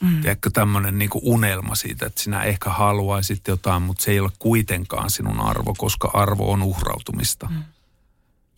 Mm. 0.00 0.20
Tiedätkö, 0.20 0.50
tämmöinen 0.50 0.98
niin 0.98 1.10
unelma 1.22 1.74
siitä, 1.74 2.06
että 2.06 2.22
sinä 2.22 2.42
ehkä 2.42 2.70
haluaisit 2.70 3.48
jotain, 3.48 3.82
mutta 3.82 4.04
se 4.04 4.10
ei 4.10 4.20
ole 4.20 4.30
kuitenkaan 4.38 5.10
sinun 5.10 5.40
arvo, 5.40 5.74
koska 5.78 6.10
arvo 6.14 6.52
on 6.52 6.62
uhrautumista. 6.62 7.48
Mm. 7.50 7.64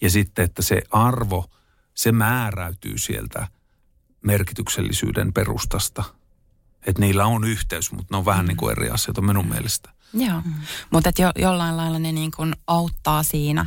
Ja 0.00 0.10
sitten, 0.10 0.44
että 0.44 0.62
se 0.62 0.82
arvo, 0.90 1.50
se 1.94 2.12
määräytyy 2.12 2.98
sieltä 2.98 3.48
merkityksellisyyden 4.22 5.32
perustasta. 5.32 6.04
Että 6.86 7.00
niillä 7.00 7.26
on 7.26 7.44
yhteys, 7.44 7.92
mutta 7.92 8.14
ne 8.14 8.18
on 8.18 8.24
vähän 8.24 8.44
mm. 8.44 8.48
niin 8.48 8.56
kuin 8.56 8.72
eri 8.72 8.90
asioita 8.90 9.20
minun 9.20 9.44
mm. 9.44 9.52
mielestä. 9.52 9.90
Joo, 10.14 10.40
mm. 10.44 10.54
mutta 10.90 11.10
jo, 11.18 11.30
jollain 11.36 11.76
lailla 11.76 11.98
ne 11.98 12.12
niin 12.12 12.30
kuin 12.30 12.56
auttaa 12.66 13.22
siinä, 13.22 13.66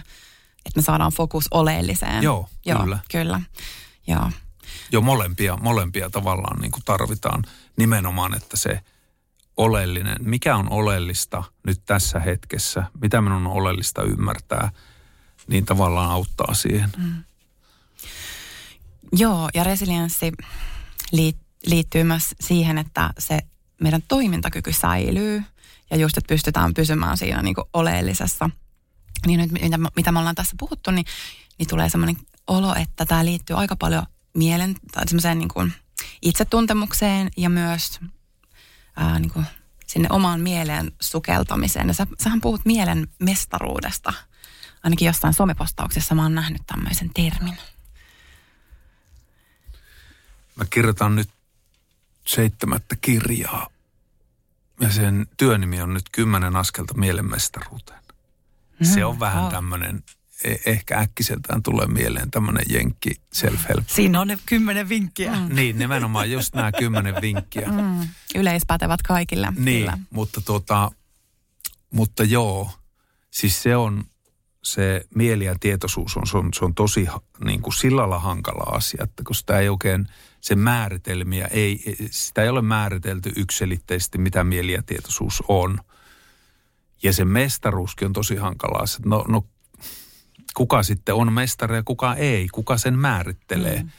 että 0.66 0.80
me 0.80 0.82
saadaan 0.82 1.12
fokus 1.12 1.48
oleelliseen. 1.52 2.24
Joo, 2.24 2.50
Joo 2.66 2.80
kyllä. 2.80 3.00
kyllä. 3.12 3.42
Joo. 4.08 4.30
Jo 4.92 5.02
molempia, 5.02 5.58
molempia 5.58 6.10
tavallaan 6.10 6.60
niin 6.60 6.72
kuin 6.72 6.84
tarvitaan 6.86 7.44
nimenomaan, 7.78 8.34
että 8.34 8.58
se 8.58 8.82
oleellinen, 9.58 10.18
mikä 10.22 10.56
on 10.56 10.72
oleellista 10.72 11.44
nyt 11.64 11.82
tässä 11.86 12.20
hetkessä, 12.20 12.84
mitä 13.02 13.22
minun 13.22 13.48
on 13.48 13.54
oleellista 13.54 14.04
ymmärtää, 14.04 14.72
niin 15.48 15.66
tavallaan 15.66 16.12
auttaa 16.12 16.54
siihen. 16.54 16.90
Mm. 16.98 17.24
Joo, 19.14 19.50
ja 19.54 19.64
resilienssi 19.64 20.32
liittyy 21.66 22.04
myös 22.04 22.36
siihen, 22.40 22.78
että 22.78 23.14
se 23.20 23.40
meidän 23.82 24.04
toimintakyky 24.08 24.74
säilyy 24.74 25.44
ja 25.92 25.98
just, 25.98 26.18
että 26.18 26.28
pystytään 26.28 26.74
pysymään 26.74 27.18
siinä 27.18 27.42
niin 27.42 27.56
kuin 27.56 27.66
oleellisessa. 27.74 28.50
Niin 29.28 29.40
nyt 29.40 29.52
mitä, 29.52 29.78
mitä 29.96 30.12
me 30.12 30.20
ollaan 30.20 30.36
tässä 30.36 30.56
puhuttu, 30.60 30.92
niin, 30.92 31.06
niin 31.58 31.68
tulee 31.68 31.90
semmoinen 31.90 32.18
olo, 32.48 32.76
että 32.76 33.06
tämä 33.06 33.26
liittyy 33.26 33.58
aika 33.60 33.76
paljon 33.76 34.04
mielen, 34.34 34.76
tai 34.92 35.08
semmoiseen 35.08 35.40
niin 35.40 35.50
kuin 35.50 35.74
itsetuntemukseen 36.22 37.32
ja 37.38 37.50
myös 37.50 38.00
ää, 38.96 39.20
niin 39.20 39.32
kuin 39.32 39.46
sinne 39.88 40.08
omaan 40.12 40.42
mieleen 40.42 40.92
sukeltamiseen. 41.00 41.88
Ja 41.88 41.94
sä, 41.94 42.08
sähän 42.20 42.42
puhut 42.42 42.62
mielen 42.66 43.08
mestaruudesta. 43.20 44.14
Ainakin 44.84 45.06
jostain 45.06 45.34
somepostauksessa 45.34 46.16
mä 46.16 46.24
oon 46.24 46.36
nähnyt 46.36 46.62
tämmöisen 46.68 47.10
termin. 47.14 47.58
Mä 50.56 50.66
kirjoitan 50.70 51.16
nyt 51.16 51.30
seitsemättä 52.28 52.96
kirjaa. 53.02 53.68
Ja 54.80 54.90
sen 54.90 55.28
työnimi 55.38 55.82
on 55.82 55.94
nyt 55.94 56.10
kymmenen 56.12 56.56
askelta 56.56 56.94
mielenmestaruuteen. 56.94 58.02
Mm, 58.80 58.86
se 58.86 59.06
on 59.06 59.20
vähän 59.20 59.44
wow. 59.44 59.52
tämmöinen 59.52 60.04
ehkä 60.66 61.00
äkkiseltään 61.00 61.64
tulee 61.64 61.88
mieleen 61.88 62.32
tämmöinen 62.32 62.66
jenkki 62.70 63.12
self-help. 63.36 63.84
Siinä 63.88 64.22
on 64.22 64.28
ne 64.28 64.38
kymmenen 64.46 64.90
vinkkiä. 64.90 65.32
Mm. 65.32 65.56
Niin, 65.56 65.80
nimenomaan 65.80 66.32
just 66.32 66.56
nämä 66.56 66.72
kymmenen 66.72 67.16
vinkkiä. 67.22 67.68
Mm. 67.68 68.08
Yleispätevät 68.36 69.02
kaikille. 69.02 69.54
Niin, 69.58 69.80
kyllä. 69.80 69.98
mutta, 70.10 70.42
tota, 70.42 70.92
mutta 71.94 72.24
joo, 72.24 72.72
siis 73.32 73.64
se 73.64 73.76
on, 73.76 74.04
se 74.64 75.06
mieli 75.16 75.46
ja 75.46 75.56
tietoisuus 75.60 76.18
on, 76.18 76.28
se 76.28 76.38
on, 76.38 76.50
se 76.54 76.66
on 76.66 76.76
tosi 76.76 77.08
niin 77.46 77.62
kuin 77.62 77.74
sillä 77.74 78.02
lailla 78.02 78.20
hankala 78.20 78.76
asia, 78.76 79.04
että 79.04 79.24
kun 79.24 79.36
sitä 79.36 79.60
ei 79.60 79.70
oikein, 79.70 80.08
se 80.42 80.56
määritelmiä 80.56 81.48
ei, 81.48 81.98
sitä 82.12 82.44
ei 82.44 82.50
ole 82.50 82.62
määritelty 82.62 83.32
yksilitteisesti, 83.36 84.18
mitä 84.18 84.44
mieli 84.44 84.72
ja 84.72 84.84
tietoisuus 84.84 85.44
on. 85.48 85.80
Ja 87.04 87.14
se 87.14 87.26
mestaruuskin 87.26 88.06
on 88.06 88.14
tosi 88.14 88.36
hankalaa. 88.36 88.86
No, 89.06 89.26
no 89.28 89.46
kuka 90.54 90.84
sitten 90.84 91.16
on 91.16 91.34
mestari 91.34 91.76
ja 91.76 91.84
kuka 91.84 92.16
ei, 92.16 92.48
kuka 92.52 92.78
sen 92.78 93.00
määrittelee. 93.00 93.84
Mm. 93.84 93.90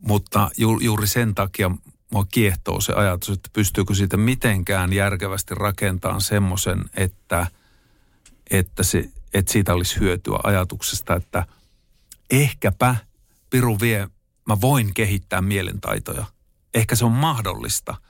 Mutta 0.00 0.50
ju, 0.56 0.78
juuri 0.80 1.06
sen 1.06 1.34
takia 1.34 1.70
mua 2.12 2.24
kiehtoo 2.24 2.80
se 2.80 2.92
ajatus, 2.92 3.30
että 3.30 3.50
pystyykö 3.52 3.94
siitä 3.94 4.16
mitenkään 4.16 4.92
järkevästi 4.92 5.54
rakentamaan 5.54 6.20
semmoisen, 6.20 6.84
että, 6.94 7.46
että, 8.50 8.82
se, 8.82 9.10
että 9.34 9.52
siitä 9.52 9.74
olisi 9.74 10.00
hyötyä 10.00 10.38
ajatuksesta, 10.44 11.14
että 11.14 11.46
ehkäpä 12.30 12.96
Piru 13.50 13.80
vie, 13.80 14.08
mä 14.46 14.60
voin 14.60 14.94
kehittää 14.94 15.40
mielentaitoja. 15.40 16.24
Ehkä 16.74 16.96
se 16.96 17.04
on 17.04 17.12
mahdollista– 17.12 17.94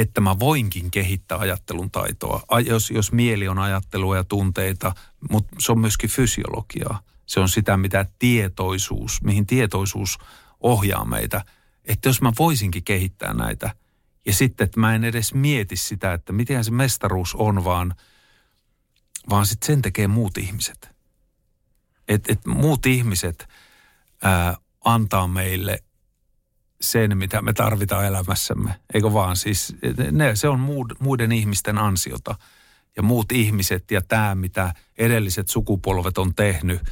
että 0.00 0.20
mä 0.20 0.38
voinkin 0.38 0.90
kehittää 0.90 1.38
ajattelun 1.38 1.90
taitoa. 1.90 2.42
Jos, 2.66 2.90
jos 2.90 3.12
mieli 3.12 3.48
on 3.48 3.58
ajattelua 3.58 4.16
ja 4.16 4.24
tunteita, 4.24 4.94
mutta 5.30 5.56
se 5.58 5.72
on 5.72 5.80
myöskin 5.80 6.10
fysiologiaa. 6.10 7.00
Se 7.26 7.40
on 7.40 7.48
sitä, 7.48 7.76
mitä 7.76 8.06
tietoisuus, 8.18 9.22
mihin 9.22 9.46
tietoisuus 9.46 10.18
ohjaa 10.60 11.04
meitä. 11.04 11.44
Että 11.84 12.08
jos 12.08 12.22
mä 12.22 12.32
voisinkin 12.38 12.84
kehittää 12.84 13.34
näitä 13.34 13.70
Ja 14.26 14.32
sitten, 14.32 14.64
että 14.64 14.80
mä 14.80 14.94
en 14.94 15.04
edes 15.04 15.34
mieti 15.34 15.76
sitä, 15.76 16.12
että 16.12 16.32
miten 16.32 16.64
se 16.64 16.70
mestaruus 16.70 17.34
on, 17.34 17.64
vaan, 17.64 17.94
vaan 19.30 19.46
sitten 19.46 19.66
sen 19.66 19.82
tekee 19.82 20.06
muut 20.06 20.38
ihmiset. 20.38 20.90
Et, 22.08 22.30
et 22.30 22.46
muut 22.46 22.86
ihmiset 22.86 23.48
ää, 24.22 24.56
antaa 24.84 25.28
meille 25.28 25.82
sen, 26.80 27.18
mitä 27.18 27.42
me 27.42 27.52
tarvitaan 27.52 28.06
elämässämme. 28.06 28.74
Eikö 28.94 29.12
vaan 29.12 29.36
siis, 29.36 29.76
ne, 30.10 30.36
se 30.36 30.48
on 30.48 30.60
muiden 31.00 31.32
ihmisten 31.32 31.78
ansiota. 31.78 32.34
Ja 32.96 33.02
muut 33.02 33.32
ihmiset 33.32 33.90
ja 33.90 34.00
tämä, 34.08 34.34
mitä 34.34 34.74
edelliset 34.98 35.48
sukupolvet 35.48 36.18
on 36.18 36.34
tehnyt– 36.34 36.80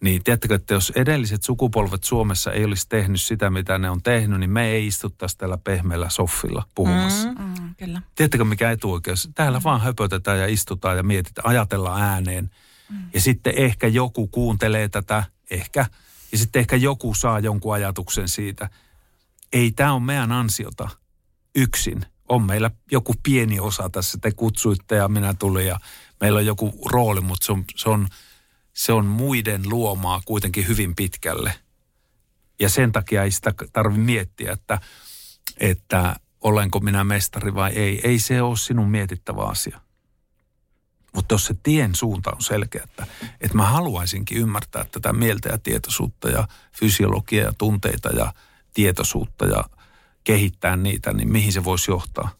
niin 0.00 0.24
tiedättekö, 0.24 0.54
että 0.54 0.74
jos 0.74 0.92
edelliset 0.94 1.42
sukupolvet 1.42 2.04
Suomessa 2.04 2.52
ei 2.52 2.64
olisi 2.64 2.88
tehnyt 2.88 3.20
sitä, 3.20 3.50
mitä 3.50 3.78
ne 3.78 3.90
on 3.90 4.02
tehnyt, 4.02 4.40
niin 4.40 4.50
me 4.50 4.68
ei 4.68 4.86
istuttaisi 4.86 5.38
täällä 5.38 5.58
pehmeällä 5.58 6.10
soffilla 6.10 6.62
puhumassa. 6.74 7.28
Mm, 7.28 7.62
mm, 7.62 7.74
kyllä. 7.74 8.02
Tiedättekö, 8.14 8.44
mikä 8.44 8.70
etuoikeus? 8.70 9.30
Täällä 9.34 9.58
mm. 9.58 9.64
vaan 9.64 9.80
höpötetään 9.80 10.38
ja 10.38 10.46
istutaan 10.46 10.96
ja 10.96 11.02
mietitään, 11.02 11.46
ajatellaan 11.46 12.02
ääneen. 12.02 12.50
Mm. 12.90 12.96
Ja 13.14 13.20
sitten 13.20 13.52
ehkä 13.56 13.86
joku 13.86 14.26
kuuntelee 14.26 14.88
tätä, 14.88 15.24
ehkä. 15.50 15.86
Ja 16.32 16.38
sitten 16.38 16.60
ehkä 16.60 16.76
joku 16.76 17.14
saa 17.14 17.40
jonkun 17.40 17.74
ajatuksen 17.74 18.28
siitä. 18.28 18.68
Ei 19.52 19.70
tämä 19.70 19.92
ole 19.92 20.02
meidän 20.02 20.32
ansiota 20.32 20.88
yksin. 21.54 22.06
On 22.28 22.42
meillä 22.42 22.70
joku 22.92 23.14
pieni 23.22 23.60
osa 23.60 23.88
tässä. 23.90 24.18
Te 24.20 24.32
kutsuitte 24.32 24.96
ja 24.96 25.08
minä 25.08 25.34
tulin 25.34 25.66
ja 25.66 25.80
meillä 26.20 26.38
on 26.38 26.46
joku 26.46 26.80
rooli, 26.92 27.20
mutta 27.20 27.46
se 27.46 27.52
on, 27.52 27.64
se 27.76 27.88
on– 27.88 28.08
se 28.76 28.92
on 28.92 29.06
muiden 29.06 29.62
luomaa 29.68 30.22
kuitenkin 30.24 30.68
hyvin 30.68 30.94
pitkälle. 30.94 31.54
Ja 32.60 32.68
sen 32.68 32.92
takia 32.92 33.22
ei 33.22 33.30
sitä 33.30 33.54
tarvitse 33.72 34.04
miettiä, 34.04 34.52
että, 34.52 34.80
että 35.56 36.16
olenko 36.40 36.80
minä 36.80 37.04
mestari 37.04 37.54
vai 37.54 37.72
ei. 37.72 38.00
Ei 38.04 38.18
se 38.18 38.42
ole 38.42 38.56
sinun 38.56 38.90
mietittävä 38.90 39.42
asia. 39.42 39.80
Mutta 41.14 41.34
jos 41.34 41.46
se 41.46 41.54
tien 41.62 41.94
suunta 41.94 42.30
on 42.30 42.42
selkeä, 42.42 42.82
että, 42.84 43.06
että 43.40 43.56
mä 43.56 43.64
haluaisinkin 43.64 44.38
ymmärtää 44.38 44.84
tätä 44.84 45.12
mieltä 45.12 45.48
ja 45.48 45.58
tietoisuutta 45.58 46.28
ja 46.28 46.48
fysiologiaa 46.72 47.46
ja 47.46 47.52
tunteita 47.58 48.08
ja 48.08 48.32
tietoisuutta 48.76 49.46
ja 49.46 49.64
kehittää 50.24 50.76
niitä, 50.76 51.12
niin 51.12 51.32
mihin 51.32 51.52
se 51.52 51.64
voisi 51.64 51.90
johtaa? 51.90 52.30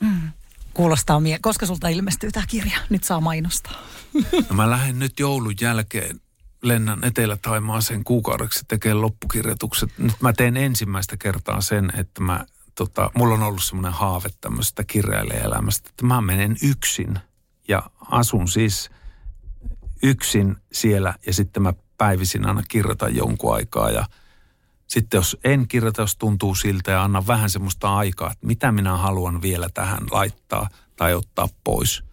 Mm. 0.00 0.32
Kuulostaa 0.74 1.20
mie- 1.20 1.38
Koska 1.42 1.66
sulta 1.66 1.88
ilmestyy 1.88 2.30
tämä 2.30 2.46
kirja? 2.48 2.78
Nyt 2.90 3.04
saa 3.04 3.20
mainostaa. 3.20 3.72
No 4.50 4.56
mä 4.56 4.70
lähden 4.70 4.98
nyt 4.98 5.20
joulun 5.20 5.54
jälkeen 5.60 6.20
lennän 6.62 7.04
Etelä-Taimaaseen 7.04 8.04
kuukaudeksi 8.04 8.64
tekemään 8.68 9.00
loppukirjoitukset. 9.00 9.90
Nyt 9.98 10.20
mä 10.20 10.32
teen 10.32 10.56
ensimmäistä 10.56 11.16
kertaa 11.16 11.60
sen, 11.60 11.92
että 11.96 12.22
mä, 12.22 12.46
tota, 12.74 13.10
mulla 13.14 13.34
on 13.34 13.42
ollut 13.42 13.64
semmoinen 13.64 13.92
haave 13.92 14.28
tämmöistä 14.40 14.84
kirjailijaelämästä, 14.84 15.88
että 15.88 16.06
mä 16.06 16.20
menen 16.20 16.56
yksin 16.62 17.18
ja 17.68 17.82
asun 18.10 18.48
siis 18.48 18.90
yksin 20.02 20.56
siellä 20.72 21.14
ja 21.26 21.32
sitten 21.32 21.62
mä 21.62 21.72
päivisin 21.98 22.46
aina 22.46 22.62
kirjoitan 22.68 23.16
jonkun 23.16 23.54
aikaa 23.54 23.90
ja 23.90 24.04
sitten 24.90 25.18
jos 25.18 25.36
en 25.44 25.68
kirjoita, 25.68 26.02
jos 26.02 26.16
tuntuu 26.16 26.54
siltä 26.54 26.90
ja 26.90 27.02
anna 27.02 27.26
vähän 27.26 27.50
semmoista 27.50 27.96
aikaa, 27.96 28.30
että 28.32 28.46
mitä 28.46 28.72
minä 28.72 28.96
haluan 28.96 29.42
vielä 29.42 29.68
tähän 29.74 30.06
laittaa 30.10 30.68
tai 30.96 31.14
ottaa 31.14 31.48
pois– 31.64 32.02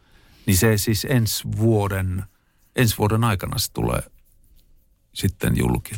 niin 0.48 0.58
se 0.58 0.78
siis 0.78 1.08
ensi 1.10 1.44
vuoden, 1.58 2.24
ensi 2.76 2.98
vuoden 2.98 3.24
aikana 3.24 3.58
se 3.58 3.72
tulee 3.72 4.02
sitten 5.14 5.58
julki. 5.58 5.96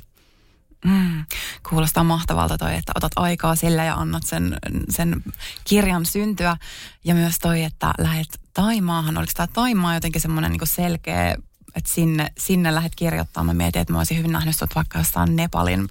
Mm, 0.85 1.25
kuulostaa 1.69 2.03
mahtavalta 2.03 2.57
toi, 2.57 2.75
että 2.75 2.91
otat 2.95 3.11
aikaa 3.15 3.55
sillä 3.55 3.83
ja 3.83 3.95
annat 3.95 4.23
sen, 4.25 4.57
sen 4.89 5.23
kirjan 5.63 6.05
syntyä. 6.05 6.57
Ja 7.03 7.15
myös 7.15 7.39
toi, 7.39 7.63
että 7.63 7.93
lähet 7.97 8.39
Taimaahan. 8.53 9.17
Oliko 9.17 9.31
tämä 9.35 9.47
Taimaa 9.47 9.93
jotenkin 9.93 10.21
semmoinen 10.21 10.51
niin 10.51 10.67
selkeä, 10.67 11.35
että 11.75 11.93
sinne, 11.93 12.31
sinne 12.37 12.75
lähdet 12.75 12.95
kirjoittamaan. 12.95 13.55
Mä 13.55 13.63
mietin, 13.63 13.81
että 13.81 13.93
mä 13.93 13.99
olisin 13.99 14.17
hyvin 14.17 14.31
nähnyt 14.31 14.55
sut 14.55 14.75
vaikka 14.75 14.97
jossain 14.97 15.35
Nepalin 15.35 15.89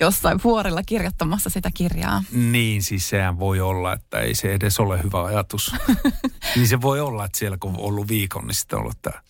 jossain 0.00 0.40
vuorilla 0.44 0.82
kirjoittamassa 0.82 1.50
sitä 1.50 1.70
kirjaa. 1.74 2.24
Niin, 2.32 2.82
siis 2.82 3.08
sehän 3.08 3.38
voi 3.38 3.60
olla, 3.60 3.92
että 3.92 4.18
ei 4.18 4.34
se 4.34 4.54
edes 4.54 4.80
ole 4.80 5.02
hyvä 5.02 5.24
ajatus. 5.24 5.72
niin 6.56 6.68
se 6.68 6.80
voi 6.80 7.00
olla, 7.00 7.24
että 7.24 7.38
siellä 7.38 7.56
kun 7.60 7.70
on 7.70 7.80
ollut 7.80 8.08
viikon, 8.08 8.46
niin 8.46 8.54
sitten 8.54 8.78
on 8.78 8.82
ollut 8.82 9.02
tämä 9.02 9.20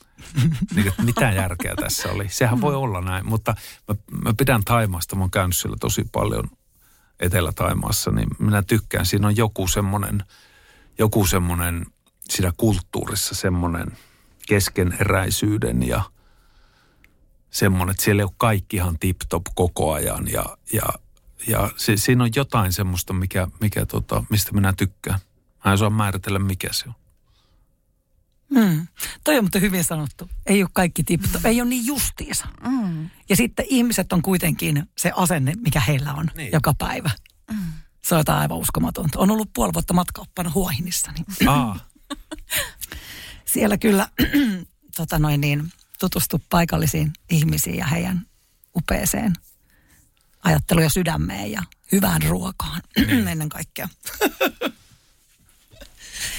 niin, 0.75 0.89
että 0.89 1.03
mitä 1.03 1.33
järkeä 1.33 1.75
tässä 1.77 2.13
oli. 2.13 2.29
Sehän 2.29 2.61
voi 2.61 2.75
olla 2.75 3.01
näin, 3.01 3.29
mutta 3.29 3.55
mä, 3.89 3.95
mä 4.25 4.35
pidän 4.39 4.65
Taimaasta, 4.65 5.17
mä 5.17 5.23
oon 5.23 5.31
käynyt 5.31 5.57
siellä 5.57 5.77
tosi 5.81 6.09
paljon 6.13 6.51
Etelä-Taimaassa, 7.21 8.11
niin 8.11 8.29
minä 8.39 8.63
tykkään. 8.63 9.07
Siinä 9.07 9.27
on 9.27 9.37
joku 9.37 9.69
semmoinen, 9.69 10.25
joku 10.99 11.27
semmoinen 11.27 11.87
siinä 12.29 12.53
kulttuurissa 12.57 13.35
semmoinen 13.35 13.87
keskeneräisyyden 14.49 15.89
ja– 15.89 16.03
semmoinen, 17.51 17.91
että 17.91 18.05
siellä 18.05 18.21
ei 18.21 18.25
ole 18.25 18.33
kaikki 18.37 18.77
ihan 18.77 18.99
tip-top 18.99 19.43
koko 19.55 19.93
ajan 19.93 20.29
ja, 20.29 20.45
ja, 20.73 20.87
ja 21.47 21.71
se, 21.77 21.97
siinä 21.97 22.25
on 22.25 22.31
jotain 22.37 22.73
semmoista, 22.73 23.13
mikä, 23.13 23.49
mikä 23.61 23.87
tota, 23.87 24.25
mistä 24.31 24.53
minä 24.53 24.73
tykkään. 24.73 25.19
Mä 25.65 25.71
en 25.71 25.75
osaa 25.75 25.91
määritellä, 25.91 26.39
mikä 26.39 26.69
se 26.73 26.85
on. 26.89 26.95
Mm. 28.51 28.87
Toi 29.25 29.39
on 29.39 29.45
mutta 29.45 29.59
hyvin 29.59 29.85
sanottu. 29.85 30.31
Ei 30.47 30.63
ole 30.63 30.71
kaikki 30.73 31.05
tipto, 31.05 31.39
mm. 31.39 31.47
ei 31.47 31.61
ole 31.61 31.69
niin 31.69 31.87
justiinsa. 31.87 32.47
Mm. 32.69 33.11
Ja 33.29 33.37
sitten 33.37 33.67
ihmiset 33.69 34.13
on 34.13 34.23
kuitenkin 34.23 34.89
se 34.99 35.13
asenne, 35.17 35.53
mikä 35.61 35.81
heillä 35.81 36.15
on 36.15 36.31
niin. 36.37 36.53
joka 36.53 36.75
päivä. 36.79 37.11
Mm. 37.53 37.73
Se 38.05 38.15
on 38.15 38.21
jotain 38.21 38.39
aivan 38.39 38.59
uskomatonta. 38.59 39.19
On 39.19 39.31
ollut 39.31 39.51
puoli 39.55 39.73
vuotta 39.73 39.95
matkaoppana 39.95 40.51
Huohinissa. 40.55 41.13
Niin. 41.13 41.27
Siellä 43.45 43.79
kyllä 43.79 44.09
tota 44.97 45.19
noin 45.19 45.41
niin, 45.41 45.73
tutustu 45.99 46.43
paikallisiin 46.51 47.13
ihmisiin 47.31 47.77
ja 47.77 47.87
heidän 47.87 48.27
upeeseen 48.77 49.33
ajatteluun 50.47 50.85
ja 50.85 50.91
sydämeen 50.91 51.53
ja 51.53 51.63
hyvään 51.93 52.23
ruokaan 52.23 52.83
niin. 53.07 53.29
ennen 53.29 53.49
kaikkea. 53.49 53.89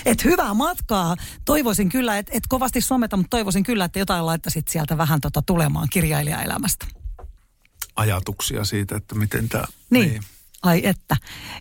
et 0.06 0.24
hyvää 0.24 0.54
matkaa. 0.54 1.16
Toivoisin 1.46 1.90
kyllä, 1.90 2.18
että 2.18 2.32
et 2.36 2.44
kovasti 2.50 2.82
someta, 2.82 3.18
mutta 3.18 3.30
toivoisin 3.30 3.64
kyllä, 3.64 3.86
että 3.86 4.00
jotain 4.00 4.26
laittaisit 4.26 4.68
sieltä 4.68 4.98
vähän 4.98 5.22
tota 5.22 5.42
tulemaan 5.42 5.88
kirjailijaelämästä. 5.90 6.86
Ajatuksia 7.96 8.66
siitä, 8.66 8.96
että 8.96 9.16
miten 9.16 9.50
tämä... 9.50 9.64
Niin. 9.90 10.10
niin. 10.10 10.24
Ai 10.62 10.82
että. 10.86 11.18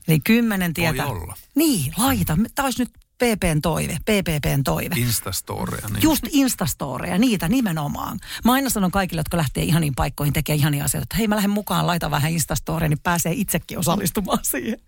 Eli 0.08 0.20
kymmenen 0.20 0.74
tietä. 0.74 1.02
Voi 1.02 1.10
olla. 1.10 1.36
Niin, 1.54 1.92
laita. 1.96 2.38
Tämä 2.54 2.66
olisi 2.66 2.82
nyt 2.82 2.90
PPn 3.18 3.60
toive, 3.62 3.96
PPPn 4.00 4.64
toive. 4.64 4.94
Instastoreja. 4.98 5.88
Niin. 5.88 6.02
Just 6.02 6.22
Instastoreja, 6.30 7.18
niitä 7.18 7.48
nimenomaan. 7.48 8.18
Mä 8.44 8.52
aina 8.52 8.70
sanon 8.70 8.90
kaikille, 8.90 9.20
jotka 9.20 9.36
lähtee 9.36 9.64
ihaniin 9.64 9.94
paikkoihin 9.94 10.32
tekemään 10.32 10.58
ihania 10.58 10.84
asioita, 10.84 11.02
että 11.04 11.16
hei 11.16 11.28
mä 11.28 11.34
lähden 11.34 11.50
mukaan, 11.50 11.86
laita 11.86 12.10
vähän 12.10 12.32
Instastoreja, 12.32 12.88
niin 12.88 12.98
pääsee 13.02 13.32
itsekin 13.32 13.78
osallistumaan 13.78 14.38
siihen. 14.42 14.78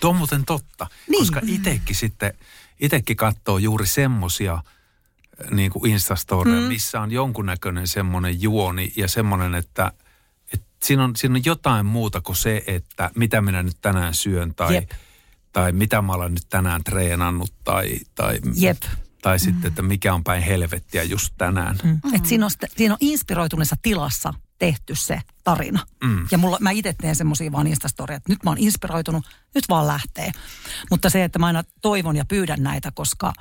Tuo 0.00 0.10
on 0.10 0.16
muuten 0.16 0.44
totta, 0.44 0.86
niin. 1.08 1.18
koska 1.20 1.40
itsekin 1.46 1.96
sitten, 1.96 2.34
itsekin 2.80 3.16
katsoo 3.16 3.58
juuri 3.58 3.86
semmosia 3.86 4.54
äh, 4.54 5.50
niin 5.50 5.70
kuin 5.70 5.90
Instastoreja, 5.90 6.60
mm. 6.60 6.66
missä 6.66 7.00
on 7.00 7.10
jonkunnäköinen 7.10 7.88
semmoinen 7.88 8.42
juoni 8.42 8.92
ja 8.96 9.08
semmoinen, 9.08 9.54
että, 9.54 9.92
että 10.52 10.66
siinä, 10.82 11.04
on, 11.04 11.16
siinä 11.16 11.34
on 11.34 11.44
jotain 11.44 11.86
muuta 11.86 12.20
kuin 12.20 12.36
se, 12.36 12.62
että 12.66 13.10
mitä 13.16 13.40
minä 13.40 13.62
nyt 13.62 13.76
tänään 13.80 14.14
syön 14.14 14.54
tai... 14.54 14.74
Jep 14.74 14.90
tai 15.52 15.72
mitä 15.72 16.02
mä 16.02 16.12
olen 16.12 16.34
nyt 16.34 16.46
tänään 16.48 16.84
treenannut 16.84 17.54
tai, 17.64 17.98
tai, 18.14 18.40
Jep. 18.56 18.82
tai 19.22 19.36
mm. 19.36 19.40
sitten, 19.40 19.68
että 19.68 19.82
mikä 19.82 20.14
on 20.14 20.24
päin 20.24 20.42
helvettiä 20.42 21.02
just 21.02 21.34
tänään. 21.38 21.78
Mm. 21.84 22.00
Mm. 22.04 22.14
Et 22.14 22.26
siinä, 22.26 22.44
on, 22.44 22.50
siinä 22.76 22.94
on 22.94 22.98
inspiroituneessa 23.00 23.76
tilassa 23.82 24.34
tehty 24.58 24.94
se 24.94 25.20
tarina. 25.44 25.86
Mm. 26.04 26.26
Ja 26.30 26.38
mulla, 26.38 26.58
mä 26.60 26.70
itse 26.70 26.94
teen 27.00 27.16
semmoisia 27.16 27.52
vaan 27.52 27.66
Instastoria, 27.66 28.16
että 28.16 28.32
nyt 28.32 28.44
mä 28.44 28.50
oon 28.50 28.58
inspiroitunut, 28.58 29.26
nyt 29.54 29.64
vaan 29.68 29.86
lähtee. 29.86 30.32
Mutta 30.90 31.10
se, 31.10 31.24
että 31.24 31.38
mä 31.38 31.46
aina 31.46 31.64
toivon 31.82 32.16
ja 32.16 32.24
pyydän 32.24 32.62
näitä, 32.62 32.90
koska 32.94 33.32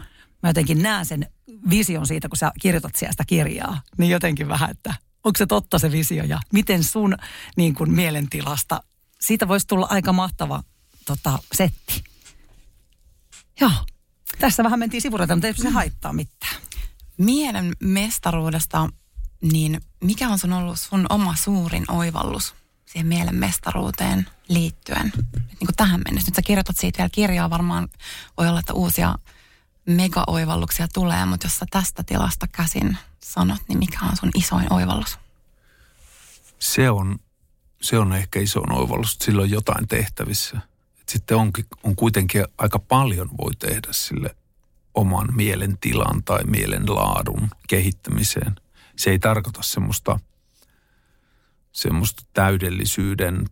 mä 0.43 0.49
jotenkin 0.49 0.82
näen 0.82 1.05
sen 1.05 1.28
vision 1.70 2.07
siitä, 2.07 2.30
kun 2.30 2.38
sä 2.38 2.51
kirjoitat 2.62 2.95
sieltä 2.95 3.24
kirjaa, 3.28 3.82
niin 3.97 4.12
jotenkin 4.12 4.47
vähän, 4.47 4.72
että 4.72 4.93
onko 5.24 5.38
se 5.38 5.45
totta 5.45 5.80
se 5.80 5.91
visio 5.91 6.24
ja 6.24 6.39
miten 6.53 6.84
sun 6.84 7.16
niin 7.57 7.74
kuin 7.74 7.91
mielentilasta, 7.91 8.84
siitä 9.22 9.47
voisi 9.47 9.68
tulla 9.68 9.88
aika 9.89 10.14
mahtava 10.14 10.64
tota, 11.10 11.39
setti. 11.51 12.03
Joo. 13.60 13.72
Tässä 14.39 14.64
vähän 14.64 14.80
mentiin 14.80 15.01
sivurata, 15.01 15.36
mutta 15.36 15.47
ei 15.47 15.53
se 15.53 15.70
haittaa 15.70 16.14
mitään. 16.14 16.55
Mielen 17.18 17.74
mestaruudesta, 17.80 18.89
niin 19.41 19.82
mikä 20.03 20.30
on 20.30 20.39
sun 20.39 20.53
ollut 20.53 20.80
sun 20.80 21.05
oma 21.10 21.36
suurin 21.36 21.91
oivallus 21.91 22.55
siihen 22.86 23.07
mielen 23.07 23.36
mestaruuteen 23.36 24.26
liittyen? 24.47 25.12
Niin 25.34 25.66
kuin 25.66 25.76
tähän 25.78 26.01
mennessä. 26.05 26.30
Nyt 26.32 26.36
sä 26.36 26.41
kirjoitat 26.41 26.78
siitä 26.78 26.97
vielä 26.97 27.10
kirjaa, 27.10 27.49
varmaan 27.49 27.88
voi 28.38 28.47
olla, 28.47 28.60
että 28.60 28.74
uusia 28.74 29.16
mega-oivalluksia 29.86 30.88
tulee, 30.88 31.26
mutta 31.26 31.45
jos 31.45 31.57
sä 31.57 31.66
tästä 31.70 32.03
tilasta 32.03 32.47
käsin 32.47 32.97
sanot, 33.24 33.62
niin 33.68 33.80
mikä 33.80 33.99
on 34.05 34.18
sun 34.18 34.32
isoin 34.36 34.74
oivallus? 34.74 35.20
Se 36.60 36.89
on, 36.89 37.20
se 37.82 37.97
on 37.97 38.14
ehkä 38.14 38.39
iso 38.39 38.62
oivallus, 38.70 39.14
että 39.14 39.26
sillä 39.26 39.41
on 39.41 39.49
jotain 39.49 39.88
tehtävissä 39.88 40.70
sitten 41.10 41.38
onkin, 41.38 41.66
on 41.84 41.95
kuitenkin 41.95 42.45
aika 42.57 42.80
paljon 42.80 43.30
voi 43.38 43.55
tehdä 43.55 43.88
sille 43.91 44.36
oman 44.93 45.36
mielentilan 45.36 46.24
tai 46.24 46.43
mielenlaadun 46.43 47.49
kehittämiseen. 47.68 48.55
Se 48.95 49.10
ei 49.10 49.20
tarkoita 49.20 49.60
semmoista, 49.64 50.20
semmoista 51.72 52.24
täydellisyyden, 52.34 53.45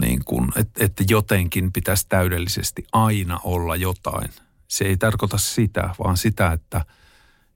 niin 0.00 0.24
kuin, 0.24 0.48
että, 0.56 0.84
että 0.84 1.04
jotenkin 1.08 1.72
pitäisi 1.72 2.06
täydellisesti 2.08 2.84
aina 2.92 3.40
olla 3.44 3.76
jotain. 3.76 4.30
Se 4.68 4.84
ei 4.84 4.96
tarkoita 4.96 5.38
sitä, 5.38 5.94
vaan 6.04 6.16
sitä, 6.16 6.52
että 6.52 6.84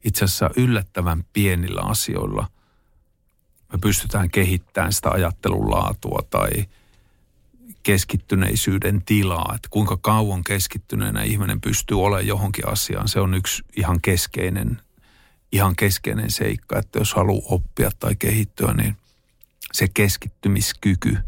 itse 0.05 0.25
asiassa 0.25 0.51
yllättävän 0.57 1.25
pienillä 1.33 1.81
asioilla 1.81 2.49
me 3.73 3.79
pystytään 3.79 4.31
kehittämään 4.31 4.93
sitä 4.93 5.11
ajattelun 5.11 5.71
laatua 5.71 6.23
tai 6.31 6.51
keskittyneisyyden 7.83 9.03
tilaa, 9.05 9.53
että 9.55 9.69
kuinka 9.71 9.97
kauan 9.97 10.45
keskittyneenä 10.45 11.23
ihminen 11.23 11.61
pystyy 11.61 12.01
olemaan 12.01 12.27
johonkin 12.27 12.69
asiaan. 12.69 13.09
Se 13.09 13.21
on 13.21 13.35
yksi 13.35 13.63
ihan 13.77 14.01
keskeinen, 14.01 14.81
ihan 15.53 15.77
keskeinen 15.77 16.31
seikka, 16.31 16.79
että 16.79 16.99
jos 16.99 17.15
haluaa 17.15 17.47
oppia 17.49 17.91
tai 18.01 18.17
kehittyä, 18.17 18.75
niin 18.75 18.97
se 19.73 19.89
keskittymiskyky 19.95 21.19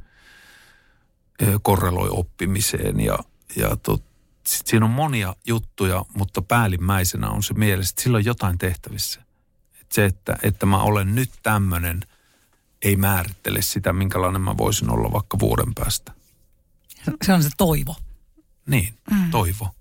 korreloi 1.62 2.08
oppimiseen 2.10 3.00
ja, 3.00 3.18
ja 3.56 3.76
tot, 3.76 4.02
sit 4.46 4.66
siinä 4.66 4.86
on 4.86 4.92
monia 4.92 5.36
juttuja, 5.46 6.04
mutta 6.16 6.42
päällimmäisenä 6.42 7.30
on 7.30 7.42
se 7.42 7.54
mielessä, 7.54 7.92
että 7.92 8.02
sillä 8.02 8.16
on 8.16 8.24
jotain 8.24 8.58
tehtävissä. 8.58 9.22
Et 9.80 9.92
se, 9.92 10.04
että, 10.04 10.36
että 10.42 10.66
mä 10.66 10.82
olen 10.82 11.14
nyt 11.14 11.30
tämmöinen, 11.42 12.00
ei 12.82 12.96
määrittele 12.96 13.62
sitä, 13.62 13.92
minkälainen 13.92 14.40
mä 14.40 14.56
voisin 14.58 14.90
olla 14.90 15.12
vaikka 15.12 15.38
vuoden 15.38 15.74
päästä. 15.74 16.12
Se 17.26 17.32
on 17.32 17.42
se 17.42 17.48
toivo. 17.56 17.96
Niin, 18.66 18.98
mm. 19.10 19.30
toivo. 19.30 19.74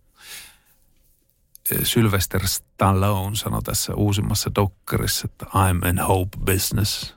Sylvester 1.84 2.48
Stallone 2.48 3.36
sanoi 3.36 3.62
tässä 3.64 3.94
uusimmassa 3.94 4.52
dokkarissa, 4.56 5.26
että 5.32 5.46
I'm 5.46 5.88
in 5.88 6.00
hope 6.00 6.38
business. 6.46 7.16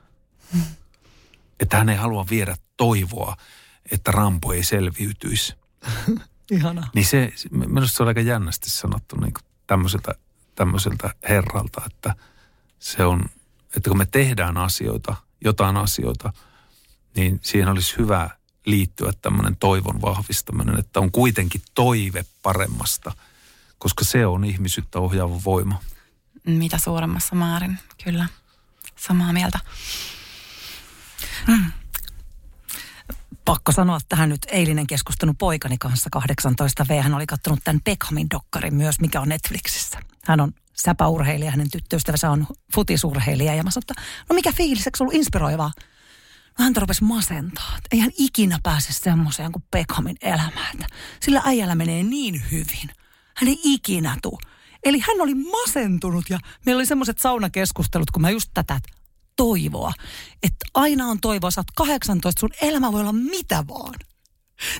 Mm. 0.53 0.61
Että 1.59 1.77
hän 1.77 1.89
ei 1.89 1.95
halua 1.95 2.25
viedä 2.29 2.55
toivoa, 2.77 3.37
että 3.91 4.11
Rampo 4.11 4.53
ei 4.53 4.63
selviytyisi. 4.63 5.55
Ihana. 6.51 6.87
Niin 6.95 7.05
se, 7.05 7.33
minusta 7.51 7.97
se 7.97 8.03
on 8.03 8.07
aika 8.07 8.21
jännästi 8.21 8.69
sanottu 8.69 9.15
niin 9.15 9.33
tämmöiseltä, 9.67 10.15
tämmöiseltä 10.55 11.13
herralta, 11.29 11.81
että 11.85 12.15
se 12.79 13.05
on, 13.05 13.25
että 13.75 13.89
kun 13.89 13.97
me 13.97 14.05
tehdään 14.05 14.57
asioita, 14.57 15.15
jotain 15.41 15.77
asioita, 15.77 16.33
niin 17.15 17.39
siihen 17.43 17.67
olisi 17.67 17.97
hyvä 17.97 18.29
liittyä 18.67 19.11
tämmöinen 19.21 19.55
toivon 19.55 20.01
vahvistaminen, 20.01 20.79
että 20.79 20.99
on 20.99 21.11
kuitenkin 21.11 21.61
toive 21.75 22.25
paremmasta, 22.43 23.11
koska 23.77 24.05
se 24.05 24.25
on 24.25 24.45
ihmisyyttä 24.45 24.99
ohjaava 24.99 25.41
voima. 25.45 25.79
Mitä 26.45 26.77
suuremmassa 26.77 27.35
määrin, 27.35 27.79
kyllä. 28.03 28.27
Samaa 28.95 29.33
mieltä. 29.33 29.59
Mm. 31.47 31.71
Pakko 33.45 33.71
sanoa 33.71 33.99
tähän 34.09 34.29
nyt 34.29 34.41
eilinen 34.51 34.87
keskustelu 34.87 35.33
poikani 35.33 35.77
kanssa 35.77 36.09
18V. 36.15 37.01
Hän 37.01 37.13
oli 37.13 37.25
katsonut 37.25 37.59
tämän 37.63 37.81
Beckhamin 37.81 38.27
dokkarin 38.29 38.75
myös, 38.75 38.99
mikä 38.99 39.21
on 39.21 39.29
Netflixissä. 39.29 39.99
Hän 40.25 40.39
on 40.39 40.53
säpäurheilija, 40.73 41.51
hänen 41.51 41.71
tyttöystävänsä 41.71 42.31
on 42.31 42.47
futisurheilija. 42.73 43.55
Ja 43.55 43.63
mä 43.63 43.71
sanoin, 43.71 43.83
että 43.83 44.01
no 44.29 44.33
mikä 44.33 44.51
fiilis, 44.51 44.87
eikö 44.87 44.97
ollut 44.99 45.15
inspiroivaa? 45.15 45.71
Hän 46.57 46.75
rupesi 46.75 47.03
masentaa. 47.03 47.77
Ei 47.91 47.99
hän 47.99 48.11
ikinä 48.17 48.59
pääse 48.63 48.93
semmoiseen 48.93 49.51
kuin 49.51 49.63
Beckhamin 49.71 50.17
elämään. 50.21 50.77
Sillä 51.19 51.41
äijällä 51.45 51.75
menee 51.75 52.03
niin 52.03 52.41
hyvin. 52.51 52.89
Hän 53.35 53.47
ei 53.47 53.59
ikinä 53.63 54.17
tuu. 54.21 54.39
Eli 54.83 54.99
hän 54.99 55.21
oli 55.21 55.35
masentunut 55.35 56.29
ja 56.29 56.39
meillä 56.65 56.79
oli 56.79 56.85
semmoiset 56.85 57.19
saunakeskustelut, 57.19 58.11
kun 58.11 58.21
mä 58.21 58.29
just 58.29 58.49
tätä, 58.53 58.79
toivoa. 59.35 59.93
Että 60.43 60.65
aina 60.73 61.07
on 61.07 61.19
toivoa, 61.19 61.51
sä 61.51 61.61
oot 61.61 61.87
18, 61.87 62.39
sun 62.39 62.49
elämä 62.61 62.91
voi 62.91 63.01
olla 63.01 63.13
mitä 63.13 63.63
vaan. 63.67 63.95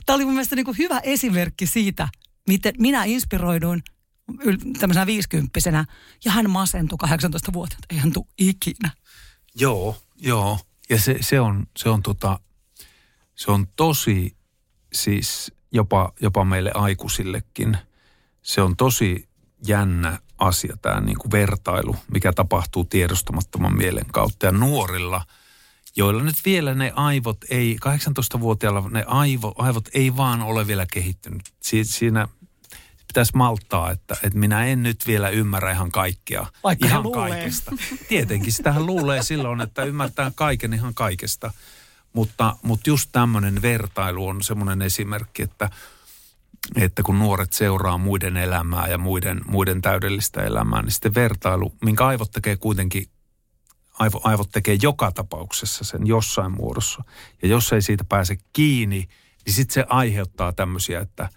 Tämä 0.06 0.16
oli 0.16 0.26
mun 0.26 0.34
mielestä 0.34 0.56
niin 0.56 0.66
kuin 0.66 0.78
hyvä 0.78 1.00
esimerkki 1.00 1.68
siitä, 1.68 2.08
miten 2.48 2.74
minä 2.80 3.04
inspiroiduin 3.04 3.84
tämmöisenä 4.80 5.06
viisikymppisenä 5.06 5.86
ja 6.26 6.32
hän 6.32 6.50
masentui 6.50 6.98
18 6.98 7.54
vuotta, 7.54 7.78
ei 7.90 7.98
hän 7.98 8.14
tule 8.14 8.26
ikinä. 8.38 8.92
Joo, 9.56 9.98
joo. 10.18 10.60
Ja 10.90 11.00
se, 11.00 11.18
se 11.22 11.40
on, 11.40 11.68
se 11.78 11.90
on, 11.90 12.04
tota, 12.04 12.40
se 13.36 13.52
on 13.52 13.68
tosi 13.76 14.38
siis 14.94 15.52
jopa, 15.72 16.14
jopa 16.22 16.46
meille 16.46 16.72
aikuisillekin. 16.74 17.78
Se 18.42 18.62
on 18.62 18.76
tosi 18.76 19.30
jännä 19.68 20.20
asia, 20.38 20.78
tämä 20.82 21.02
niin 21.02 21.18
kuin 21.18 21.32
vertailu, 21.32 21.96
mikä 22.12 22.34
tapahtuu 22.34 22.84
tiedostamattoman 22.84 23.78
mielen 23.78 24.06
kautta. 24.12 24.46
Ja 24.46 24.52
nuorilla, 24.52 25.26
joilla 25.96 26.24
nyt 26.24 26.36
vielä 26.46 26.74
ne 26.74 26.92
aivot 26.96 27.38
ei, 27.50 27.78
18-vuotiailla 27.86 28.90
ne 28.90 29.04
aivo, 29.08 29.56
aivot 29.58 29.90
ei 29.94 30.18
vaan 30.18 30.42
ole 30.42 30.68
vielä 30.68 30.86
kehittynyt. 30.94 31.54
Si, 31.62 31.84
siinä 31.84 32.28
pitäisi 33.18 33.38
malttaa, 33.38 33.92
että, 33.92 34.18
että 34.24 34.40
minä 34.40 34.66
en 34.66 34.84
nyt 34.84 35.04
vielä 35.08 35.30
ymmärrä 35.30 35.72
ihan 35.72 35.92
kaikkea. 35.92 36.46
Vaikka 36.64 36.86
ihan 36.86 37.12
kaikesta. 37.12 37.72
Tietenkin, 38.10 38.54
sitähän 38.54 38.86
luulee 38.86 39.24
silloin, 39.24 39.62
että 39.62 39.84
ymmärtää 39.84 40.32
kaiken 40.36 40.74
ihan 40.74 40.94
kaikesta. 40.94 41.52
Mutta, 42.14 42.56
mutta 42.62 42.90
just 42.90 43.10
tämmöinen 43.12 43.62
vertailu 43.62 44.28
on 44.28 44.44
semmoinen 44.44 44.82
esimerkki, 44.82 45.44
että, 45.44 45.70
että 46.76 47.04
kun 47.04 47.20
nuoret 47.20 47.54
seuraa 47.54 47.98
muiden 47.98 48.38
elämää 48.38 48.88
ja 48.88 48.98
muiden, 48.98 49.42
muiden 49.48 49.82
täydellistä 49.82 50.44
elämää, 50.44 50.82
niin 50.82 50.92
sitten 50.92 51.16
vertailu, 51.16 51.74
minkä 51.82 52.06
aivot 52.06 52.32
tekee 52.32 52.58
kuitenkin, 52.58 53.06
aivo, 54.00 54.22
aivot 54.24 54.50
tekee 54.52 54.78
joka 54.82 55.12
tapauksessa 55.12 55.84
sen 55.84 56.08
jossain 56.08 56.52
muodossa. 56.52 57.04
Ja 57.42 57.48
jos 57.48 57.74
ei 57.74 57.82
siitä 57.82 58.04
pääse 58.04 58.38
kiinni, 58.54 59.08
niin 59.46 59.54
sitten 59.54 59.74
se 59.74 59.86
aiheuttaa 59.90 60.54
tämmöisiä, 60.54 61.00
että, 61.00 61.30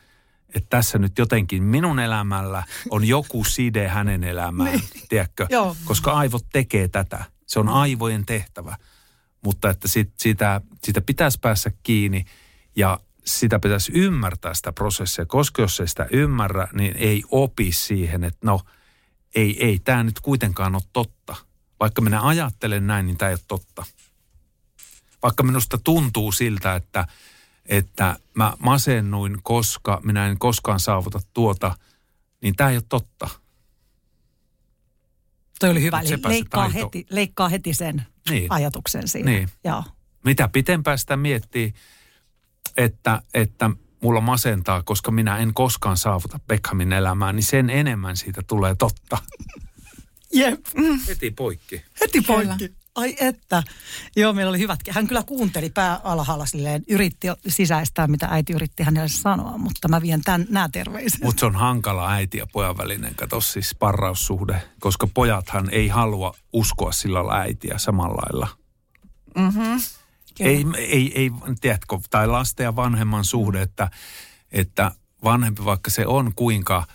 että 0.55 0.67
tässä 0.71 0.99
nyt 0.99 1.19
jotenkin 1.19 1.63
minun 1.63 1.99
elämällä 1.99 2.63
on 2.91 3.05
joku 3.05 3.45
side 3.45 3.89
hänen 3.89 4.25
elämään, 4.25 4.71
niin. 4.71 5.09
tiedätkö? 5.09 5.47
Joo. 5.51 5.77
Koska 5.85 6.13
aivot 6.13 6.47
tekee 6.53 6.89
tätä. 6.89 7.25
Se 7.47 7.61
on 7.61 7.69
aivojen 7.69 8.27
tehtävä. 8.27 8.77
Mutta 9.45 9.71
että 9.71 9.89
sit, 9.89 10.13
sitä, 10.17 10.61
sitä 10.85 11.01
pitäisi 11.01 11.39
päästä 11.41 11.71
kiinni 11.83 12.25
ja 12.77 13.01
sitä 13.25 13.59
pitäisi 13.59 13.93
ymmärtää 13.95 14.55
sitä 14.55 14.73
prosessia, 14.73 15.27
koska 15.27 15.63
jos 15.63 15.81
ei 15.81 15.89
sitä 15.89 16.07
ymmärrä, 16.13 16.69
niin 16.73 16.97
ei 16.97 17.23
opi 17.31 17.73
siihen, 17.73 18.25
että 18.25 18.47
no 18.47 18.61
ei, 19.35 19.67
ei 19.67 19.79
tämä 19.79 20.03
nyt 20.03 20.21
kuitenkaan 20.21 20.75
ole 20.75 20.83
totta. 20.93 21.37
Vaikka 21.81 22.03
minä 22.03 22.27
ajattelen 22.27 22.87
näin, 22.87 23.07
niin 23.07 23.19
tämä 23.19 23.29
ei 23.29 23.35
ole 23.35 23.41
totta. 23.49 23.85
Vaikka 25.23 25.43
minusta 25.43 25.79
tuntuu 25.79 26.33
siltä, 26.33 26.75
että, 26.75 27.07
että 27.71 28.17
mä 28.35 28.53
masennuin, 28.59 29.39
koska 29.43 30.01
minä 30.05 30.27
en 30.27 30.39
koskaan 30.39 30.81
saavuta 30.81 31.21
tuota, 31.35 31.75
niin 32.43 32.57
tämä 32.57 32.71
ei 32.71 32.77
ole 32.77 32.85
totta. 32.89 33.29
Toi 35.61 35.71
oli 35.71 35.83
hyvä. 35.83 36.01
Eli 36.01 36.19
leikkaa, 36.27 36.71
taito. 36.71 36.87
heti, 36.87 37.07
leikkaa 37.11 37.49
heti 37.49 37.75
sen 37.75 38.03
Niin. 38.31 38.47
ajatuksen 38.53 39.09
siinä. 39.09 39.31
Niin. 39.31 39.49
Joo. 39.65 39.85
Mitä 40.25 40.49
pitempään 40.49 40.99
sitä 40.99 41.17
miettii, 41.17 41.75
että, 42.77 43.23
että 43.35 43.71
mulla 44.03 44.21
masentaa, 44.21 44.83
koska 44.83 45.11
minä 45.11 45.39
en 45.39 45.55
koskaan 45.55 45.97
saavuta 45.97 46.41
Beckhamin 46.47 46.93
elämää, 46.93 47.33
niin 47.33 47.43
sen 47.43 47.71
enemmän 47.71 48.17
siitä 48.17 48.43
tulee 48.47 48.75
totta. 48.75 49.19
Jep. 50.33 50.67
Heti 51.09 51.31
poikki. 51.31 51.83
Heti 52.01 52.23
Kyllä. 52.23 52.59
Ai 52.95 53.17
että. 53.21 53.63
Joo, 54.17 54.33
meillä 54.33 54.51
oli 54.51 54.59
hyvät. 54.59 54.81
Hän 54.91 55.07
kyllä 55.07 55.23
kuunteli 55.23 55.71
pää 55.71 56.01
alhaalla 56.05 56.47
silleen, 56.47 56.83
yritti 56.89 57.29
sisäistää, 57.49 58.07
mitä 58.07 58.29
äiti 58.31 58.53
yritti 58.53 58.83
hänelle 58.83 59.09
sanoa, 59.09 59.59
mutta 59.59 59.89
mä 59.89 60.01
vien 60.01 60.21
tämän, 60.21 60.47
nämä 60.51 60.69
terveiset. 60.73 61.23
Mutta 61.23 61.41
se 61.41 61.47
on 61.47 61.55
hankala 61.55 62.13
äiti 62.13 62.39
ja 62.39 62.47
pojan 62.53 62.79
välinen, 62.79 63.15
kato 63.15 63.41
siis 63.41 63.69
sparraussuhde, 63.69 64.63
koska 64.81 65.07
pojathan 65.15 65.69
ei 65.73 65.89
halua 65.89 66.35
uskoa 66.53 66.93
sillä 66.93 67.19
lailla 67.19 67.43
äitiä 67.43 67.79
samalla 67.79 68.23
lailla. 68.23 68.49
Mm-hmm. 69.37 69.81
Ei, 70.41 70.67
ei, 70.77 71.13
ei, 71.15 71.31
tiedätkö, 71.61 71.99
tai 72.11 72.27
lasten 72.27 72.65
ja 72.65 72.77
vanhemman 72.77 73.25
suhde, 73.25 73.63
että, 73.63 73.91
että 74.53 74.91
vanhempi, 75.25 75.65
vaikka 75.65 75.91
se 75.91 76.07
on 76.07 76.33
kuinka 76.35 76.87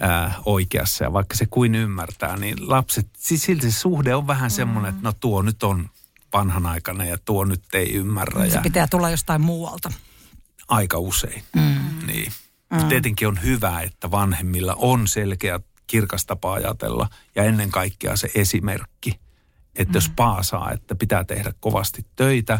ää, 0.00 0.34
oikeassa 0.44 1.04
ja 1.04 1.12
vaikka 1.12 1.36
se 1.36 1.46
kuin 1.46 1.74
ymmärtää, 1.74 2.36
niin 2.36 2.70
lapset, 2.70 3.08
siis 3.18 3.42
silti 3.42 3.70
se 3.70 3.78
suhde 3.78 4.14
on 4.14 4.26
vähän 4.26 4.50
semmoinen, 4.50 4.88
että 4.88 5.02
no 5.02 5.12
tuo 5.20 5.42
nyt 5.42 5.62
on 5.62 5.90
vanhanaikainen 6.32 7.08
ja 7.08 7.18
tuo 7.24 7.44
nyt 7.44 7.62
ei 7.74 7.92
ymmärrä. 7.92 8.48
Se 8.48 8.54
Ja 8.54 8.60
pitää 8.60 8.86
tulla 8.86 9.10
jostain 9.10 9.40
muualta. 9.40 9.92
aika 10.68 10.98
usein. 10.98 11.42
Mm. 11.56 12.06
Niin. 12.06 12.32
Mm. 12.70 12.88
Tietenkin 12.88 13.28
on 13.28 13.42
hyvä, 13.42 13.80
että 13.80 14.10
vanhemmilla 14.10 14.74
on 14.74 15.08
selkeä 15.08 15.60
kirkas 15.86 16.26
tapa 16.26 16.52
ajatella 16.52 17.08
ja 17.34 17.44
ennen 17.44 17.70
kaikkea 17.70 18.16
se 18.16 18.30
esimerkki, 18.34 19.20
että 19.76 19.96
jos 19.96 20.10
paasaa, 20.16 20.72
että 20.72 20.94
pitää 20.94 21.24
tehdä 21.24 21.52
kovasti 21.60 22.06
töitä 22.16 22.58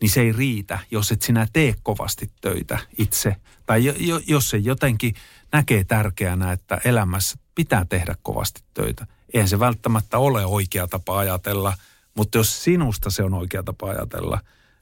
niin 0.00 0.10
se 0.10 0.20
ei 0.20 0.32
riitä, 0.32 0.78
jos 0.90 1.12
et 1.12 1.22
sinä 1.22 1.46
tee 1.52 1.74
kovasti 1.82 2.30
töitä 2.40 2.78
itse. 2.98 3.36
Tai 3.66 3.84
jo, 3.84 3.94
jo, 3.98 4.20
jos 4.26 4.50
se 4.50 4.56
jotenkin 4.56 5.14
näkee 5.54 5.84
tärkeänä, 5.84 6.52
että 6.52 6.80
elämässä 6.84 7.38
pitää 7.54 7.84
tehdä 7.84 8.14
kovasti 8.22 8.60
töitä. 8.74 9.06
Eihän 9.34 9.48
se 9.48 9.58
välttämättä 9.58 10.18
ole 10.18 10.46
oikea 10.46 10.86
tapa 10.86 11.18
ajatella, 11.18 11.76
mutta 12.16 12.38
jos 12.38 12.64
sinusta 12.64 13.10
se 13.10 13.22
on 13.22 13.34
oikea 13.34 13.62
tapa 13.62 13.90
ajatella, 13.90 14.40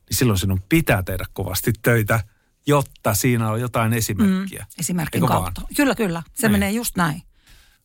niin 0.08 0.16
silloin 0.16 0.38
sinun 0.38 0.62
pitää 0.68 1.02
tehdä 1.02 1.24
kovasti 1.32 1.72
töitä, 1.82 2.20
jotta 2.66 3.14
siinä 3.14 3.50
on 3.50 3.60
jotain 3.60 3.92
esimerkkiä. 3.92 4.60
Mm, 4.60 4.80
esimerkin 4.80 5.22
Eikö 5.22 5.32
kautta. 5.32 5.60
Vaan? 5.60 5.74
Kyllä, 5.76 5.94
kyllä. 5.94 6.22
Se 6.34 6.48
niin. 6.48 6.52
menee 6.52 6.70
just 6.70 6.96
näin. 6.96 7.22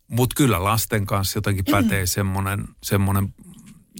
Mutta 0.07 0.33
kyllä 0.37 0.63
lasten 0.63 1.05
kanssa 1.05 1.37
jotenkin 1.37 1.65
pätee 1.71 2.03
mm. 2.03 2.07
semmoinen, 2.07 2.67
semmoinen 2.83 3.33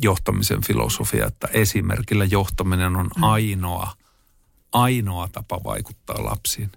johtamisen 0.02 0.64
filosofia, 0.64 1.26
että 1.26 1.48
esimerkillä 1.54 2.26
johtaminen 2.26 2.96
on 2.96 3.10
mm. 3.18 3.24
ainoa, 3.24 3.92
ainoa 4.72 5.28
tapa 5.28 5.64
vaikuttaa 5.64 6.26
lapsiin. 6.26 6.72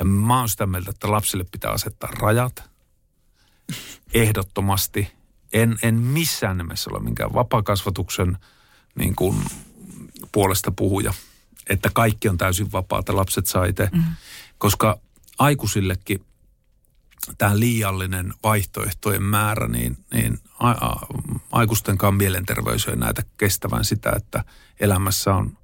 Ja 0.00 0.04
mä 0.04 0.38
oon 0.38 0.48
sitä 0.48 0.66
mieltä, 0.66 0.90
että 0.90 1.10
lapsille 1.10 1.44
pitää 1.44 1.70
asettaa 1.70 2.10
rajat 2.10 2.70
ehdottomasti. 4.14 5.12
En, 5.52 5.78
en 5.82 5.94
missään 5.94 6.58
nimessä 6.58 6.90
ole 6.90 7.02
minkään 7.02 7.34
vapaakasvatuksen 7.34 8.38
niin 8.94 9.16
kuin 9.16 9.36
puolesta 10.32 10.70
puhuja, 10.70 11.14
että 11.68 11.90
kaikki 11.92 12.28
on 12.28 12.38
täysin 12.38 12.72
vapaata, 12.72 13.16
lapset 13.16 13.46
saa 13.46 13.64
itse. 13.64 13.88
Mm. 13.92 14.04
Koska 14.58 14.98
aikuisillekin 15.38 16.24
tämä 17.38 17.58
liiallinen 17.58 18.34
vaihtoehtojen 18.42 19.22
määrä, 19.22 19.68
niin, 19.68 19.96
niin 20.12 20.38
a, 20.58 20.70
a, 20.70 21.06
aikuistenkaan 21.52 22.14
mielenterveys 22.14 22.88
ei 22.88 22.96
näitä 22.96 23.22
kestävän 23.36 23.84
sitä, 23.84 24.12
että 24.16 24.44
elämässä 24.80 25.34
on 25.34 25.58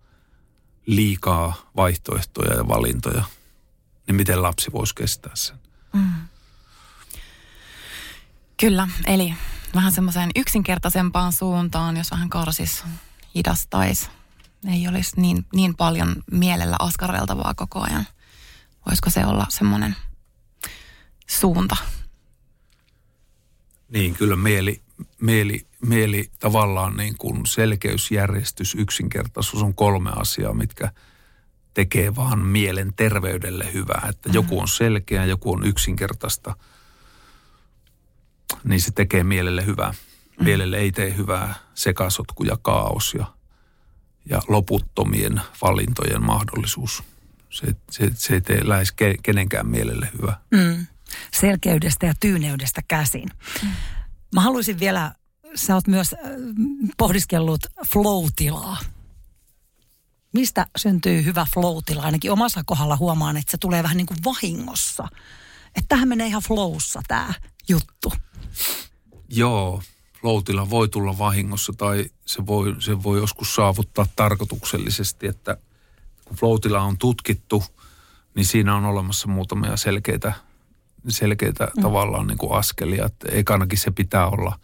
liikaa 0.87 1.71
vaihtoehtoja 1.77 2.55
ja 2.55 2.69
valintoja. 2.69 3.25
Niin 4.07 4.17
miten 4.17 4.43
lapsi 4.43 4.73
voisi 4.73 4.95
kestää 4.95 5.33
sen? 5.35 5.57
Mm. 5.93 6.13
Kyllä, 8.61 8.89
eli 9.07 9.35
vähän 9.75 9.93
semmoiseen 9.93 10.31
yksinkertaisempaan 10.37 11.33
suuntaan, 11.33 11.97
jos 11.97 12.11
vähän 12.11 12.31
karsis 12.31 12.85
hidastaisi. 13.35 14.09
Ei 14.73 14.89
olisi 14.89 15.21
niin, 15.21 15.47
niin 15.55 15.77
paljon 15.77 16.17
mielellä 16.33 16.77
askareltavaa 16.79 17.55
koko 17.55 17.81
ajan. 17.81 18.07
Voisiko 18.87 19.11
se 19.11 19.27
olla 19.27 19.47
semmoinen 19.49 19.97
suunta. 21.27 21.77
Niin, 23.89 24.15
kyllä 24.15 24.37
mieli, 24.37 24.83
mieli, 25.21 25.67
mieli 25.87 26.31
tavallaan 26.39 26.97
niin 26.97 27.17
kuin 27.19 27.47
selkeysjärjestys, 27.47 28.75
yksinkertaisuus 28.75 29.63
on 29.63 29.75
kolme 29.75 30.11
asiaa, 30.17 30.55
mitkä 30.55 30.93
tekee 31.77 32.17
vaan 32.17 32.39
mielen 32.39 32.93
terveydelle 32.97 33.73
hyvää. 33.73 34.07
Että 34.09 34.29
joku 34.33 34.61
on 34.61 34.69
selkeä, 34.69 35.25
joku 35.25 35.53
on 35.53 35.67
yksinkertaista, 35.67 36.57
niin 38.65 38.81
se 38.81 38.91
tekee 38.91 39.25
mielelle 39.25 39.67
hyvää. 39.67 39.95
Mielelle 40.41 40.79
ei 40.79 40.93
tee 40.93 41.17
hyvää 41.17 41.55
sekasotku 41.75 42.45
ja 42.45 42.57
kaos 42.63 43.15
ja, 43.15 43.27
ja 44.31 44.43
loputtomien 44.49 45.41
valintojen 45.63 46.23
mahdollisuus. 46.23 47.03
Se, 47.51 47.67
se, 47.91 48.11
se 48.15 48.35
ei 48.35 48.41
tee 48.41 48.69
lähes 48.69 48.95
kenenkään 49.23 49.67
mielelle 49.67 50.09
hyvää. 50.19 50.41
Mm 50.51 50.87
selkeydestä 51.41 52.07
ja 52.07 52.15
tyyneydestä 52.21 52.83
käsin. 52.89 53.29
Mm. 53.63 53.69
Mä 54.35 54.41
haluaisin 54.41 54.81
vielä, 54.81 55.15
sä 55.55 55.75
oot 55.75 55.87
myös 55.87 56.13
äh, 56.15 56.21
pohdiskellut 56.97 57.61
flow-tilaa. 57.93 58.79
Mistä 60.37 60.67
syntyy 60.77 61.25
hyvä 61.25 61.47
flow? 61.55 61.79
Ainakin 62.01 62.33
omassa 62.33 62.63
kohdalla 62.67 62.97
huomaan, 62.97 63.37
että 63.37 63.51
se 63.51 63.59
tulee 63.59 63.83
vähän 63.83 63.97
niin 63.97 64.07
kuin 64.07 64.19
vahingossa. 64.25 65.09
Että 65.67 65.89
tähän 65.89 66.09
menee 66.09 66.27
ihan 66.27 66.43
flowssa 66.43 67.03
tämä 67.09 67.35
juttu. 67.69 68.13
Joo, 69.29 69.83
flow 70.21 70.43
voi 70.71 70.89
tulla 70.89 71.19
vahingossa 71.19 71.73
tai 71.73 72.05
se 72.27 72.47
voi, 72.47 72.77
se 72.79 73.03
voi 73.03 73.19
joskus 73.19 73.55
saavuttaa 73.55 74.07
tarkoituksellisesti, 74.17 75.27
että 75.27 75.57
kun 76.25 76.37
flow 76.37 76.59
on 76.81 76.99
tutkittu, 76.99 77.65
niin 78.35 78.47
siinä 78.47 78.77
on 78.77 78.85
olemassa 78.85 79.29
muutamia 79.29 79.77
selkeitä 79.77 80.33
selkeitä 81.09 81.69
mm. 81.77 81.83
tavallaan 81.83 82.27
niin 82.27 82.39
kuin 82.39 82.53
askelia. 82.53 83.07
Että 83.07 83.29
ekanakin 83.33 83.79
se 83.79 83.91
pitää 83.91 84.27
olla 84.27 84.59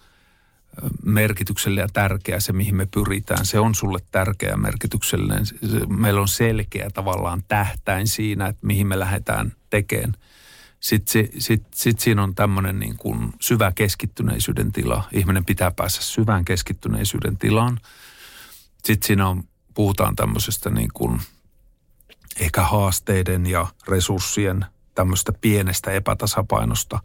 merkityksellinen 1.05 1.83
ja 1.83 1.89
tärkeä 1.93 2.41
se, 2.41 2.53
mihin 2.53 2.77
me 2.77 2.87
pyritään. 2.87 3.47
Se 3.47 3.59
on 3.59 3.75
sulle 3.75 3.99
tärkeä 4.11 4.57
merkityksellinen. 4.57 5.45
Meillä 5.89 6.21
on 6.21 6.29
selkeä 6.29 6.91
tavallaan 6.91 7.43
tähtäin 7.49 8.09
siinä, 8.09 8.47
että 8.47 8.67
mihin 8.67 8.87
me 8.87 8.99
lähdetään 8.99 9.53
tekemään. 9.71 10.15
Sitten, 10.81 11.29
sit, 11.39 11.63
sit 11.75 12.01
siinä 12.01 12.23
on 12.23 12.35
tämmöinen 12.35 12.79
niin 12.79 12.97
kuin 12.97 13.33
syvä 13.41 13.73
keskittyneisyyden 13.75 14.73
tila. 14.73 15.09
Ihminen 15.13 15.45
pitää 15.45 15.71
päästä 15.71 16.05
syvään 16.05 16.45
keskittyneisyyden 16.45 17.39
tilaan. 17.39 17.81
Sitten 18.85 19.07
siinä 19.07 19.29
on, 19.29 19.43
puhutaan 19.75 20.17
tämmöisestä 20.17 20.71
niin 20.71 20.91
kuin 20.95 21.21
ehkä 22.41 22.63
haasteiden 22.63 23.47
ja 23.47 23.67
resurssien 23.89 24.65
tämmöistä 24.95 25.33
pienestä 25.33 25.91
epätasapainosta. 25.91 26.99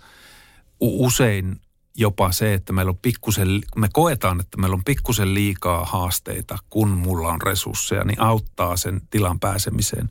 Usein 0.80 1.61
jopa 1.97 2.31
se, 2.31 2.53
että 2.53 2.73
meillä 2.73 2.89
on 2.89 2.97
pikkusen, 2.97 3.61
me 3.75 3.89
koetaan, 3.93 4.39
että 4.39 4.57
meillä 4.57 4.75
on 4.75 4.83
pikkusen 4.83 5.33
liikaa 5.33 5.85
haasteita, 5.85 6.57
kun 6.69 6.89
mulla 6.89 7.27
on 7.27 7.41
resursseja, 7.41 8.03
niin 8.03 8.21
auttaa 8.21 8.77
sen 8.77 9.01
tilan 9.09 9.39
pääsemiseen. 9.39 10.09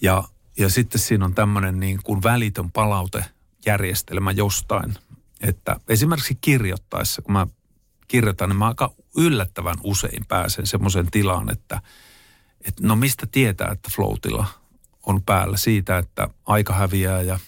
Ja, 0.00 0.24
ja 0.58 0.68
sitten 0.68 1.00
siinä 1.00 1.24
on 1.24 1.34
tämmöinen 1.34 1.80
niin 1.80 2.00
kuin 2.02 2.22
välitön 2.22 2.72
palautejärjestelmä 2.72 4.30
jostain, 4.30 4.94
että 5.40 5.76
esimerkiksi 5.88 6.38
kirjoittaessa, 6.40 7.22
kun 7.22 7.32
mä 7.32 7.46
kirjoitan, 8.08 8.48
niin 8.48 8.58
mä 8.58 8.66
aika 8.66 8.94
yllättävän 9.16 9.76
usein 9.82 10.26
pääsen 10.26 10.66
semmoisen 10.66 11.10
tilaan, 11.10 11.52
että, 11.52 11.82
että 12.60 12.86
no 12.86 12.96
mistä 12.96 13.26
tietää, 13.26 13.70
että 13.72 13.90
flow 13.96 14.14
on 15.06 15.22
päällä 15.22 15.56
siitä, 15.56 15.98
että 15.98 16.28
aika 16.44 16.72
häviää 16.72 17.22
ja 17.22 17.38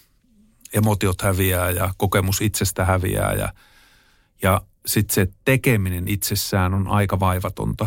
emotiot 0.72 1.22
häviää 1.22 1.70
ja 1.70 1.94
kokemus 1.96 2.40
itsestä 2.40 2.84
häviää 2.84 3.32
ja, 3.32 3.52
ja 4.42 4.62
sitten 4.86 5.14
se 5.14 5.32
tekeminen 5.44 6.08
itsessään 6.08 6.74
on 6.74 6.88
aika 6.88 7.20
vaivatonta. 7.20 7.86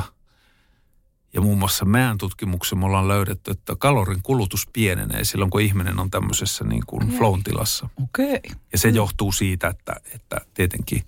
Ja 1.34 1.41
muun 1.41 1.59
muassa 1.59 1.86
meidän 1.86 2.17
tutkimuksessa 2.17 2.75
me 2.75 2.86
ollaan 2.86 3.07
löydetty, 3.07 3.51
että 3.51 3.75
kalorin 3.75 4.19
kulutus 4.23 4.67
pienenee 4.73 5.23
silloin, 5.23 5.51
kun 5.51 5.61
ihminen 5.61 5.99
on 5.99 6.11
tämmöisessä 6.11 6.63
niin 6.63 6.84
kuin 6.88 7.09
flown 7.17 7.43
tilassa. 7.43 7.89
Okay. 8.03 8.39
Ja 8.71 8.77
se 8.77 8.89
johtuu 8.89 9.32
siitä, 9.32 9.67
että, 9.67 9.95
että 10.15 10.38
tietenkin 10.53 11.03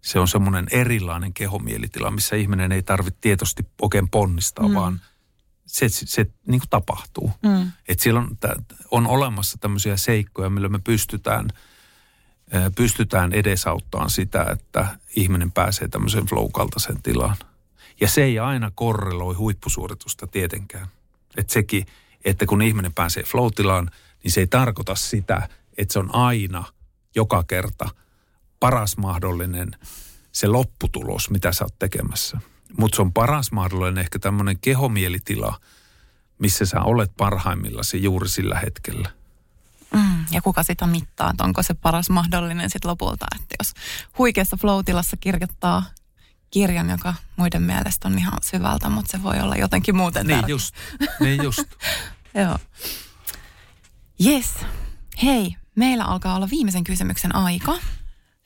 se 0.00 0.18
on 0.18 0.28
semmoinen 0.28 0.66
erilainen 0.70 1.34
kehomielitila, 1.34 2.10
missä 2.10 2.36
ihminen 2.36 2.72
ei 2.72 2.82
tarvitse 2.82 3.18
tietoisesti 3.20 3.66
oikein 3.82 4.08
ponnistaa, 4.08 4.68
mm. 4.68 4.74
vaan– 4.74 5.00
se, 5.66 5.88
se, 5.88 6.06
se 6.06 6.26
niin 6.46 6.60
kuin 6.60 6.70
tapahtuu. 6.70 7.32
Mm. 7.42 7.72
Että 7.88 8.02
siellä 8.02 8.20
on, 8.20 8.36
on 8.90 9.06
olemassa 9.06 9.58
tämmöisiä 9.58 9.96
seikkoja, 9.96 10.50
millä 10.50 10.68
me 10.68 10.78
pystytään, 10.78 11.48
pystytään 12.76 13.32
edesauttamaan 13.32 14.10
sitä, 14.10 14.46
että 14.50 14.98
ihminen 15.16 15.52
pääsee 15.52 15.88
tämmöiseen 15.88 16.26
flow-kaltaiseen 16.26 17.02
tilaan. 17.02 17.36
Ja 18.00 18.08
se 18.08 18.22
ei 18.22 18.38
aina 18.38 18.70
korreloi 18.74 19.34
huippusuoritusta 19.34 20.26
tietenkään. 20.26 20.86
Että 21.36 21.52
sekin, 21.52 21.86
että 22.24 22.46
kun 22.46 22.62
ihminen 22.62 22.94
pääsee 22.94 23.22
flow-tilaan, 23.22 23.90
niin 24.24 24.32
se 24.32 24.40
ei 24.40 24.46
tarkoita 24.46 24.94
sitä, 24.94 25.48
että 25.78 25.92
se 25.92 25.98
on 25.98 26.14
aina 26.14 26.64
joka 27.14 27.42
kerta 27.42 27.88
paras 28.60 28.96
mahdollinen 28.96 29.70
se 30.32 30.46
lopputulos, 30.46 31.30
mitä 31.30 31.52
sä 31.52 31.64
oot 31.64 31.78
tekemässä. 31.78 32.40
Mutta 32.78 32.96
se 32.96 33.02
on 33.02 33.12
paras 33.12 33.52
mahdollinen 33.52 33.98
ehkä 33.98 34.18
tämmöinen 34.18 34.58
kehomielitila, 34.58 35.60
missä 36.38 36.66
sä 36.66 36.80
olet 36.80 37.16
parhaimmillasi 37.16 38.02
juuri 38.02 38.28
sillä 38.28 38.58
hetkellä. 38.58 39.10
Mm, 39.94 40.24
ja 40.30 40.42
kuka 40.42 40.62
sitä 40.62 40.86
mittaa, 40.86 41.30
että 41.30 41.44
onko 41.44 41.62
se 41.62 41.74
paras 41.74 42.10
mahdollinen 42.10 42.70
sitten 42.70 42.90
lopulta, 42.90 43.26
että 43.40 43.54
jos 43.58 43.72
huikeassa 44.18 44.56
flow 44.56 44.80
kirjoittaa 45.20 45.82
kirjan, 46.50 46.90
joka 46.90 47.14
muiden 47.36 47.62
mielestä 47.62 48.08
on 48.08 48.18
ihan 48.18 48.38
syvältä, 48.42 48.88
mutta 48.88 49.18
se 49.18 49.22
voi 49.22 49.40
olla 49.40 49.56
jotenkin 49.56 49.96
muuten 49.96 50.26
Niin 50.26 50.36
tärkeä. 50.38 50.52
just, 50.54 50.74
niin 51.20 51.42
just. 51.44 51.58
Joo. 52.34 52.58
Yes. 54.26 54.54
Hei, 55.22 55.56
meillä 55.74 56.04
alkaa 56.04 56.36
olla 56.36 56.50
viimeisen 56.50 56.84
kysymyksen 56.84 57.34
aika. 57.34 57.78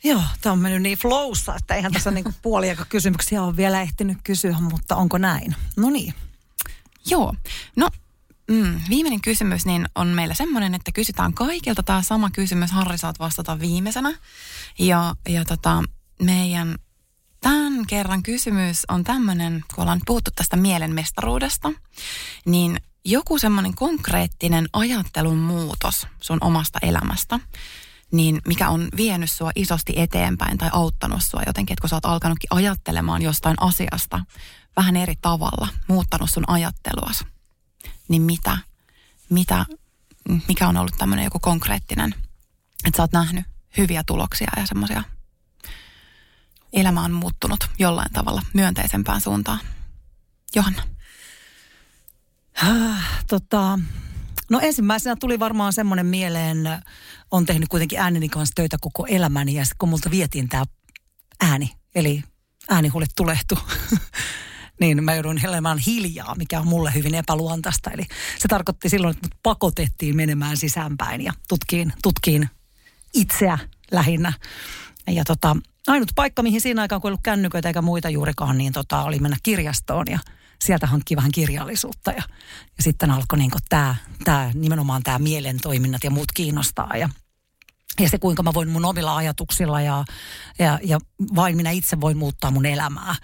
Joo, 0.05 0.23
tämä 0.41 0.53
on 0.53 0.59
mennyt 0.59 0.83
niin 0.83 0.99
flowssa, 0.99 1.55
että 1.55 1.75
eihän 1.75 1.93
tässä 1.93 2.11
niinku 2.11 2.33
puoliaika 2.43 2.85
kysymyksiä 2.85 3.43
ole 3.43 3.57
vielä 3.57 3.83
ehtinyt 3.83 4.19
kysyä, 4.25 4.57
mutta 4.61 4.97
onko 4.97 5.19
näin? 5.19 5.55
No 5.77 5.91
niin. 5.91 6.15
Joo, 7.07 7.35
no 7.77 7.89
mm, 8.51 8.81
viimeinen 8.89 9.21
kysymys 9.21 9.67
niin 9.67 9.89
on 9.95 10.07
meillä 10.07 10.35
semmoinen, 10.35 10.75
että 10.75 10.93
kysytään 10.93 11.35
kaikilta 11.35 11.83
tämä 11.83 12.03
sama 12.03 12.31
kysymys. 12.31 12.71
Harri 12.71 12.99
saat 12.99 13.19
vastata 13.19 13.61
viimeisenä. 13.61 14.15
Ja, 14.79 15.15
ja 15.29 15.45
tota, 15.45 15.83
meidän 16.23 16.79
tämän 17.41 17.87
kerran 17.87 18.23
kysymys 18.23 18.83
on 18.89 19.05
tämmöinen, 19.05 19.65
kun 19.75 19.83
ollaan 19.83 20.01
puhuttu 20.07 20.31
tästä 20.35 20.57
mielenmestaruudesta, 20.57 21.73
niin 22.45 22.81
joku 23.05 23.39
semmoinen 23.39 23.75
konkreettinen 23.75 24.69
ajattelun 24.73 25.39
muutos 25.39 26.07
sun 26.21 26.39
omasta 26.41 26.79
elämästä, 26.83 27.41
niin 28.13 28.41
mikä 28.47 28.69
on 28.69 28.89
vienyt 28.97 29.31
sua 29.31 29.51
isosti 29.55 29.93
eteenpäin 29.97 30.59
tai 30.59 30.71
auttanut 30.73 31.23
sua 31.23 31.43
jotenkin, 31.47 31.75
että 31.75 31.81
kun 31.81 31.89
sä 31.89 31.97
oot 31.97 32.07
alkanutkin 32.07 32.49
ajattelemaan 32.51 33.23
jostain 33.23 33.57
asiasta 33.61 34.25
vähän 34.77 34.97
eri 34.97 35.15
tavalla, 35.23 35.69
muuttanut 35.89 36.31
sun 36.31 36.45
ajatteluas, 36.47 37.25
niin 38.09 38.23
mitä, 38.23 38.59
mitä, 39.31 39.67
mikä 40.49 40.69
on 40.69 40.77
ollut 40.77 40.99
tämmöinen 40.99 41.25
joku 41.25 41.39
konkreettinen, 41.39 42.15
että 42.85 42.97
sä 42.97 43.03
oot 43.03 43.13
nähnyt 43.13 43.47
hyviä 43.79 44.03
tuloksia 44.07 44.51
ja 44.57 44.67
semmoisia 44.67 45.03
elämä 46.73 47.05
on 47.05 47.13
muuttunut 47.13 47.71
jollain 47.79 48.13
tavalla 48.13 48.43
myönteisempään 48.53 49.21
suuntaan. 49.21 49.61
Johanna. 50.55 50.83
Äh, 52.63 53.25
tota, 53.27 53.79
no 54.51 54.61
ensimmäisenä 54.63 55.17
tuli 55.17 55.39
varmaan 55.39 55.73
semmoinen 55.73 56.07
mieleen, 56.07 56.67
on 57.31 57.47
tehnyt 57.47 57.69
kuitenkin 57.69 57.99
ääneni 57.99 58.29
kanssa 58.29 58.55
töitä 58.55 58.77
koko 58.81 59.07
elämäni 59.07 59.55
ja 59.55 59.65
sitten 59.65 59.79
kun 59.79 59.89
multa 59.89 60.11
vietiin 60.11 60.49
tämä 60.49 60.65
ääni, 61.41 61.71
eli 61.95 62.25
äänihulle 62.69 63.07
tulehtu, 63.17 63.59
niin 64.81 65.05
mä 65.05 65.15
joudun 65.15 65.45
elämään 65.45 65.79
hiljaa, 65.79 66.35
mikä 66.35 66.61
on 66.61 66.69
mulle 66.69 66.95
hyvin 66.95 67.15
epäluontaista. 67.15 67.91
Eli 67.91 68.03
se 68.39 68.49
tarkoitti 68.49 68.89
silloin, 68.89 69.11
että 69.11 69.27
mut 69.27 69.39
pakotettiin 69.43 70.17
menemään 70.17 70.57
sisäänpäin 70.57 71.21
ja 71.21 71.33
tutkiin, 71.49 71.93
tutkiin 72.03 72.49
itseä 73.15 73.59
lähinnä. 73.91 74.33
Ja 75.07 75.25
tota, 75.25 75.57
ainut 75.87 76.13
paikka, 76.15 76.43
mihin 76.43 76.61
siinä 76.61 76.83
aikaan, 76.83 77.01
kun 77.01 77.09
ei 77.09 77.11
ollut 77.11 77.21
kännyköitä 77.23 77.69
eikä 77.69 77.83
muita 77.83 78.11
juurikaan, 78.11 78.59
niin 78.59 78.73
tota, 78.73 79.03
oli 79.03 79.19
mennä 79.19 79.37
kirjastoon 79.43 80.07
ja 80.11 80.19
sieltä 80.65 80.87
hankki 80.87 81.17
vähän 81.17 81.33
kirjallisuutta. 81.33 82.11
Ja, 82.11 82.23
ja 82.77 82.83
sitten 82.83 83.11
alkoi 83.11 83.39
niin 83.39 83.51
tämä, 83.69 83.95
tää, 84.25 84.51
nimenomaan 84.55 85.03
tämä 85.03 85.19
mielen 85.19 85.61
toiminnat 85.63 86.05
ja 86.05 86.11
muut 86.11 86.33
kiinnostaa. 86.35 86.97
Ja, 86.97 87.09
ja 88.01 88.09
se, 88.09 88.19
kuinka 88.19 88.43
mä 88.43 88.55
voin 88.55 88.69
mun 88.69 88.85
omilla 88.85 89.17
ajatuksilla 89.17 89.81
ja, 89.81 90.05
ja, 90.59 90.79
ja 90.83 90.99
vain 91.35 91.57
minä 91.57 91.71
itse 91.71 92.01
voin 92.01 92.17
muuttaa 92.17 92.51
mun 92.51 92.67
elämää, 92.67 93.15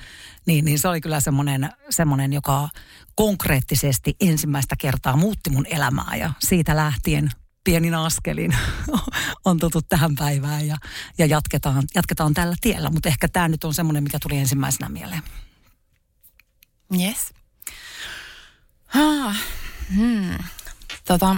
niin, 0.46 0.64
niin 0.64 0.78
se 0.78 0.88
oli 0.88 1.00
kyllä 1.00 1.20
semmoinen, 1.20 1.70
semmoinen, 1.90 2.32
joka 2.32 2.68
konkreettisesti 3.14 4.16
ensimmäistä 4.20 4.76
kertaa 4.78 5.16
muutti 5.16 5.50
mun 5.50 5.66
elämää. 5.66 6.16
Ja 6.16 6.32
siitä 6.38 6.76
lähtien 6.76 7.30
pienin 7.64 7.94
askelin 7.94 8.56
on 9.44 9.58
tutut 9.58 9.88
tähän 9.88 10.14
päivään 10.14 10.66
ja, 10.66 10.76
ja 11.18 11.26
jatketaan, 11.26 11.82
jatketaan 11.94 12.34
tällä 12.34 12.54
tiellä. 12.60 12.90
Mutta 12.90 13.08
ehkä 13.08 13.28
tämä 13.28 13.48
nyt 13.48 13.64
on 13.64 13.74
semmoinen, 13.74 14.02
mikä 14.02 14.18
tuli 14.18 14.38
ensimmäisenä 14.38 14.88
mieleen. 14.88 15.22
Yes. 16.92 17.34
Ah, 18.94 19.36
hmm. 19.94 20.38
tota, 21.04 21.36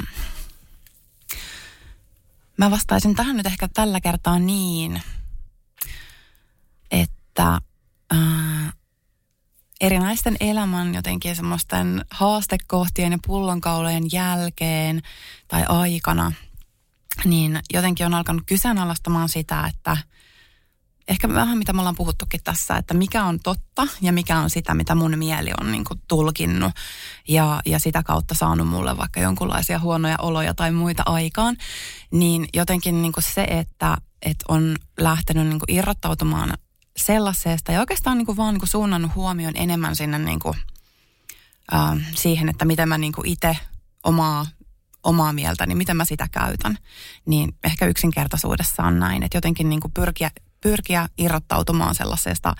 mä 2.56 2.70
vastaisin 2.70 3.14
tähän 3.14 3.36
nyt 3.36 3.46
ehkä 3.46 3.68
tällä 3.68 4.00
kertaa 4.00 4.38
niin, 4.38 5.02
että 6.90 7.60
äh, 8.14 8.72
erinäisten 9.80 10.36
elämän 10.40 10.94
jotenkin 10.94 11.36
semmoisten 11.36 12.04
haastekohtien 12.10 13.12
ja 13.12 13.18
pullonkaulojen 13.26 14.04
jälkeen 14.12 15.02
tai 15.48 15.64
aikana, 15.68 16.32
niin 17.24 17.60
jotenkin 17.72 18.06
on 18.06 18.14
alkanut 18.14 18.42
kyseenalaistamaan 18.46 19.28
sitä, 19.28 19.66
että 19.66 19.96
ehkä 21.08 21.28
vähän 21.28 21.58
mitä 21.58 21.72
me 21.72 21.80
ollaan 21.80 21.96
puhuttukin 21.96 22.40
tässä, 22.44 22.76
että 22.76 22.94
mikä 22.94 23.24
on 23.24 23.40
totta 23.40 23.88
ja 24.00 24.12
mikä 24.12 24.38
on 24.38 24.50
sitä, 24.50 24.74
mitä 24.74 24.94
mun 24.94 25.18
mieli 25.18 25.50
on 25.60 25.72
niin 25.72 25.84
kuin 25.84 26.00
tulkinnut 26.08 26.72
ja, 27.28 27.62
ja 27.66 27.78
sitä 27.78 28.02
kautta 28.02 28.34
saanut 28.34 28.68
mulle 28.68 28.96
vaikka 28.96 29.20
jonkunlaisia 29.20 29.78
huonoja 29.78 30.16
oloja 30.18 30.54
tai 30.54 30.72
muita 30.72 31.02
aikaan, 31.06 31.56
niin 32.10 32.48
jotenkin 32.54 33.02
niin 33.02 33.12
kuin 33.12 33.24
se, 33.24 33.44
että, 33.44 33.96
että 34.22 34.44
on 34.48 34.76
lähtenyt 34.98 35.46
niin 35.46 35.58
kuin 35.58 35.76
irrottautumaan 35.76 36.52
sellaisesta 36.96 37.72
ja 37.72 37.80
oikeastaan 37.80 38.18
niin 38.18 38.26
kuin 38.26 38.36
vaan 38.36 38.54
niin 38.54 38.60
kuin 38.60 38.68
suunnannut 38.68 39.14
huomioon 39.14 39.56
enemmän 39.56 39.96
sinne 39.96 40.18
niin 40.18 40.38
kuin, 40.38 40.56
äh, 41.74 41.98
siihen, 42.14 42.48
että 42.48 42.64
miten 42.64 42.88
mä 42.88 42.98
niin 42.98 43.12
kuin 43.12 43.28
itse 43.28 43.56
omaa, 44.04 44.46
omaa 45.02 45.32
mieltä, 45.32 45.66
niin 45.66 45.78
miten 45.78 45.96
mä 45.96 46.04
sitä 46.04 46.28
käytän. 46.28 46.78
Niin 47.26 47.54
ehkä 47.64 47.86
yksinkertaisuudessaan 47.86 48.98
näin, 48.98 49.22
että 49.22 49.36
jotenkin 49.36 49.68
niin 49.68 49.80
kuin 49.80 49.92
pyrkiä, 49.92 50.30
pyrkiä 50.66 51.08
irrottautumaan 51.18 51.94
sellaisesta 51.94 52.54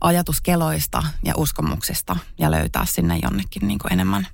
ajatuskeloista 0.00 1.02
ja 1.24 1.34
uskomuksista 1.36 2.16
ja 2.38 2.50
löytää 2.50 2.86
sinne 2.86 3.18
jonnekin 3.22 3.68
niin 3.68 3.78
kuin 3.78 3.92
enemmän 3.92 4.26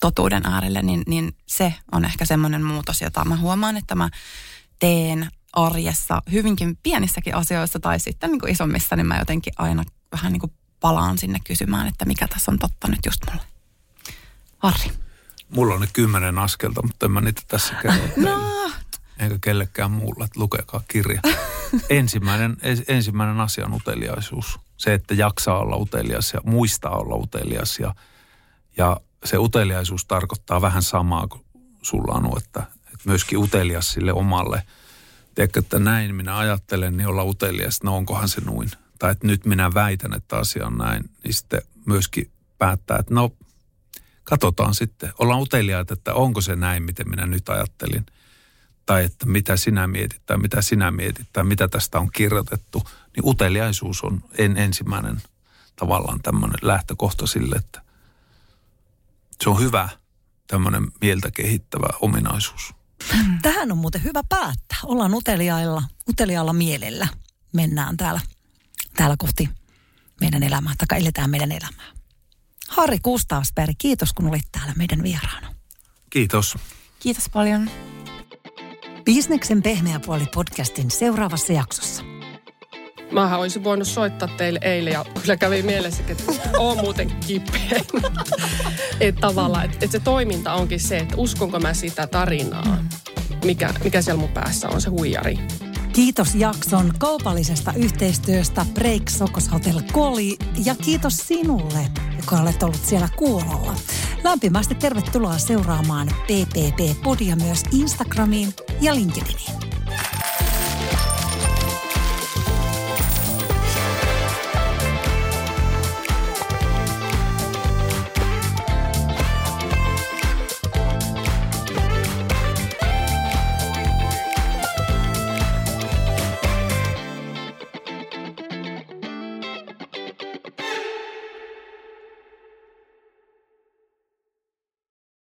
totuuden 0.00 0.46
äärelle, 0.46 0.82
niin, 0.82 1.02
niin 1.06 1.36
se 1.46 1.74
on 1.92 2.04
ehkä 2.04 2.24
semmoinen 2.24 2.62
muutos, 2.62 3.00
jota 3.00 3.24
mä 3.24 3.36
huomaan, 3.36 3.76
että 3.76 3.94
mä 3.94 4.10
teen 4.78 5.30
arjessa 5.52 6.22
hyvinkin 6.32 6.78
pienissäkin 6.82 7.34
asioissa 7.34 7.80
tai 7.80 8.00
sitten 8.00 8.30
niin 8.30 8.40
kuin 8.40 8.52
isommissa, 8.52 8.96
niin 8.96 9.06
mä 9.06 9.18
jotenkin 9.18 9.52
aina 9.58 9.82
vähän 10.12 10.32
niin 10.32 10.40
kuin 10.40 10.52
palaan 10.80 11.18
sinne 11.18 11.38
kysymään, 11.44 11.88
että 11.88 12.04
mikä 12.04 12.28
tässä 12.28 12.52
on 12.52 12.58
totta 12.58 12.88
nyt 12.88 13.00
just 13.06 13.20
mulle. 13.30 13.44
Harri. 14.58 14.90
Mulla 15.48 15.74
on 15.74 15.80
ne 15.80 15.88
kymmenen 15.92 16.38
askelta, 16.38 16.82
mutta 16.82 17.06
en 17.06 17.12
mä 17.12 17.20
niitä 17.20 17.42
tässä 17.48 17.74
kerro. 17.82 18.08
No. 18.16 18.54
Enkä 19.18 19.38
kellekään 19.40 19.90
muulla, 19.90 20.24
että 20.24 20.40
lukekaa 20.40 20.80
kirja. 20.88 21.20
ensimmäinen, 21.90 22.56
ensimmäinen 22.88 23.40
asia 23.40 23.66
on 23.66 23.74
uteliaisuus. 23.74 24.58
Se, 24.76 24.94
että 24.94 25.14
jaksaa 25.14 25.58
olla 25.58 25.76
utelias 25.76 26.34
ja 26.34 26.40
muistaa 26.44 26.96
olla 26.98 27.16
utelias. 27.16 27.78
Ja, 27.78 27.94
ja 28.76 29.00
se 29.24 29.38
uteliaisuus 29.38 30.04
tarkoittaa 30.04 30.60
vähän 30.60 30.82
samaa 30.82 31.28
kuin 31.28 31.44
sulla 31.82 32.14
on, 32.14 32.38
että, 32.38 32.62
että 32.84 33.04
myöskin 33.04 33.38
utelias 33.38 33.92
sille 33.92 34.12
omalle– 34.12 34.62
tiedätkö, 35.34 35.60
että 35.60 35.78
näin 35.78 36.14
minä 36.14 36.38
ajattelen, 36.38 36.96
niin 36.96 37.06
olla 37.06 37.24
utelias, 37.24 37.82
no 37.82 37.96
onkohan 37.96 38.28
se 38.28 38.40
noin. 38.40 38.70
Tai 38.98 39.12
että 39.12 39.26
nyt 39.26 39.46
minä 39.46 39.74
väitän, 39.74 40.14
että 40.14 40.36
asia 40.36 40.66
on 40.66 40.78
näin, 40.78 41.10
niin 41.24 41.34
sitten 41.34 41.62
myöskin 41.86 42.30
päättää, 42.58 42.98
että 42.98 43.14
no 43.14 43.30
katsotaan 44.24 44.74
sitten. 44.74 45.12
Ollaan 45.18 45.40
uteliaita, 45.40 45.94
että 45.94 46.14
onko 46.14 46.40
se 46.40 46.56
näin, 46.56 46.82
miten 46.82 47.10
minä 47.10 47.26
nyt 47.26 47.48
ajattelin. 47.48 48.06
Tai 48.86 49.04
että 49.04 49.26
mitä 49.26 49.56
sinä 49.56 49.86
mietit 49.86 50.26
tai 50.26 50.38
mitä 50.38 50.62
sinä 50.62 50.90
mietit 50.90 51.26
tai 51.32 51.44
mitä 51.44 51.68
tästä 51.68 51.98
on 51.98 52.10
kirjoitettu. 52.10 52.82
Niin 53.16 53.24
uteliaisuus 53.24 54.02
on 54.02 54.24
en, 54.38 54.56
ensimmäinen 54.56 55.22
tavallaan 55.76 56.20
tämmöinen 56.22 56.58
lähtökohta 56.62 57.26
sille, 57.26 57.56
että 57.56 57.82
se 59.42 59.50
on 59.50 59.60
hyvä 59.60 59.88
tämmöinen 60.46 60.92
mieltä 61.00 61.30
kehittävä 61.30 61.86
ominaisuus. 62.00 62.74
Tähän 63.42 63.72
on 63.72 63.78
muuten 63.78 64.04
hyvä 64.04 64.22
päättää. 64.28 64.78
Ollaan 64.82 65.14
uteliailla, 65.14 65.82
uteliaalla 66.08 66.52
mielellä. 66.52 67.08
Mennään 67.52 67.96
täällä, 67.96 68.20
täällä 68.96 69.16
kohti 69.18 69.48
meidän 70.20 70.42
elämää, 70.42 70.74
tai 70.88 71.00
eletään 71.00 71.30
meidän 71.30 71.52
elämää. 71.52 71.86
Harri 72.68 72.98
Kustaasberg, 72.98 73.74
kiitos 73.78 74.12
kun 74.12 74.28
olit 74.28 74.52
täällä 74.52 74.72
meidän 74.76 75.02
vieraana. 75.02 75.54
Kiitos. 76.10 76.58
Kiitos 77.00 77.28
paljon. 77.28 77.70
Bisneksen 79.04 79.62
pehmeä 79.62 80.00
puoli 80.00 80.24
podcastin 80.34 80.90
seuraavassa 80.90 81.52
jaksossa. 81.52 82.02
Mähän 83.12 83.40
olisin 83.40 83.64
voinut 83.64 83.88
soittaa 83.88 84.28
teille 84.28 84.58
eilen 84.62 84.92
ja 84.92 85.04
kyllä 85.22 85.36
kävi 85.36 85.62
mielessä, 85.62 86.02
että 86.08 86.32
on 86.58 86.76
muuten 86.76 87.16
kipeä. 87.26 87.80
että 89.00 89.20
tavallaan, 89.20 89.64
että, 89.64 89.76
että 89.82 89.98
se 89.98 90.04
toiminta 90.04 90.52
onkin 90.52 90.80
se, 90.80 90.98
että 90.98 91.14
uskonko 91.16 91.60
mä 91.60 91.74
sitä 91.74 92.06
tarinaa, 92.06 92.84
mikä, 93.44 93.74
mikä 93.84 94.02
siellä 94.02 94.20
mun 94.20 94.32
päässä 94.32 94.68
on 94.68 94.80
se 94.80 94.90
huijari. 94.90 95.38
Kiitos 95.94 96.34
jakson 96.34 96.92
kaupallisesta 96.98 97.72
yhteistyöstä 97.72 98.66
Break 98.74 99.10
Sokos 99.10 99.52
Hotel 99.52 99.82
Koli 99.92 100.36
ja 100.64 100.74
kiitos 100.74 101.16
sinulle, 101.16 101.90
joka 102.16 102.36
olet 102.36 102.62
ollut 102.62 102.84
siellä 102.84 103.08
kuulolla. 103.16 103.74
Lämpimästi 104.24 104.74
tervetuloa 104.74 105.38
seuraamaan 105.38 106.08
PPP-podia 106.08 107.36
myös 107.36 107.62
Instagramiin 107.72 108.54
ja 108.80 108.94
LinkedIniin. 108.94 109.52